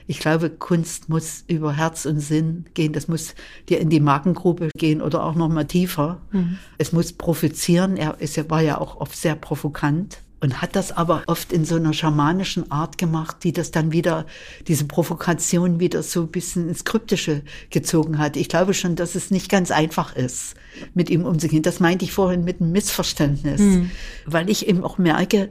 Ich 0.06 0.20
glaube, 0.20 0.50
Kunst 0.50 1.08
muss 1.08 1.46
über 1.48 1.78
Herz 1.78 2.06
und 2.06 2.20
Sinn 2.20 2.66
gehen. 2.74 2.92
Das 2.92 3.08
muss 3.08 3.36
dir 3.70 3.80
in 3.80 3.90
die 3.90 4.02
Magengrube 4.02 4.72
gehen 4.78 5.02
oder 5.02 5.24
auch 5.24 5.36
noch 5.36 5.48
mal 5.48 5.64
tiefer. 5.64 6.20
Mhm. 6.34 6.58
Es 6.78 6.92
muss 6.92 7.14
provozieren. 7.14 7.96
Er 7.96 8.20
ist, 8.20 8.50
war 8.50 8.62
ja 8.62 8.80
auch 8.80 8.98
oft 8.98 9.16
sehr 9.16 9.36
provokant 9.36 10.27
und 10.40 10.62
hat 10.62 10.76
das 10.76 10.92
aber 10.92 11.24
oft 11.28 11.52
in 11.52 11.66
so 11.66 11.76
einer 11.76 11.94
schamanischen 11.94 12.72
Art 12.72 12.98
gemacht, 12.98 13.38
die 13.44 13.54
das 13.54 13.72
dann 13.72 13.92
wieder, 13.92 14.26
diese 14.68 14.86
Provokation 14.86 15.80
wieder 15.80 16.04
so 16.04 16.22
ein 16.22 16.28
bisschen 16.28 16.70
ins 16.70 16.86
Kryptische 16.86 17.42
gezogen 17.70 18.20
hat. 18.20 18.38
Ich 18.38 18.50
glaube 18.50 18.74
schon, 18.74 18.96
dass 18.96 19.16
es 19.16 19.32
nicht 19.32 19.50
ganz 19.50 19.72
einfach 19.72 20.16
ist, 20.16 20.56
mit 20.94 21.10
ihm 21.10 21.26
umzugehen. 21.26 21.64
Das 21.64 21.80
meinte 21.80 22.06
ich 22.06 22.12
vorhin 22.12 22.44
mit 22.44 22.62
einem 22.62 22.72
Missverständnis, 22.72 23.62
mhm. 23.62 23.92
weil 24.26 24.50
ich 24.50 24.68
eben 24.68 24.84
auch 24.84 24.98
merke, 24.98 25.50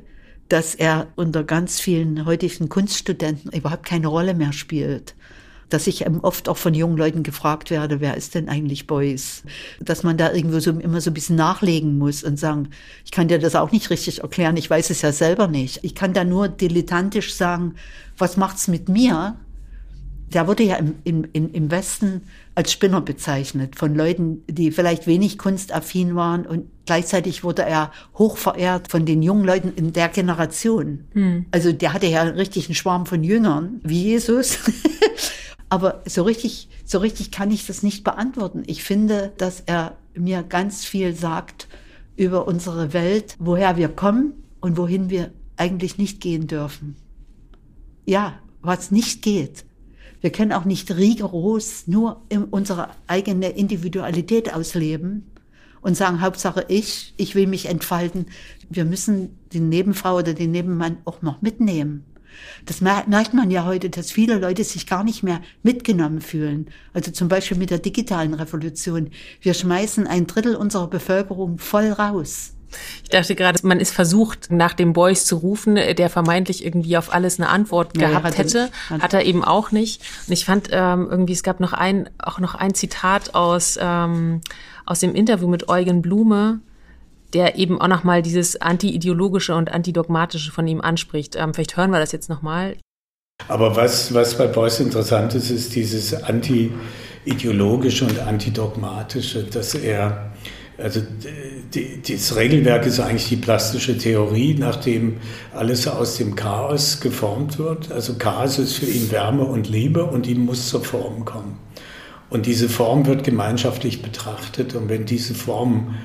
dass 0.48 0.76
er 0.76 1.08
unter 1.16 1.42
ganz 1.42 1.80
vielen 1.80 2.24
heutigen 2.24 2.68
Kunststudenten 2.68 3.50
überhaupt 3.50 3.84
keine 3.84 4.06
Rolle 4.06 4.34
mehr 4.34 4.52
spielt 4.52 5.16
dass 5.68 5.86
ich 5.86 6.06
oft 6.22 6.48
auch 6.48 6.56
von 6.56 6.74
jungen 6.74 6.96
Leuten 6.96 7.22
gefragt 7.22 7.70
werde, 7.70 8.00
wer 8.00 8.16
ist 8.16 8.34
denn 8.34 8.48
eigentlich 8.48 8.86
Beuys? 8.86 9.42
Dass 9.80 10.02
man 10.02 10.16
da 10.16 10.32
irgendwo 10.32 10.60
so 10.60 10.70
immer 10.70 11.00
so 11.00 11.10
ein 11.10 11.14
bisschen 11.14 11.36
nachlegen 11.36 11.98
muss 11.98 12.22
und 12.22 12.38
sagen, 12.38 12.68
ich 13.04 13.10
kann 13.10 13.28
dir 13.28 13.38
das 13.38 13.56
auch 13.56 13.72
nicht 13.72 13.90
richtig 13.90 14.20
erklären, 14.22 14.56
ich 14.56 14.70
weiß 14.70 14.90
es 14.90 15.02
ja 15.02 15.12
selber 15.12 15.48
nicht. 15.48 15.80
Ich 15.82 15.94
kann 15.94 16.12
da 16.12 16.24
nur 16.24 16.48
dilettantisch 16.48 17.34
sagen, 17.34 17.74
was 18.16 18.36
macht's 18.36 18.68
mit 18.68 18.88
mir? 18.88 19.36
Der 20.32 20.48
wurde 20.48 20.64
ja 20.64 20.76
im, 20.76 20.94
im, 21.04 21.52
im 21.52 21.70
Westen 21.70 22.22
als 22.56 22.72
Spinner 22.72 23.00
bezeichnet 23.00 23.76
von 23.76 23.94
Leuten, 23.94 24.42
die 24.48 24.72
vielleicht 24.72 25.06
wenig 25.06 25.38
kunstaffin 25.38 26.16
waren 26.16 26.46
und 26.46 26.66
gleichzeitig 26.84 27.44
wurde 27.44 27.62
er 27.62 27.92
hoch 28.18 28.36
verehrt 28.36 28.90
von 28.90 29.06
den 29.06 29.22
jungen 29.22 29.44
Leuten 29.44 29.72
in 29.76 29.92
der 29.92 30.08
Generation. 30.08 31.04
Hm. 31.12 31.46
Also 31.52 31.72
der 31.72 31.92
hatte 31.92 32.06
ja 32.06 32.22
richtig 32.22 32.66
einen 32.66 32.74
Schwarm 32.74 33.06
von 33.06 33.22
Jüngern, 33.22 33.80
wie 33.84 34.02
Jesus. 34.02 34.58
Aber 35.68 36.02
so 36.06 36.22
richtig, 36.22 36.68
so 36.84 36.98
richtig 36.98 37.30
kann 37.30 37.50
ich 37.50 37.66
das 37.66 37.82
nicht 37.82 38.04
beantworten. 38.04 38.62
Ich 38.66 38.84
finde, 38.84 39.32
dass 39.38 39.60
er 39.66 39.96
mir 40.14 40.42
ganz 40.42 40.84
viel 40.84 41.14
sagt 41.14 41.68
über 42.16 42.46
unsere 42.46 42.92
Welt, 42.92 43.36
woher 43.38 43.76
wir 43.76 43.88
kommen 43.88 44.32
und 44.60 44.76
wohin 44.76 45.10
wir 45.10 45.32
eigentlich 45.56 45.98
nicht 45.98 46.20
gehen 46.20 46.46
dürfen. 46.46 46.96
Ja, 48.04 48.38
was 48.62 48.90
nicht 48.90 49.22
geht. 49.22 49.64
Wir 50.20 50.30
können 50.30 50.52
auch 50.52 50.64
nicht 50.64 50.96
rigoros 50.96 51.86
nur 51.86 52.22
unsere 52.50 52.90
eigene 53.06 53.50
Individualität 53.50 54.54
ausleben 54.54 55.26
und 55.82 55.96
sagen, 55.96 56.20
Hauptsache 56.20 56.64
ich, 56.68 57.12
ich 57.16 57.34
will 57.34 57.46
mich 57.46 57.66
entfalten. 57.66 58.26
Wir 58.70 58.84
müssen 58.84 59.38
die 59.52 59.60
Nebenfrau 59.60 60.16
oder 60.16 60.34
den 60.34 60.52
Nebenmann 60.52 60.98
auch 61.04 61.22
noch 61.22 61.42
mitnehmen. 61.42 62.04
Das 62.64 62.80
merkt 62.80 63.34
man 63.34 63.50
ja 63.50 63.64
heute, 63.64 63.90
dass 63.90 64.10
viele 64.10 64.38
Leute 64.38 64.64
sich 64.64 64.86
gar 64.86 65.04
nicht 65.04 65.22
mehr 65.22 65.40
mitgenommen 65.62 66.20
fühlen. 66.20 66.68
Also 66.92 67.10
zum 67.10 67.28
Beispiel 67.28 67.56
mit 67.56 67.70
der 67.70 67.78
digitalen 67.78 68.34
Revolution. 68.34 69.10
Wir 69.40 69.54
schmeißen 69.54 70.06
ein 70.06 70.26
Drittel 70.26 70.56
unserer 70.56 70.88
Bevölkerung 70.88 71.58
voll 71.58 71.90
raus. 71.92 72.52
Ich 73.04 73.10
dachte 73.10 73.34
gerade, 73.34 73.66
man 73.66 73.80
ist 73.80 73.94
versucht, 73.94 74.50
nach 74.50 74.74
dem 74.74 74.92
Boys 74.92 75.24
zu 75.24 75.36
rufen, 75.36 75.76
der 75.76 76.10
vermeintlich 76.10 76.64
irgendwie 76.64 76.96
auf 76.96 77.12
alles 77.12 77.38
eine 77.38 77.48
Antwort 77.48 77.96
ja, 77.96 78.08
gehabt 78.08 78.38
hätte. 78.38 78.70
Hat, 78.90 79.02
hat 79.02 79.14
er 79.14 79.24
eben 79.24 79.44
auch 79.44 79.70
nicht. 79.70 80.02
Und 80.26 80.32
ich 80.32 80.44
fand 80.44 80.68
ähm, 80.72 81.08
irgendwie, 81.10 81.32
es 81.32 81.42
gab 81.42 81.60
noch 81.60 81.72
ein, 81.72 82.10
auch 82.18 82.38
noch 82.38 82.54
ein 82.54 82.74
Zitat 82.74 83.34
aus, 83.34 83.78
ähm, 83.80 84.40
aus 84.84 85.00
dem 85.00 85.14
Interview 85.14 85.48
mit 85.48 85.68
Eugen 85.68 86.02
Blume, 86.02 86.60
der 87.36 87.58
eben 87.58 87.78
auch 87.78 87.88
nochmal 87.88 88.22
dieses 88.22 88.58
anti-ideologische 88.62 89.54
und 89.54 89.70
antidogmatische 89.70 90.50
von 90.50 90.66
ihm 90.66 90.80
anspricht. 90.80 91.36
Ähm, 91.36 91.52
vielleicht 91.52 91.76
hören 91.76 91.90
wir 91.90 92.00
das 92.00 92.12
jetzt 92.12 92.30
nochmal. 92.30 92.78
Aber 93.48 93.76
was, 93.76 94.14
was 94.14 94.38
bei 94.38 94.46
Beuys 94.46 94.80
interessant 94.80 95.34
ist, 95.34 95.50
ist 95.50 95.74
dieses 95.74 96.14
anti-ideologische 96.14 98.06
und 98.06 98.18
antidogmatische, 98.20 99.42
dass 99.44 99.74
er, 99.74 100.32
also 100.78 101.02
die, 101.74 102.00
das 102.08 102.34
Regelwerk 102.36 102.86
ist 102.86 103.00
eigentlich 103.00 103.28
die 103.28 103.36
plastische 103.36 103.98
Theorie, 103.98 104.56
nachdem 104.58 105.18
alles 105.52 105.86
aus 105.86 106.16
dem 106.16 106.36
Chaos 106.36 107.00
geformt 107.02 107.58
wird. 107.58 107.92
Also 107.92 108.14
Chaos 108.14 108.58
ist 108.58 108.78
für 108.78 108.86
ihn 108.86 109.10
Wärme 109.10 109.44
und 109.44 109.68
Liebe 109.68 110.06
und 110.06 110.26
ihm 110.26 110.46
muss 110.46 110.70
zur 110.70 110.82
Form 110.82 111.26
kommen. 111.26 111.58
Und 112.30 112.46
diese 112.46 112.70
Form 112.70 113.04
wird 113.04 113.24
gemeinschaftlich 113.24 114.00
betrachtet 114.00 114.74
und 114.74 114.88
wenn 114.88 115.04
diese 115.04 115.34
Form 115.34 115.96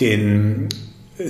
den 0.00 0.68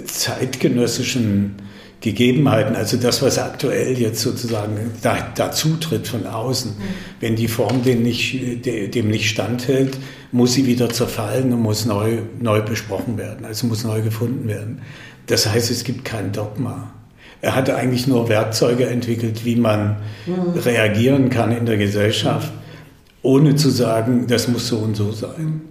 zeitgenössischen 0.06 1.56
Gegebenheiten, 2.04 2.76
also 2.76 2.98
das, 2.98 3.22
was 3.22 3.38
aktuell 3.38 3.98
jetzt 3.98 4.20
sozusagen 4.20 4.76
da, 5.02 5.32
dazu 5.34 5.76
tritt 5.78 6.06
von 6.06 6.26
außen, 6.26 6.72
mhm. 6.72 6.82
wenn 7.20 7.34
die 7.34 7.48
Form 7.48 7.82
dem 7.82 8.02
nicht, 8.02 8.66
dem 8.66 9.08
nicht 9.08 9.30
standhält, 9.30 9.96
muss 10.30 10.52
sie 10.52 10.66
wieder 10.66 10.90
zerfallen 10.90 11.52
und 11.54 11.62
muss 11.62 11.86
neu, 11.86 12.18
neu 12.40 12.60
besprochen 12.60 13.16
werden, 13.16 13.46
also 13.46 13.66
muss 13.66 13.84
neu 13.84 14.02
gefunden 14.02 14.46
werden. 14.48 14.82
Das 15.28 15.50
heißt, 15.50 15.70
es 15.70 15.84
gibt 15.84 16.04
kein 16.04 16.32
Dogma. 16.32 16.92
Er 17.40 17.54
hatte 17.54 17.74
eigentlich 17.74 18.06
nur 18.06 18.28
Werkzeuge 18.28 18.86
entwickelt, 18.86 19.46
wie 19.46 19.56
man 19.56 19.96
mhm. 20.26 20.58
reagieren 20.58 21.30
kann 21.30 21.52
in 21.52 21.64
der 21.64 21.78
Gesellschaft, 21.78 22.52
ohne 23.22 23.56
zu 23.56 23.70
sagen, 23.70 24.26
das 24.26 24.48
muss 24.48 24.68
so 24.68 24.76
und 24.76 24.94
so 24.94 25.10
sein. 25.10 25.62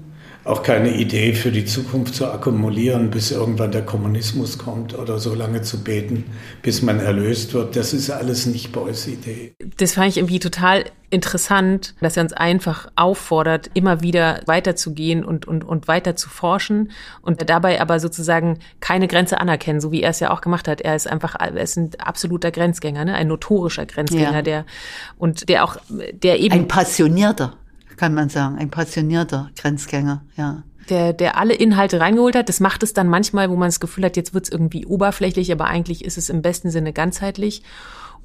Auch 0.45 0.61
keine 0.61 0.93
Idee 0.93 1.33
für 1.33 1.51
die 1.51 1.63
Zukunft 1.63 2.15
zu 2.15 2.27
akkumulieren, 2.27 3.09
bis 3.09 3.31
irgendwann 3.31 3.71
der 3.71 3.85
Kommunismus 3.85 4.57
kommt 4.57 4.97
oder 4.97 5.17
so 5.17 5.33
lange 5.33 5.61
zu 5.61 5.83
beten, 5.83 6.25
bis 6.61 6.81
man 6.81 6.99
erlöst 6.99 7.53
wird. 7.53 7.75
Das 7.77 7.93
ist 7.93 8.09
alles 8.09 8.45
nicht 8.45 8.73
Beuys 8.73 9.07
Idee. 9.07 9.55
Das 9.77 9.93
fand 9.93 10.09
ich 10.09 10.17
irgendwie 10.17 10.39
total 10.39 10.83
interessant, 11.09 11.95
dass 12.01 12.17
er 12.17 12.23
uns 12.23 12.33
einfach 12.33 12.91
auffordert, 12.95 13.69
immer 13.73 14.01
wieder 14.01 14.41
weiterzugehen 14.45 15.23
und, 15.23 15.47
und, 15.47 15.63
und 15.63 15.87
weiter 15.87 16.15
zu 16.15 16.27
forschen 16.27 16.91
und 17.21 17.49
dabei 17.49 17.79
aber 17.79 17.99
sozusagen 17.99 18.59
keine 18.81 19.07
Grenze 19.07 19.39
anerkennen, 19.39 19.79
so 19.79 19.91
wie 19.91 20.01
er 20.01 20.09
es 20.09 20.19
ja 20.19 20.31
auch 20.31 20.41
gemacht 20.41 20.67
hat. 20.67 20.81
Er 20.81 20.95
ist 20.95 21.07
einfach, 21.07 21.35
er 21.39 21.55
ist 21.55 21.77
ein 21.77 21.91
absoluter 21.99 22.51
Grenzgänger, 22.51 23.05
ne? 23.05 23.13
ein 23.13 23.27
notorischer 23.27 23.85
Grenzgänger, 23.85 24.33
ja. 24.33 24.41
der 24.41 24.65
und 25.17 25.47
der 25.47 25.63
auch, 25.63 25.77
der 25.89 26.39
eben 26.39 26.53
ein 26.53 26.67
passionierter 26.67 27.53
kann 27.97 28.13
man 28.13 28.29
sagen, 28.29 28.57
ein 28.57 28.69
passionierter 28.69 29.49
Grenzgänger, 29.55 30.23
ja. 30.37 30.63
Der, 30.89 31.13
der 31.13 31.37
alle 31.37 31.53
Inhalte 31.53 32.01
reingeholt 32.01 32.35
hat. 32.35 32.49
Das 32.49 32.59
macht 32.59 32.83
es 32.83 32.93
dann 32.93 33.07
manchmal, 33.07 33.49
wo 33.49 33.55
man 33.55 33.69
das 33.69 33.79
Gefühl 33.79 34.03
hat, 34.03 34.17
jetzt 34.17 34.33
wird 34.33 34.45
es 34.45 34.51
irgendwie 34.51 34.85
oberflächlich, 34.85 35.49
aber 35.51 35.65
eigentlich 35.65 36.03
ist 36.03 36.17
es 36.17 36.29
im 36.29 36.41
besten 36.41 36.71
Sinne 36.71 36.91
ganzheitlich. 36.91 37.63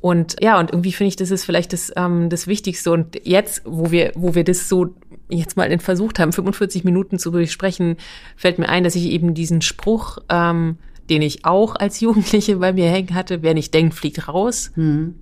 Und 0.01 0.37
ja, 0.41 0.59
und 0.59 0.73
irgendwie 0.73 0.93
finde 0.93 1.09
ich, 1.09 1.17
das 1.17 1.31
ist 1.31 1.45
vielleicht 1.45 1.73
das, 1.73 1.93
ähm, 1.97 2.31
das 2.31 2.49
Wichtigste. 2.49 2.91
Und 2.91 3.25
jetzt, 3.25 3.63
wo 3.65 3.93
wir, 3.93 4.13
wo 4.17 4.35
wir 4.35 4.43
das 4.43 4.69
so 4.69 4.95
jetzt 5.29 5.57
mal 5.57 5.77
versucht 5.79 6.19
haben, 6.19 6.33
45 6.33 6.83
Minuten 6.83 7.19
zu 7.19 7.31
besprechen, 7.31 7.97
fällt 8.37 8.59
mir 8.59 8.69
ein, 8.69 8.83
dass 8.83 8.97
ich 8.97 9.07
eben 9.07 9.35
diesen 9.35 9.61
Spruch, 9.61 10.19
ähm, 10.29 10.79
den 11.11 11.23
ich 11.23 11.45
auch 11.45 11.77
als 11.77 12.01
Jugendliche 12.01 12.57
bei 12.57 12.73
mir 12.73 12.91
hängen 12.91 13.15
hatte, 13.15 13.43
wer 13.43 13.55
nicht 13.55 13.73
denkt, 13.73 13.95
fliegt 13.95 14.27
raus. 14.27 14.73
Mhm 14.75 15.15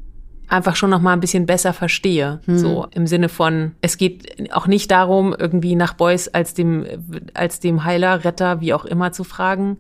einfach 0.49 0.77
schon 0.77 0.91
noch 0.91 1.01
mal 1.01 1.13
ein 1.13 1.21
bisschen 1.21 1.47
besser 1.47 1.73
verstehe. 1.73 2.41
Hm. 2.45 2.59
So 2.59 2.87
im 2.93 3.07
Sinne 3.07 3.29
von, 3.29 3.73
es 3.81 3.97
geht 3.97 4.53
auch 4.53 4.67
nicht 4.67 4.91
darum, 4.91 5.35
irgendwie 5.37 5.75
nach 5.75 5.95
Beuys 5.95 6.29
als 6.29 6.55
dem, 6.55 6.87
als 7.35 7.61
dem 7.61 7.85
Heiler, 7.85 8.25
Retter, 8.25 8.61
wie 8.61 8.73
auch 8.73 8.85
immer 8.85 9.13
zu 9.13 9.25
fragen. 9.25 9.79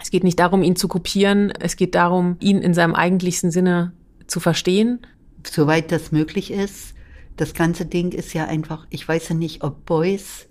Es 0.00 0.10
geht 0.10 0.24
nicht 0.24 0.38
darum, 0.38 0.62
ihn 0.62 0.76
zu 0.76 0.88
kopieren. 0.88 1.50
Es 1.50 1.76
geht 1.76 1.94
darum, 1.94 2.36
ihn 2.40 2.58
in 2.58 2.74
seinem 2.74 2.94
eigentlichsten 2.94 3.50
Sinne 3.50 3.92
zu 4.26 4.40
verstehen. 4.40 5.00
Soweit 5.48 5.92
das 5.92 6.12
möglich 6.12 6.50
ist. 6.50 6.94
Das 7.36 7.52
ganze 7.52 7.84
Ding 7.84 8.12
ist 8.12 8.32
ja 8.32 8.46
einfach, 8.46 8.86
ich 8.90 9.06
weiß 9.06 9.28
ja 9.28 9.34
nicht, 9.34 9.62
ob 9.62 9.84
Beuys, 9.84 10.46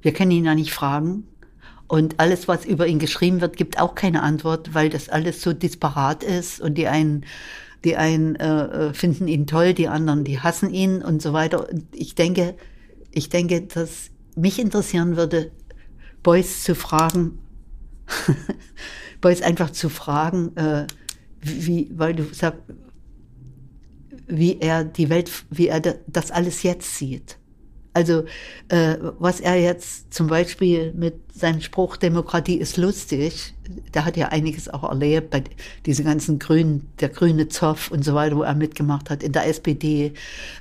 wir 0.00 0.12
können 0.12 0.30
ihn 0.30 0.46
ja 0.46 0.54
nicht 0.54 0.72
fragen. 0.72 1.24
Und 1.86 2.18
alles, 2.18 2.48
was 2.48 2.64
über 2.64 2.86
ihn 2.86 2.98
geschrieben 2.98 3.42
wird, 3.42 3.58
gibt 3.58 3.78
auch 3.78 3.94
keine 3.94 4.22
Antwort, 4.22 4.72
weil 4.72 4.88
das 4.88 5.10
alles 5.10 5.42
so 5.42 5.52
disparat 5.52 6.24
ist 6.24 6.60
und 6.60 6.78
die 6.78 6.88
einen 6.88 7.26
die 7.84 7.96
einen 7.96 8.36
äh, 8.36 8.88
äh, 8.88 8.94
finden 8.94 9.28
ihn 9.28 9.46
toll, 9.46 9.74
die 9.74 9.88
anderen, 9.88 10.24
die 10.24 10.40
hassen 10.40 10.72
ihn 10.72 11.02
und 11.02 11.20
so 11.22 11.32
weiter. 11.32 11.68
Und 11.68 11.86
ich 11.94 12.14
denke, 12.14 12.56
ich 13.10 13.28
denke, 13.28 13.62
dass 13.62 14.10
mich 14.34 14.58
interessieren 14.58 15.16
würde, 15.16 15.52
Beuys 16.22 16.64
zu 16.64 16.74
fragen, 16.74 17.38
Beuys 19.20 19.42
einfach 19.42 19.70
zu 19.70 19.88
fragen, 19.88 20.56
äh, 20.56 20.86
wie, 21.40 21.90
weil 21.94 22.14
du 22.14 22.24
sagst, 22.32 22.60
wie 24.26 24.58
er 24.58 24.84
die 24.84 25.10
Welt, 25.10 25.30
wie 25.50 25.68
er 25.68 25.80
das 25.80 26.30
alles 26.30 26.62
jetzt 26.62 26.96
sieht. 26.96 27.38
Also 27.94 28.24
äh, 28.68 28.96
was 29.18 29.40
er 29.40 29.54
jetzt 29.54 30.12
zum 30.12 30.26
Beispiel 30.26 30.92
mit 30.94 31.14
seinem 31.32 31.60
Spruch 31.60 31.96
Demokratie 31.96 32.56
ist 32.56 32.76
lustig, 32.76 33.54
der 33.94 34.04
hat 34.04 34.16
ja 34.16 34.28
einiges 34.28 34.68
auch 34.68 34.82
erlebt 34.82 35.30
bei 35.30 35.44
diese 35.86 36.02
ganzen 36.02 36.40
Grünen, 36.40 36.88
der 37.00 37.08
grüne 37.08 37.48
Zoff 37.48 37.92
und 37.92 38.04
so 38.04 38.14
weiter, 38.14 38.36
wo 38.36 38.42
er 38.42 38.54
mitgemacht 38.54 39.10
hat 39.10 39.22
in 39.22 39.32
der 39.32 39.46
SPD, 39.46 40.12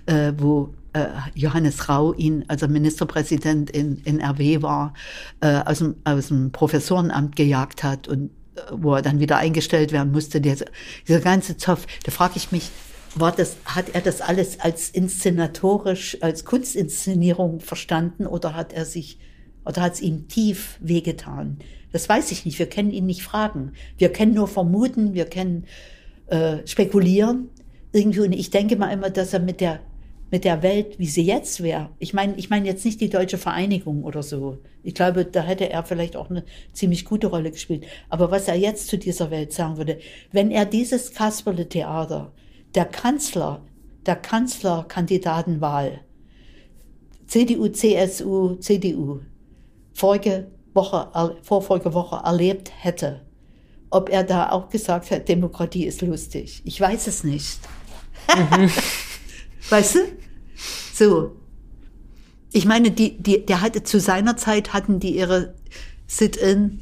äh, 0.05 0.31
wo 0.38 0.73
äh, 0.93 1.07
Johannes 1.34 1.89
Rau 1.89 2.13
ihn, 2.13 2.45
als 2.47 2.61
er 2.61 2.67
Ministerpräsident 2.67 3.71
in, 3.71 3.97
in 4.05 4.21
RW 4.21 4.61
war, 4.61 4.93
äh, 5.41 5.61
aus, 5.65 5.79
dem, 5.79 5.95
aus 6.03 6.27
dem 6.27 6.51
Professorenamt 6.51 7.36
gejagt 7.36 7.84
hat 7.84 8.07
und 8.07 8.29
äh, 8.55 8.61
wo 8.71 8.93
er 8.93 9.01
dann 9.01 9.19
wieder 9.19 9.38
eingestellt 9.38 9.91
werden 9.91 10.11
musste. 10.11 10.39
Dieser, 10.39 10.65
dieser 11.07 11.19
ganze 11.19 11.57
Zoff, 11.57 11.88
da 12.03 12.11
frage 12.11 12.34
ich 12.36 12.51
mich, 12.51 12.69
war 13.16 13.32
das, 13.32 13.57
hat 13.66 13.89
er 13.93 14.01
das 14.01 14.22
alles 14.22 14.59
als 14.59 14.89
inszenatorisch, 14.89 16.18
als 16.22 16.45
Kunstinszenierung 16.45 17.59
verstanden 17.59 18.26
oder 18.26 18.55
hat 18.55 18.74
er 18.74 18.86
sich, 18.86 19.20
oder 19.66 19.82
hat 19.82 19.93
es 19.93 20.01
ihm 20.01 20.28
tief 20.28 20.78
wehgetan? 20.82 21.59
Das 21.91 22.09
weiß 22.09 22.32
ich 22.32 22.45
nicht. 22.45 22.57
Wir 22.59 22.68
können 22.68 22.91
ihn 22.91 23.05
nicht 23.05 23.24
fragen. 23.24 23.74
Wir 23.97 24.11
können 24.11 24.34
nur 24.34 24.47
vermuten, 24.47 25.14
wir 25.14 25.26
können 25.26 25.66
äh, 26.28 26.57
spekulieren. 26.66 27.49
Irgendwie, 27.91 28.22
und 28.22 28.34
ich 28.34 28.49
denke 28.49 28.76
mal 28.76 28.91
immer, 28.91 29.11
dass 29.11 29.34
er 29.34 29.39
mit 29.39 29.61
der, 29.61 29.80
mit 30.32 30.43
der 30.43 30.64
Welt, 30.64 30.97
wie 30.97 31.05
sie 31.05 31.22
jetzt 31.22 31.61
wäre, 31.61 31.89
ich 31.99 32.16
meine, 32.16 32.34
ich 32.38 32.49
meine 32.49 32.66
jetzt 32.66 32.84
nicht 32.84 32.99
die 32.99 33.09
deutsche 33.09 33.38
Vereinigung 33.38 34.03
oder 34.03 34.24
so. 34.24 34.57
Ich 34.82 34.95
glaube, 34.95 35.26
da 35.26 35.43
hätte 35.43 35.70
er 35.70 35.84
vielleicht 35.84 36.16
auch 36.16 36.32
eine 36.32 36.43
ziemlich 36.74 37.05
gute 37.05 37.28
Rolle 37.28 37.51
gespielt. 37.51 37.86
Aber 38.09 38.32
was 38.32 38.47
er 38.47 38.55
jetzt 38.55 38.88
zu 38.88 38.97
dieser 38.97 39.30
Welt 39.30 39.53
sagen 39.53 39.78
würde, 39.78 39.99
wenn 40.32 40.49
er 40.49 40.66
dieses 40.66 41.14
Kasperle-Theater 41.14 42.32
der 42.76 42.86
Kanzler, 42.86 43.61
der 44.05 44.15
Kanzlerkandidatenwahl, 44.15 46.01
CDU, 47.28 47.69
CSU, 47.69 48.55
CDU, 48.55 49.21
vorige 49.93 50.51
Woche, 50.74 51.39
vorvorige 51.43 51.93
Woche 51.93 52.21
erlebt 52.24 52.71
hätte, 52.76 53.21
ob 53.89 54.09
er 54.09 54.24
da 54.24 54.51
auch 54.51 54.69
gesagt 54.69 55.11
hat, 55.11 55.30
Demokratie 55.30 55.86
ist 55.86 56.01
lustig. 56.01 56.61
Ich 56.65 56.80
weiß 56.80 57.07
es 57.07 57.24
nicht. 57.24 57.59
Mhm. 58.28 58.69
weißt 59.69 59.95
du? 59.95 59.99
So. 60.93 61.36
Ich 62.51 62.65
meine, 62.65 62.91
die, 62.91 63.17
die, 63.17 63.45
der 63.45 63.61
hatte 63.61 63.84
zu 63.84 63.99
seiner 63.99 64.38
Zeit 64.38 64.74
hatten 64.74 64.99
die 64.99 65.15
ihre 65.15 65.55
Sit-in 66.07 66.80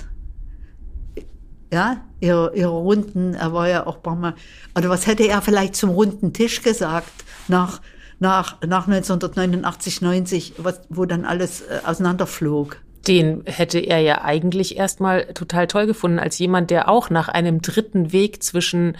ja, 1.71 2.03
ihre, 2.19 2.53
ihre 2.55 2.69
Runden, 2.69 3.33
er 3.33 3.53
war 3.53 3.69
ja 3.69 3.87
auch 3.87 3.97
Mal, 4.03 4.35
oder 4.77 4.89
was 4.89 5.07
hätte 5.07 5.27
er 5.27 5.41
vielleicht 5.41 5.75
zum 5.75 5.89
runden 5.89 6.33
Tisch 6.33 6.61
gesagt 6.61 7.11
nach, 7.47 7.81
nach, 8.19 8.61
nach 8.61 8.87
1989, 8.87 10.01
90, 10.01 10.53
was, 10.57 10.81
wo 10.89 11.05
dann 11.05 11.25
alles 11.25 11.61
äh, 11.61 11.79
auseinanderflog? 11.85 12.77
Den 13.07 13.43
hätte 13.45 13.79
er 13.79 13.99
ja 13.99 14.21
eigentlich 14.21 14.77
erstmal 14.77 15.25
total 15.33 15.67
toll 15.67 15.87
gefunden, 15.87 16.19
als 16.19 16.37
jemand, 16.37 16.69
der 16.69 16.87
auch 16.87 17.09
nach 17.09 17.29
einem 17.29 17.61
dritten 17.61 18.11
Weg 18.11 18.43
zwischen 18.43 18.95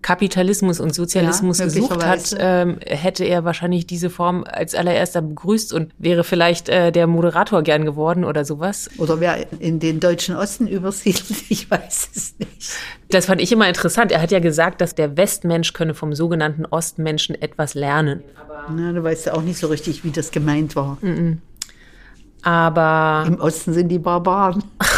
Kapitalismus 0.00 0.80
und 0.80 0.94
Sozialismus 0.94 1.58
ja, 1.58 1.66
gesucht 1.66 2.04
hat, 2.04 2.34
ähm, 2.38 2.78
hätte 2.84 3.24
er 3.24 3.44
wahrscheinlich 3.44 3.86
diese 3.86 4.10
Form 4.10 4.44
als 4.44 4.74
allererster 4.74 5.22
begrüßt 5.22 5.72
und 5.72 5.92
wäre 5.98 6.24
vielleicht 6.24 6.68
äh, 6.68 6.90
der 6.90 7.06
Moderator 7.06 7.62
gern 7.62 7.84
geworden 7.84 8.24
oder 8.24 8.44
sowas. 8.44 8.90
Oder 8.98 9.20
wer 9.20 9.46
in 9.60 9.78
den 9.78 10.00
deutschen 10.00 10.34
Osten 10.34 10.66
übersiedelt, 10.66 11.44
ich 11.48 11.70
weiß 11.70 12.10
es 12.14 12.34
nicht. 12.38 12.72
Das 13.10 13.26
fand 13.26 13.40
ich 13.40 13.52
immer 13.52 13.68
interessant. 13.68 14.12
Er 14.12 14.22
hat 14.22 14.32
ja 14.32 14.40
gesagt, 14.40 14.80
dass 14.80 14.94
der 14.94 15.16
Westmensch 15.16 15.72
könne 15.72 15.94
vom 15.94 16.14
sogenannten 16.14 16.64
Ostmenschen 16.66 17.40
etwas 17.40 17.74
lernen. 17.74 18.22
Na, 18.74 18.92
du 18.92 19.02
weißt 19.02 19.26
ja 19.26 19.34
auch 19.34 19.42
nicht 19.42 19.58
so 19.58 19.68
richtig, 19.68 20.04
wie 20.04 20.10
das 20.10 20.30
gemeint 20.30 20.74
war. 20.74 20.98
Mm 21.02 21.06
-mm. 21.06 21.36
Aber. 22.42 23.24
Im 23.26 23.40
Osten 23.40 23.72
sind 23.72 23.88
die 23.88 23.98
Barbaren. 23.98 24.64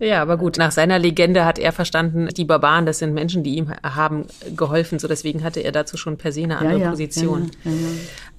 Ja, 0.00 0.20
aber 0.20 0.36
gut, 0.36 0.58
nach 0.58 0.72
seiner 0.72 0.98
Legende 0.98 1.44
hat 1.44 1.58
er 1.58 1.72
verstanden, 1.72 2.28
die 2.36 2.44
Barbaren, 2.44 2.84
das 2.84 2.98
sind 2.98 3.14
Menschen, 3.14 3.42
die 3.42 3.54
ihm 3.54 3.72
haben 3.82 4.26
geholfen. 4.56 4.98
So 4.98 5.08
deswegen 5.08 5.44
hatte 5.44 5.60
er 5.60 5.72
dazu 5.72 5.96
schon 5.96 6.16
per 6.16 6.32
se 6.32 6.42
eine 6.42 6.58
andere 6.58 6.78
ja, 6.78 6.84
ja, 6.84 6.90
Position. 6.90 7.50
Ja, 7.64 7.70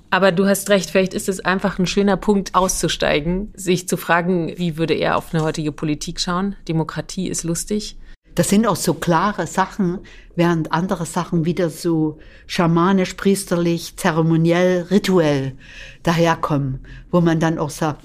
aber 0.09 0.31
du 0.31 0.45
hast 0.45 0.69
recht, 0.69 0.89
vielleicht 0.89 1.13
ist 1.13 1.27
es 1.27 1.43
einfach 1.43 1.79
ein 1.79 1.87
schöner 1.87 2.17
Punkt 2.17 2.55
auszusteigen, 2.55 3.51
sich 3.55 3.87
zu 3.87 3.97
fragen, 3.97 4.53
wie 4.57 4.77
würde 4.77 4.93
er 4.93 5.17
auf 5.17 5.33
eine 5.33 5.43
heutige 5.43 5.71
Politik 5.71 6.19
schauen? 6.19 6.55
Demokratie 6.67 7.27
ist 7.27 7.43
lustig. 7.43 7.97
Das 8.35 8.49
sind 8.49 8.67
auch 8.67 8.75
so 8.75 8.93
klare 8.93 9.47
Sachen, 9.47 9.99
während 10.35 10.73
andere 10.73 11.05
Sachen 11.05 11.45
wieder 11.45 11.69
so 11.69 12.19
schamanisch, 12.47 13.13
priesterlich, 13.13 13.95
zeremoniell, 13.95 14.87
rituell 14.91 15.53
daherkommen, 16.03 16.79
wo 17.11 17.21
man 17.21 17.39
dann 17.39 17.57
auch 17.57 17.69
sagt, 17.69 18.01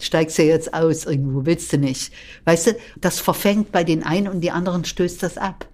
steigst 0.00 0.38
du 0.38 0.42
jetzt 0.42 0.74
aus, 0.74 1.06
irgendwo 1.06 1.46
willst 1.46 1.72
du 1.72 1.78
nicht. 1.78 2.12
Weißt 2.44 2.66
du, 2.66 2.76
das 3.00 3.20
verfängt 3.20 3.70
bei 3.70 3.84
den 3.84 4.02
einen 4.02 4.26
und 4.26 4.40
die 4.40 4.50
anderen 4.50 4.84
stößt 4.84 5.22
das 5.22 5.38
ab. 5.38 5.68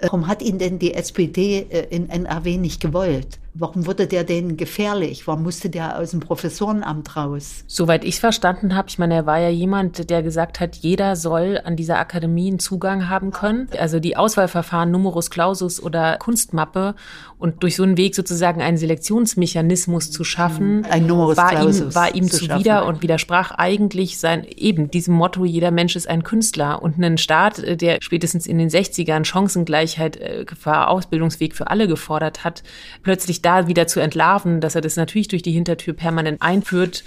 Warum 0.00 0.28
hat 0.28 0.40
ihn 0.42 0.58
denn 0.58 0.78
die 0.78 0.94
SPD 0.94 1.66
äh, 1.68 1.86
in 1.90 2.08
NRW 2.10 2.58
nicht 2.58 2.80
gewollt? 2.80 3.38
Warum 3.54 3.86
wurde 3.86 4.06
der 4.06 4.24
denn 4.24 4.56
gefährlich? 4.56 5.26
Warum 5.26 5.42
musste 5.42 5.68
der 5.68 5.98
aus 5.98 6.12
dem 6.12 6.20
Professorenamt 6.20 7.16
raus? 7.16 7.64
Soweit 7.66 8.02
ich 8.02 8.18
verstanden 8.18 8.74
habe, 8.74 8.88
ich 8.88 8.98
meine, 8.98 9.14
er 9.14 9.26
war 9.26 9.38
ja 9.38 9.50
jemand, 9.50 10.08
der 10.08 10.22
gesagt 10.22 10.58
hat, 10.58 10.76
jeder 10.76 11.16
soll 11.16 11.60
an 11.62 11.76
dieser 11.76 11.98
Akademie 11.98 12.48
einen 12.48 12.58
Zugang 12.58 13.10
haben 13.10 13.30
können. 13.30 13.68
Also 13.78 14.00
die 14.00 14.16
Auswahlverfahren 14.16 14.90
Numerus 14.90 15.30
Clausus 15.30 15.82
oder 15.82 16.16
Kunstmappe 16.16 16.94
und 17.38 17.62
durch 17.62 17.76
so 17.76 17.82
einen 17.82 17.98
Weg 17.98 18.14
sozusagen 18.14 18.62
einen 18.62 18.78
Selektionsmechanismus 18.78 20.10
zu 20.10 20.24
schaffen, 20.24 20.86
Ein 20.86 21.06
Numerus 21.06 21.36
war 21.36 21.52
ihm, 21.62 21.94
war 21.94 22.14
ihm 22.14 22.30
zu 22.30 22.46
zuwider 22.46 22.86
und 22.86 23.02
widersprach 23.02 23.50
eigentlich 23.50 24.18
sein 24.18 24.44
eben 24.44 24.90
diesem 24.90 25.14
Motto, 25.14 25.44
jeder 25.44 25.72
Mensch 25.72 25.94
ist 25.94 26.08
ein 26.08 26.22
Künstler. 26.22 26.82
Und 26.82 26.96
einen 26.96 27.18
Staat, 27.18 27.58
äh, 27.58 27.76
der 27.76 27.98
spätestens 28.00 28.46
in 28.46 28.58
den 28.58 28.70
60ern 28.70 29.24
Chancengleichheit, 29.24 30.16
äh, 30.16 30.46
Ausbildungsweg 30.64 31.54
für 31.54 31.68
alle 31.68 31.86
gefordert 31.86 32.44
hat, 32.44 32.62
plötzlich 33.02 33.41
da 33.42 33.66
wieder 33.66 33.86
zu 33.86 34.00
entlarven, 34.00 34.60
dass 34.60 34.74
er 34.74 34.80
das 34.80 34.96
natürlich 34.96 35.28
durch 35.28 35.42
die 35.42 35.52
Hintertür 35.52 35.94
permanent 35.94 36.40
einführt, 36.40 37.04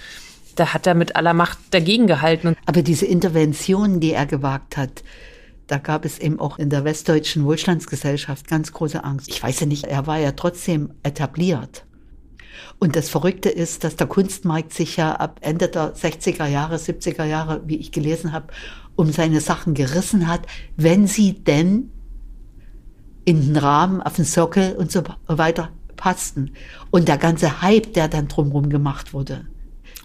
Da 0.55 0.73
hat 0.73 0.87
er 0.87 0.95
mit 0.95 1.17
aller 1.17 1.33
Macht 1.33 1.57
dagegen 1.71 2.07
gehalten. 2.07 2.55
Aber 2.65 2.81
diese 2.81 3.05
Intervention, 3.05 3.99
die 3.99 4.13
er 4.13 4.25
gewagt 4.25 4.77
hat, 4.77 5.03
da 5.67 5.77
gab 5.77 6.05
es 6.05 6.19
eben 6.19 6.39
auch 6.39 6.59
in 6.59 6.69
der 6.69 6.85
westdeutschen 6.85 7.43
Wohlstandsgesellschaft 7.43 8.47
ganz 8.47 8.71
große 8.71 9.03
Angst. 9.03 9.27
Ich 9.27 9.41
weiß 9.41 9.59
ja 9.61 9.65
nicht, 9.65 9.85
er 9.85 10.07
war 10.07 10.17
ja 10.17 10.31
trotzdem 10.31 10.93
etabliert. 11.03 11.85
Und 12.79 12.95
das 12.95 13.09
Verrückte 13.09 13.49
ist, 13.49 13.83
dass 13.83 13.95
der 13.95 14.07
Kunstmarkt 14.07 14.73
sich 14.73 14.95
ja 14.95 15.13
ab 15.13 15.39
Ende 15.41 15.67
der 15.67 15.95
60er 15.95 16.45
Jahre, 16.45 16.75
70er 16.77 17.25
Jahre, 17.25 17.61
wie 17.65 17.77
ich 17.77 17.91
gelesen 17.91 18.31
habe, 18.31 18.47
um 18.95 19.11
seine 19.11 19.41
Sachen 19.41 19.73
gerissen 19.73 20.27
hat, 20.27 20.41
wenn 20.77 21.07
sie 21.07 21.33
denn 21.33 21.91
in 23.25 23.41
den 23.41 23.57
Rahmen, 23.57 24.01
auf 24.01 24.15
den 24.15 24.25
Sockel 24.25 24.75
und 24.75 24.91
so 24.91 25.03
weiter 25.27 25.69
passten. 25.95 26.51
Und 26.91 27.07
der 27.07 27.17
ganze 27.17 27.61
Hype, 27.61 27.93
der 27.93 28.07
dann 28.07 28.27
drumherum 28.27 28.69
gemacht 28.69 29.13
wurde, 29.13 29.45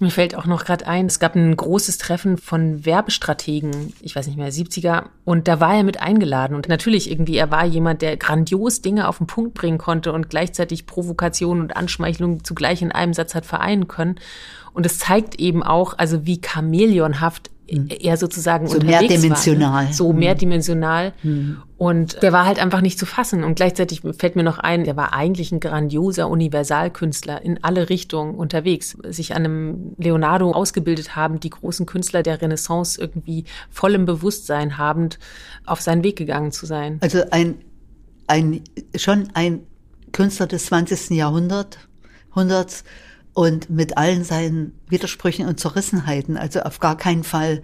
mir 0.01 0.11
fällt 0.11 0.35
auch 0.35 0.47
noch 0.47 0.65
gerade 0.65 0.87
ein, 0.87 1.07
es 1.07 1.19
gab 1.19 1.37
ein 1.37 1.55
großes 1.55 1.99
Treffen 1.99 2.39
von 2.39 2.87
Werbestrategen, 2.87 3.93
ich 4.01 4.17
weiß 4.17 4.29
nicht 4.29 4.39
mehr, 4.39 4.51
70er, 4.51 5.09
und 5.27 5.47
da 5.47 5.61
war 5.61 5.75
er 5.75 5.85
mit 5.85 6.01
eingeladen. 6.01 6.57
Und 6.57 6.69
natürlich 6.69 7.11
irgendwie, 7.11 7.37
er 7.37 7.51
war 7.51 7.67
jemand, 7.67 8.01
der 8.01 8.17
grandios 8.17 8.81
Dinge 8.81 9.09
auf 9.09 9.19
den 9.19 9.27
Punkt 9.27 9.53
bringen 9.53 9.77
konnte 9.77 10.15
und 10.15 10.31
gleichzeitig 10.31 10.87
Provokation 10.87 11.61
und 11.61 11.77
Anschmeichelung 11.77 12.45
zugleich 12.45 12.81
in 12.81 12.93
einem 12.93 13.13
Satz 13.13 13.35
hat 13.35 13.45
vereinen 13.45 13.89
können. 13.89 14.19
Und 14.73 14.87
es 14.87 14.99
zeigt 14.99 15.35
eben 15.39 15.63
auch, 15.63 15.99
also 15.99 16.25
wie 16.25 16.41
chameleonhaft 16.43 17.51
Mhm. 17.51 17.60
Eher 17.71 18.17
sozusagen 18.17 18.67
so 18.67 18.79
mehrdimensional. 18.79 19.73
War, 19.73 19.83
ne? 19.85 19.93
So 19.93 20.13
mhm. 20.13 20.19
mehrdimensional. 20.19 21.13
Mhm. 21.23 21.63
Und 21.77 22.23
der 22.23 22.33
war 22.33 22.45
halt 22.45 22.59
einfach 22.59 22.81
nicht 22.81 22.99
zu 22.99 23.07
fassen. 23.07 23.45
Und 23.45 23.55
gleichzeitig 23.55 24.03
fällt 24.19 24.37
mir 24.37 24.43
noch 24.43 24.59
ein, 24.59 24.85
der 24.85 24.97
war 24.97 25.15
eigentlich 25.15 25.53
ein 25.53 25.61
grandioser 25.61 26.29
Universalkünstler 26.29 27.43
in 27.43 27.63
alle 27.63 27.89
Richtungen 27.89 28.35
unterwegs. 28.35 28.97
Sich 29.09 29.35
an 29.35 29.45
einem 29.45 29.95
Leonardo 29.97 30.51
ausgebildet 30.53 31.17
haben, 31.17 31.41
die 31.41 31.51
großen 31.51 31.87
Künstler 31.87 32.23
der 32.23 32.43
Renaissance 32.43 33.01
irgendwie 33.01 33.45
voll 33.71 33.95
im 33.95 34.05
Bewusstsein 34.05 34.77
habend 34.77 35.19
auf 35.65 35.81
seinen 35.81 36.05
Weg 36.05 36.17
gegangen 36.17 36.53
zu 36.53 36.67
sein. 36.67 36.99
Also 37.01 37.23
ein, 37.31 37.57
ein, 38.27 38.63
schon 38.97 39.29
ein 39.35 39.61
Künstler 40.13 40.47
des 40.47 40.67
20. 40.67 41.11
Jahrhunderts, 41.11 41.79
Jahrhunderts 42.29 42.85
und 43.35 43.71
mit 43.71 43.97
allen 43.97 44.25
seinen 44.25 44.73
Widersprüchen 44.89 45.47
und 45.47 45.61
Zerrissenheiten. 45.61 46.37
Also 46.37 46.61
auf 46.61 46.81
gar 46.81 46.97
keinen 46.97 47.25
Fall, 47.25 47.63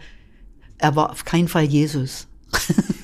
er 0.78 0.96
war 0.96 1.10
auf 1.10 1.24
keinen 1.24 1.48
Fall 1.48 1.64
Jesus. 1.64 2.28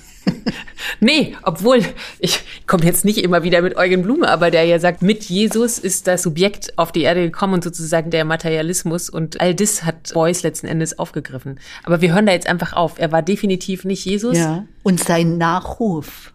Nee, 1.01 1.37
obwohl, 1.43 1.81
ich 2.21 2.45
komme 2.69 2.85
jetzt 2.85 3.05
nicht 3.05 3.19
immer 3.19 3.43
wieder 3.43 3.61
mit 3.61 3.77
Eugen 3.77 4.03
Blume, 4.03 4.29
aber 4.29 4.53
der 4.53 4.65
ja 4.65 4.79
sagt, 4.79 5.03
mit 5.03 5.25
Jesus 5.25 5.81
ist 5.81 6.07
das 6.07 6.23
Subjekt 6.23 6.79
auf 6.79 6.93
die 6.93 7.03
Erde 7.03 7.23
gekommen 7.23 7.55
und 7.55 7.65
sozusagen 7.65 8.11
der 8.11 8.25
Materialismus 8.25 9.11
und 9.11 9.41
all 9.41 9.53
das 9.53 9.85
hat 9.85 10.13
Beuys 10.15 10.45
letzten 10.45 10.69
Endes 10.69 11.01
aufgegriffen. 11.01 11.59
Aber 11.83 12.01
wir 12.01 12.15
hören 12.15 12.27
da 12.27 12.33
jetzt 12.33 12.47
einfach 12.47 12.73
auf. 12.73 13.01
Er 13.01 13.11
war 13.11 13.23
definitiv 13.23 13.85
nicht 13.85 14.05
Jesus. 14.05 14.39
Ja. 14.39 14.65
Und 14.85 15.01
sein 15.01 15.39
Nachruf, 15.39 16.35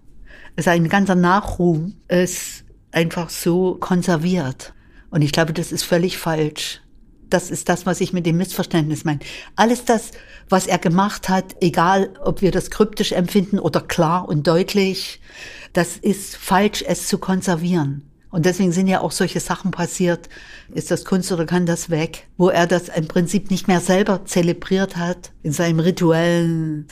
sein 0.57 0.89
ganzer 0.89 1.15
Nachruhm 1.15 1.95
ist 2.09 2.65
einfach 2.91 3.29
so 3.29 3.75
konserviert. 3.75 4.73
Und 5.09 5.21
ich 5.21 5.31
glaube, 5.31 5.53
das 5.53 5.71
ist 5.71 5.83
völlig 5.83 6.17
falsch. 6.17 6.81
Das 7.29 7.51
ist 7.51 7.67
das, 7.67 7.85
was 7.85 7.99
ich 7.99 8.13
mit 8.13 8.25
dem 8.25 8.37
Missverständnis 8.37 9.03
meine. 9.03 9.19
Alles 9.55 9.83
das, 9.83 10.11
was 10.49 10.67
er 10.67 10.77
gemacht 10.77 11.27
hat, 11.27 11.55
egal 11.61 12.13
ob 12.23 12.41
wir 12.41 12.51
das 12.51 12.71
kryptisch 12.71 13.11
empfinden 13.11 13.59
oder 13.59 13.81
klar 13.81 14.29
und 14.29 14.47
deutlich, 14.47 15.19
das 15.73 15.97
ist 15.97 16.37
falsch, 16.37 16.83
es 16.87 17.07
zu 17.07 17.17
konservieren. 17.17 18.09
Und 18.37 18.45
deswegen 18.45 18.71
sind 18.71 18.85
ja 18.85 19.01
auch 19.01 19.11
solche 19.11 19.39
Sachen 19.39 19.71
passiert. 19.71 20.29
Ist 20.71 20.91
das 20.91 21.05
Kunst 21.05 21.31
oder 21.31 21.47
kann 21.47 21.65
das 21.65 21.89
weg? 21.89 22.27
Wo 22.37 22.49
er 22.49 22.67
das 22.67 22.87
im 22.87 23.07
Prinzip 23.07 23.49
nicht 23.49 23.67
mehr 23.67 23.79
selber 23.79 24.25
zelebriert 24.25 24.95
hat, 24.95 25.31
in 25.41 25.53
seinem 25.53 25.79
rituellen 25.79 26.85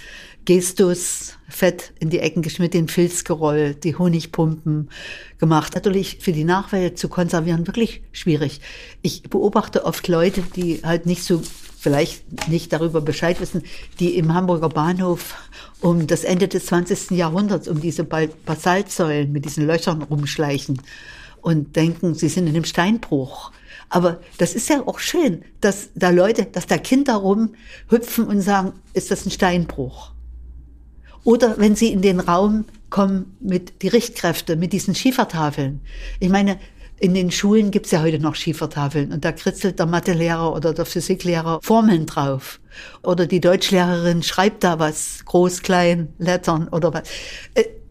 Gestus, 0.45 1.37
Fett 1.47 1.93
in 1.99 2.09
die 2.09 2.17
Ecken 2.17 2.41
geschmiert, 2.41 2.73
den 2.73 2.87
Filz 2.87 3.25
gerollt, 3.25 3.83
die 3.83 3.95
Honigpumpen 3.95 4.89
gemacht. 5.37 5.75
Natürlich 5.75 6.17
für 6.19 6.31
die 6.31 6.45
Nachwelt 6.45 6.97
zu 6.97 7.09
konservieren 7.09 7.67
wirklich 7.67 8.01
schwierig. 8.11 8.59
Ich 9.03 9.21
beobachte 9.21 9.85
oft 9.85 10.07
Leute, 10.07 10.41
die 10.55 10.79
halt 10.81 11.05
nicht 11.05 11.23
so 11.23 11.43
vielleicht 11.77 12.49
nicht 12.49 12.73
darüber 12.73 13.01
Bescheid 13.01 13.39
wissen, 13.39 13.61
die 13.99 14.17
im 14.17 14.33
Hamburger 14.33 14.69
Bahnhof 14.69 15.35
um 15.79 16.07
das 16.07 16.23
Ende 16.23 16.47
des 16.47 16.65
20. 16.65 17.11
Jahrhunderts 17.11 17.67
um 17.67 17.79
diese 17.79 18.03
Basaltsäulen 18.03 19.31
mit 19.31 19.45
diesen 19.45 19.67
Löchern 19.67 20.01
rumschleichen 20.01 20.81
und 21.45 21.75
denken, 21.75 22.15
sie 22.15 22.27
sind 22.27 22.47
in 22.47 22.55
einem 22.55 22.65
Steinbruch. 22.65 23.51
Aber 23.89 24.19
das 24.39 24.55
ist 24.55 24.67
ja 24.67 24.81
auch 24.87 24.97
schön, 24.97 25.43
dass 25.61 25.89
da 25.93 26.09
Leute, 26.09 26.45
dass 26.45 26.65
da 26.65 26.79
Kinder 26.79 27.17
rumhüpfen 27.17 28.25
und 28.25 28.41
sagen, 28.41 28.73
ist 28.93 29.11
das 29.11 29.27
ein 29.27 29.31
Steinbruch? 29.31 30.11
Oder 31.23 31.59
wenn 31.59 31.75
sie 31.75 31.91
in 31.91 32.01
den 32.01 32.19
Raum 32.19 32.65
kommen 32.89 33.37
mit 33.39 33.83
die 33.83 33.89
Richtkräfte, 33.89 34.55
mit 34.55 34.73
diesen 34.73 34.95
Schiefertafeln. 34.95 35.81
Ich 36.19 36.29
meine, 36.29 36.57
in 36.99 37.13
den 37.13 37.29
Schulen 37.29 37.69
gibt's 37.69 37.91
ja 37.91 38.01
heute 38.01 38.17
noch 38.17 38.33
Schiefertafeln 38.33 39.11
und 39.11 39.23
da 39.23 39.31
kritzelt 39.31 39.77
der 39.77 39.85
Mathelehrer 39.85 40.51
oder 40.51 40.73
der 40.73 40.85
Physiklehrer 40.85 41.59
Formeln 41.61 42.07
drauf. 42.07 42.59
Oder 43.03 43.27
die 43.27 43.41
Deutschlehrerin 43.41 44.23
schreibt 44.23 44.63
da 44.63 44.79
was, 44.79 45.25
groß, 45.25 45.61
klein, 45.61 46.11
Lettern 46.17 46.69
oder 46.69 46.91
was. 46.91 47.03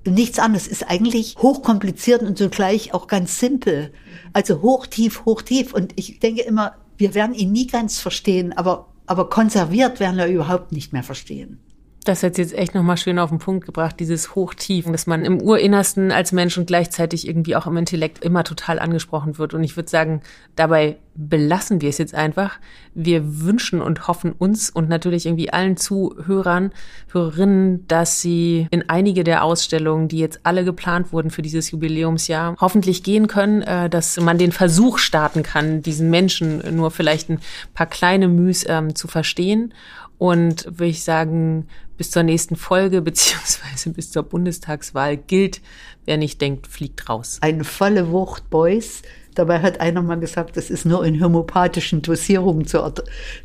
Nichts 0.07 0.39
anderes. 0.39 0.67
Ist 0.67 0.89
eigentlich 0.89 1.37
hochkompliziert 1.39 2.23
und 2.23 2.37
zugleich 2.39 2.93
auch 2.95 3.07
ganz 3.07 3.39
simpel. 3.39 3.93
Also 4.33 4.63
hoch, 4.63 4.87
tief, 4.87 5.25
hoch, 5.25 5.43
tief. 5.43 5.73
Und 5.73 5.93
ich 5.97 6.21
denke 6.21 6.43
immer, 6.43 6.77
wir 6.97 7.15
werden 7.15 7.35
ihn 7.35 7.53
nie 7.53 7.67
ganz 7.67 7.99
verstehen, 8.01 8.53
aber, 8.53 8.89
aber 9.07 9.29
konserviert 9.29 10.01
werden 10.01 10.17
wir 10.17 10.27
überhaupt 10.27 10.73
nicht 10.73 10.93
mehr 10.93 11.03
verstehen. 11.03 11.59
Das 12.05 12.23
hat 12.23 12.37
jetzt 12.37 12.53
echt 12.53 12.75
nochmal 12.75 12.99
schön 12.99 13.19
auf 13.19 13.31
den 13.31 13.39
Punkt 13.39 13.65
gebracht, 13.65 13.99
dieses 13.99 14.35
Hochtief, 14.35 14.85
dass 14.93 15.07
man 15.07 15.25
im 15.25 15.41
Urinnersten 15.41 16.13
als 16.13 16.33
Mensch 16.33 16.59
und 16.59 16.67
gleichzeitig 16.67 17.27
irgendwie 17.27 17.57
auch 17.57 17.67
im 17.67 17.79
Intellekt 17.79 18.23
immer 18.23 18.45
total 18.45 18.79
angesprochen 18.79 19.39
wird. 19.39 19.55
Und 19.55 19.65
ich 19.65 19.77
würde 19.77 19.89
sagen, 19.89 20.21
dabei 20.55 20.99
belassen 21.15 21.81
wir 21.81 21.89
es 21.89 21.97
jetzt 21.97 22.15
einfach. 22.15 22.59
Wir 22.95 23.41
wünschen 23.41 23.81
und 23.81 24.07
hoffen 24.07 24.33
uns 24.33 24.69
und 24.69 24.91
natürlich 24.91 25.25
irgendwie 25.25 25.51
allen 25.51 25.79
Zuhörern, 25.79 26.73
Hörerinnen, 27.11 27.87
dass 27.89 28.21
sie 28.21 28.67
in 28.71 28.89
einige 28.91 29.25
der 29.25 29.43
Ausstellungen, 29.43 30.09
die 30.09 30.19
jetzt 30.19 30.41
alle 30.43 30.65
geplant 30.65 31.11
wurden 31.11 31.31
für 31.31 31.43
dieses 31.43 31.71
Jubiläumsjahr, 31.71 32.57
hoffentlich 32.61 33.03
gehen 33.03 33.29
können, 33.29 33.63
äh, 33.63 33.89
dass 33.89 34.21
man 34.21 34.37
den 34.37 34.53
Versuch 34.53 34.99
starten 34.99 35.43
kann, 35.43 35.81
diesen 35.81 36.11
Menschen 36.11 36.63
nur 36.77 36.91
vielleicht 36.91 37.31
ein 37.31 37.41
paar 37.73 37.87
kleine 37.87 38.29
Müs 38.29 38.65
ähm, 38.69 38.95
zu 38.95 39.09
verstehen 39.09 39.73
und 40.19 40.67
würde 40.67 40.87
ich 40.87 41.05
sagen, 41.05 41.69
bis 41.97 42.11
zur 42.11 42.23
nächsten 42.23 42.57
Folge 42.57 43.03
beziehungsweise 43.03 43.91
bis 43.91 44.11
zur 44.11 44.23
Bundestagswahl 44.25 45.17
gilt, 45.17 45.61
wer 46.05 46.17
nicht 46.17 46.41
denkt, 46.41 46.67
fliegt 46.67 47.09
raus. 47.09 47.39
Eine 47.41 47.65
volle 47.65 48.11
Wucht 48.11 48.51
Boys. 48.51 49.03
Dabei 49.35 49.61
hat 49.61 49.81
einer 49.81 50.03
mal 50.03 50.21
gesagt, 50.21 50.57
das 50.57 50.71
ist 50.71 50.85
nur 50.85 51.05
in 51.05 51.23
homöopathischen 51.23 52.03
Dosierungen 52.03 52.67
zu, 52.67 52.93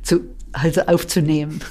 zu, 0.04 0.22
also 0.52 0.82
aufzunehmen. 0.82 1.62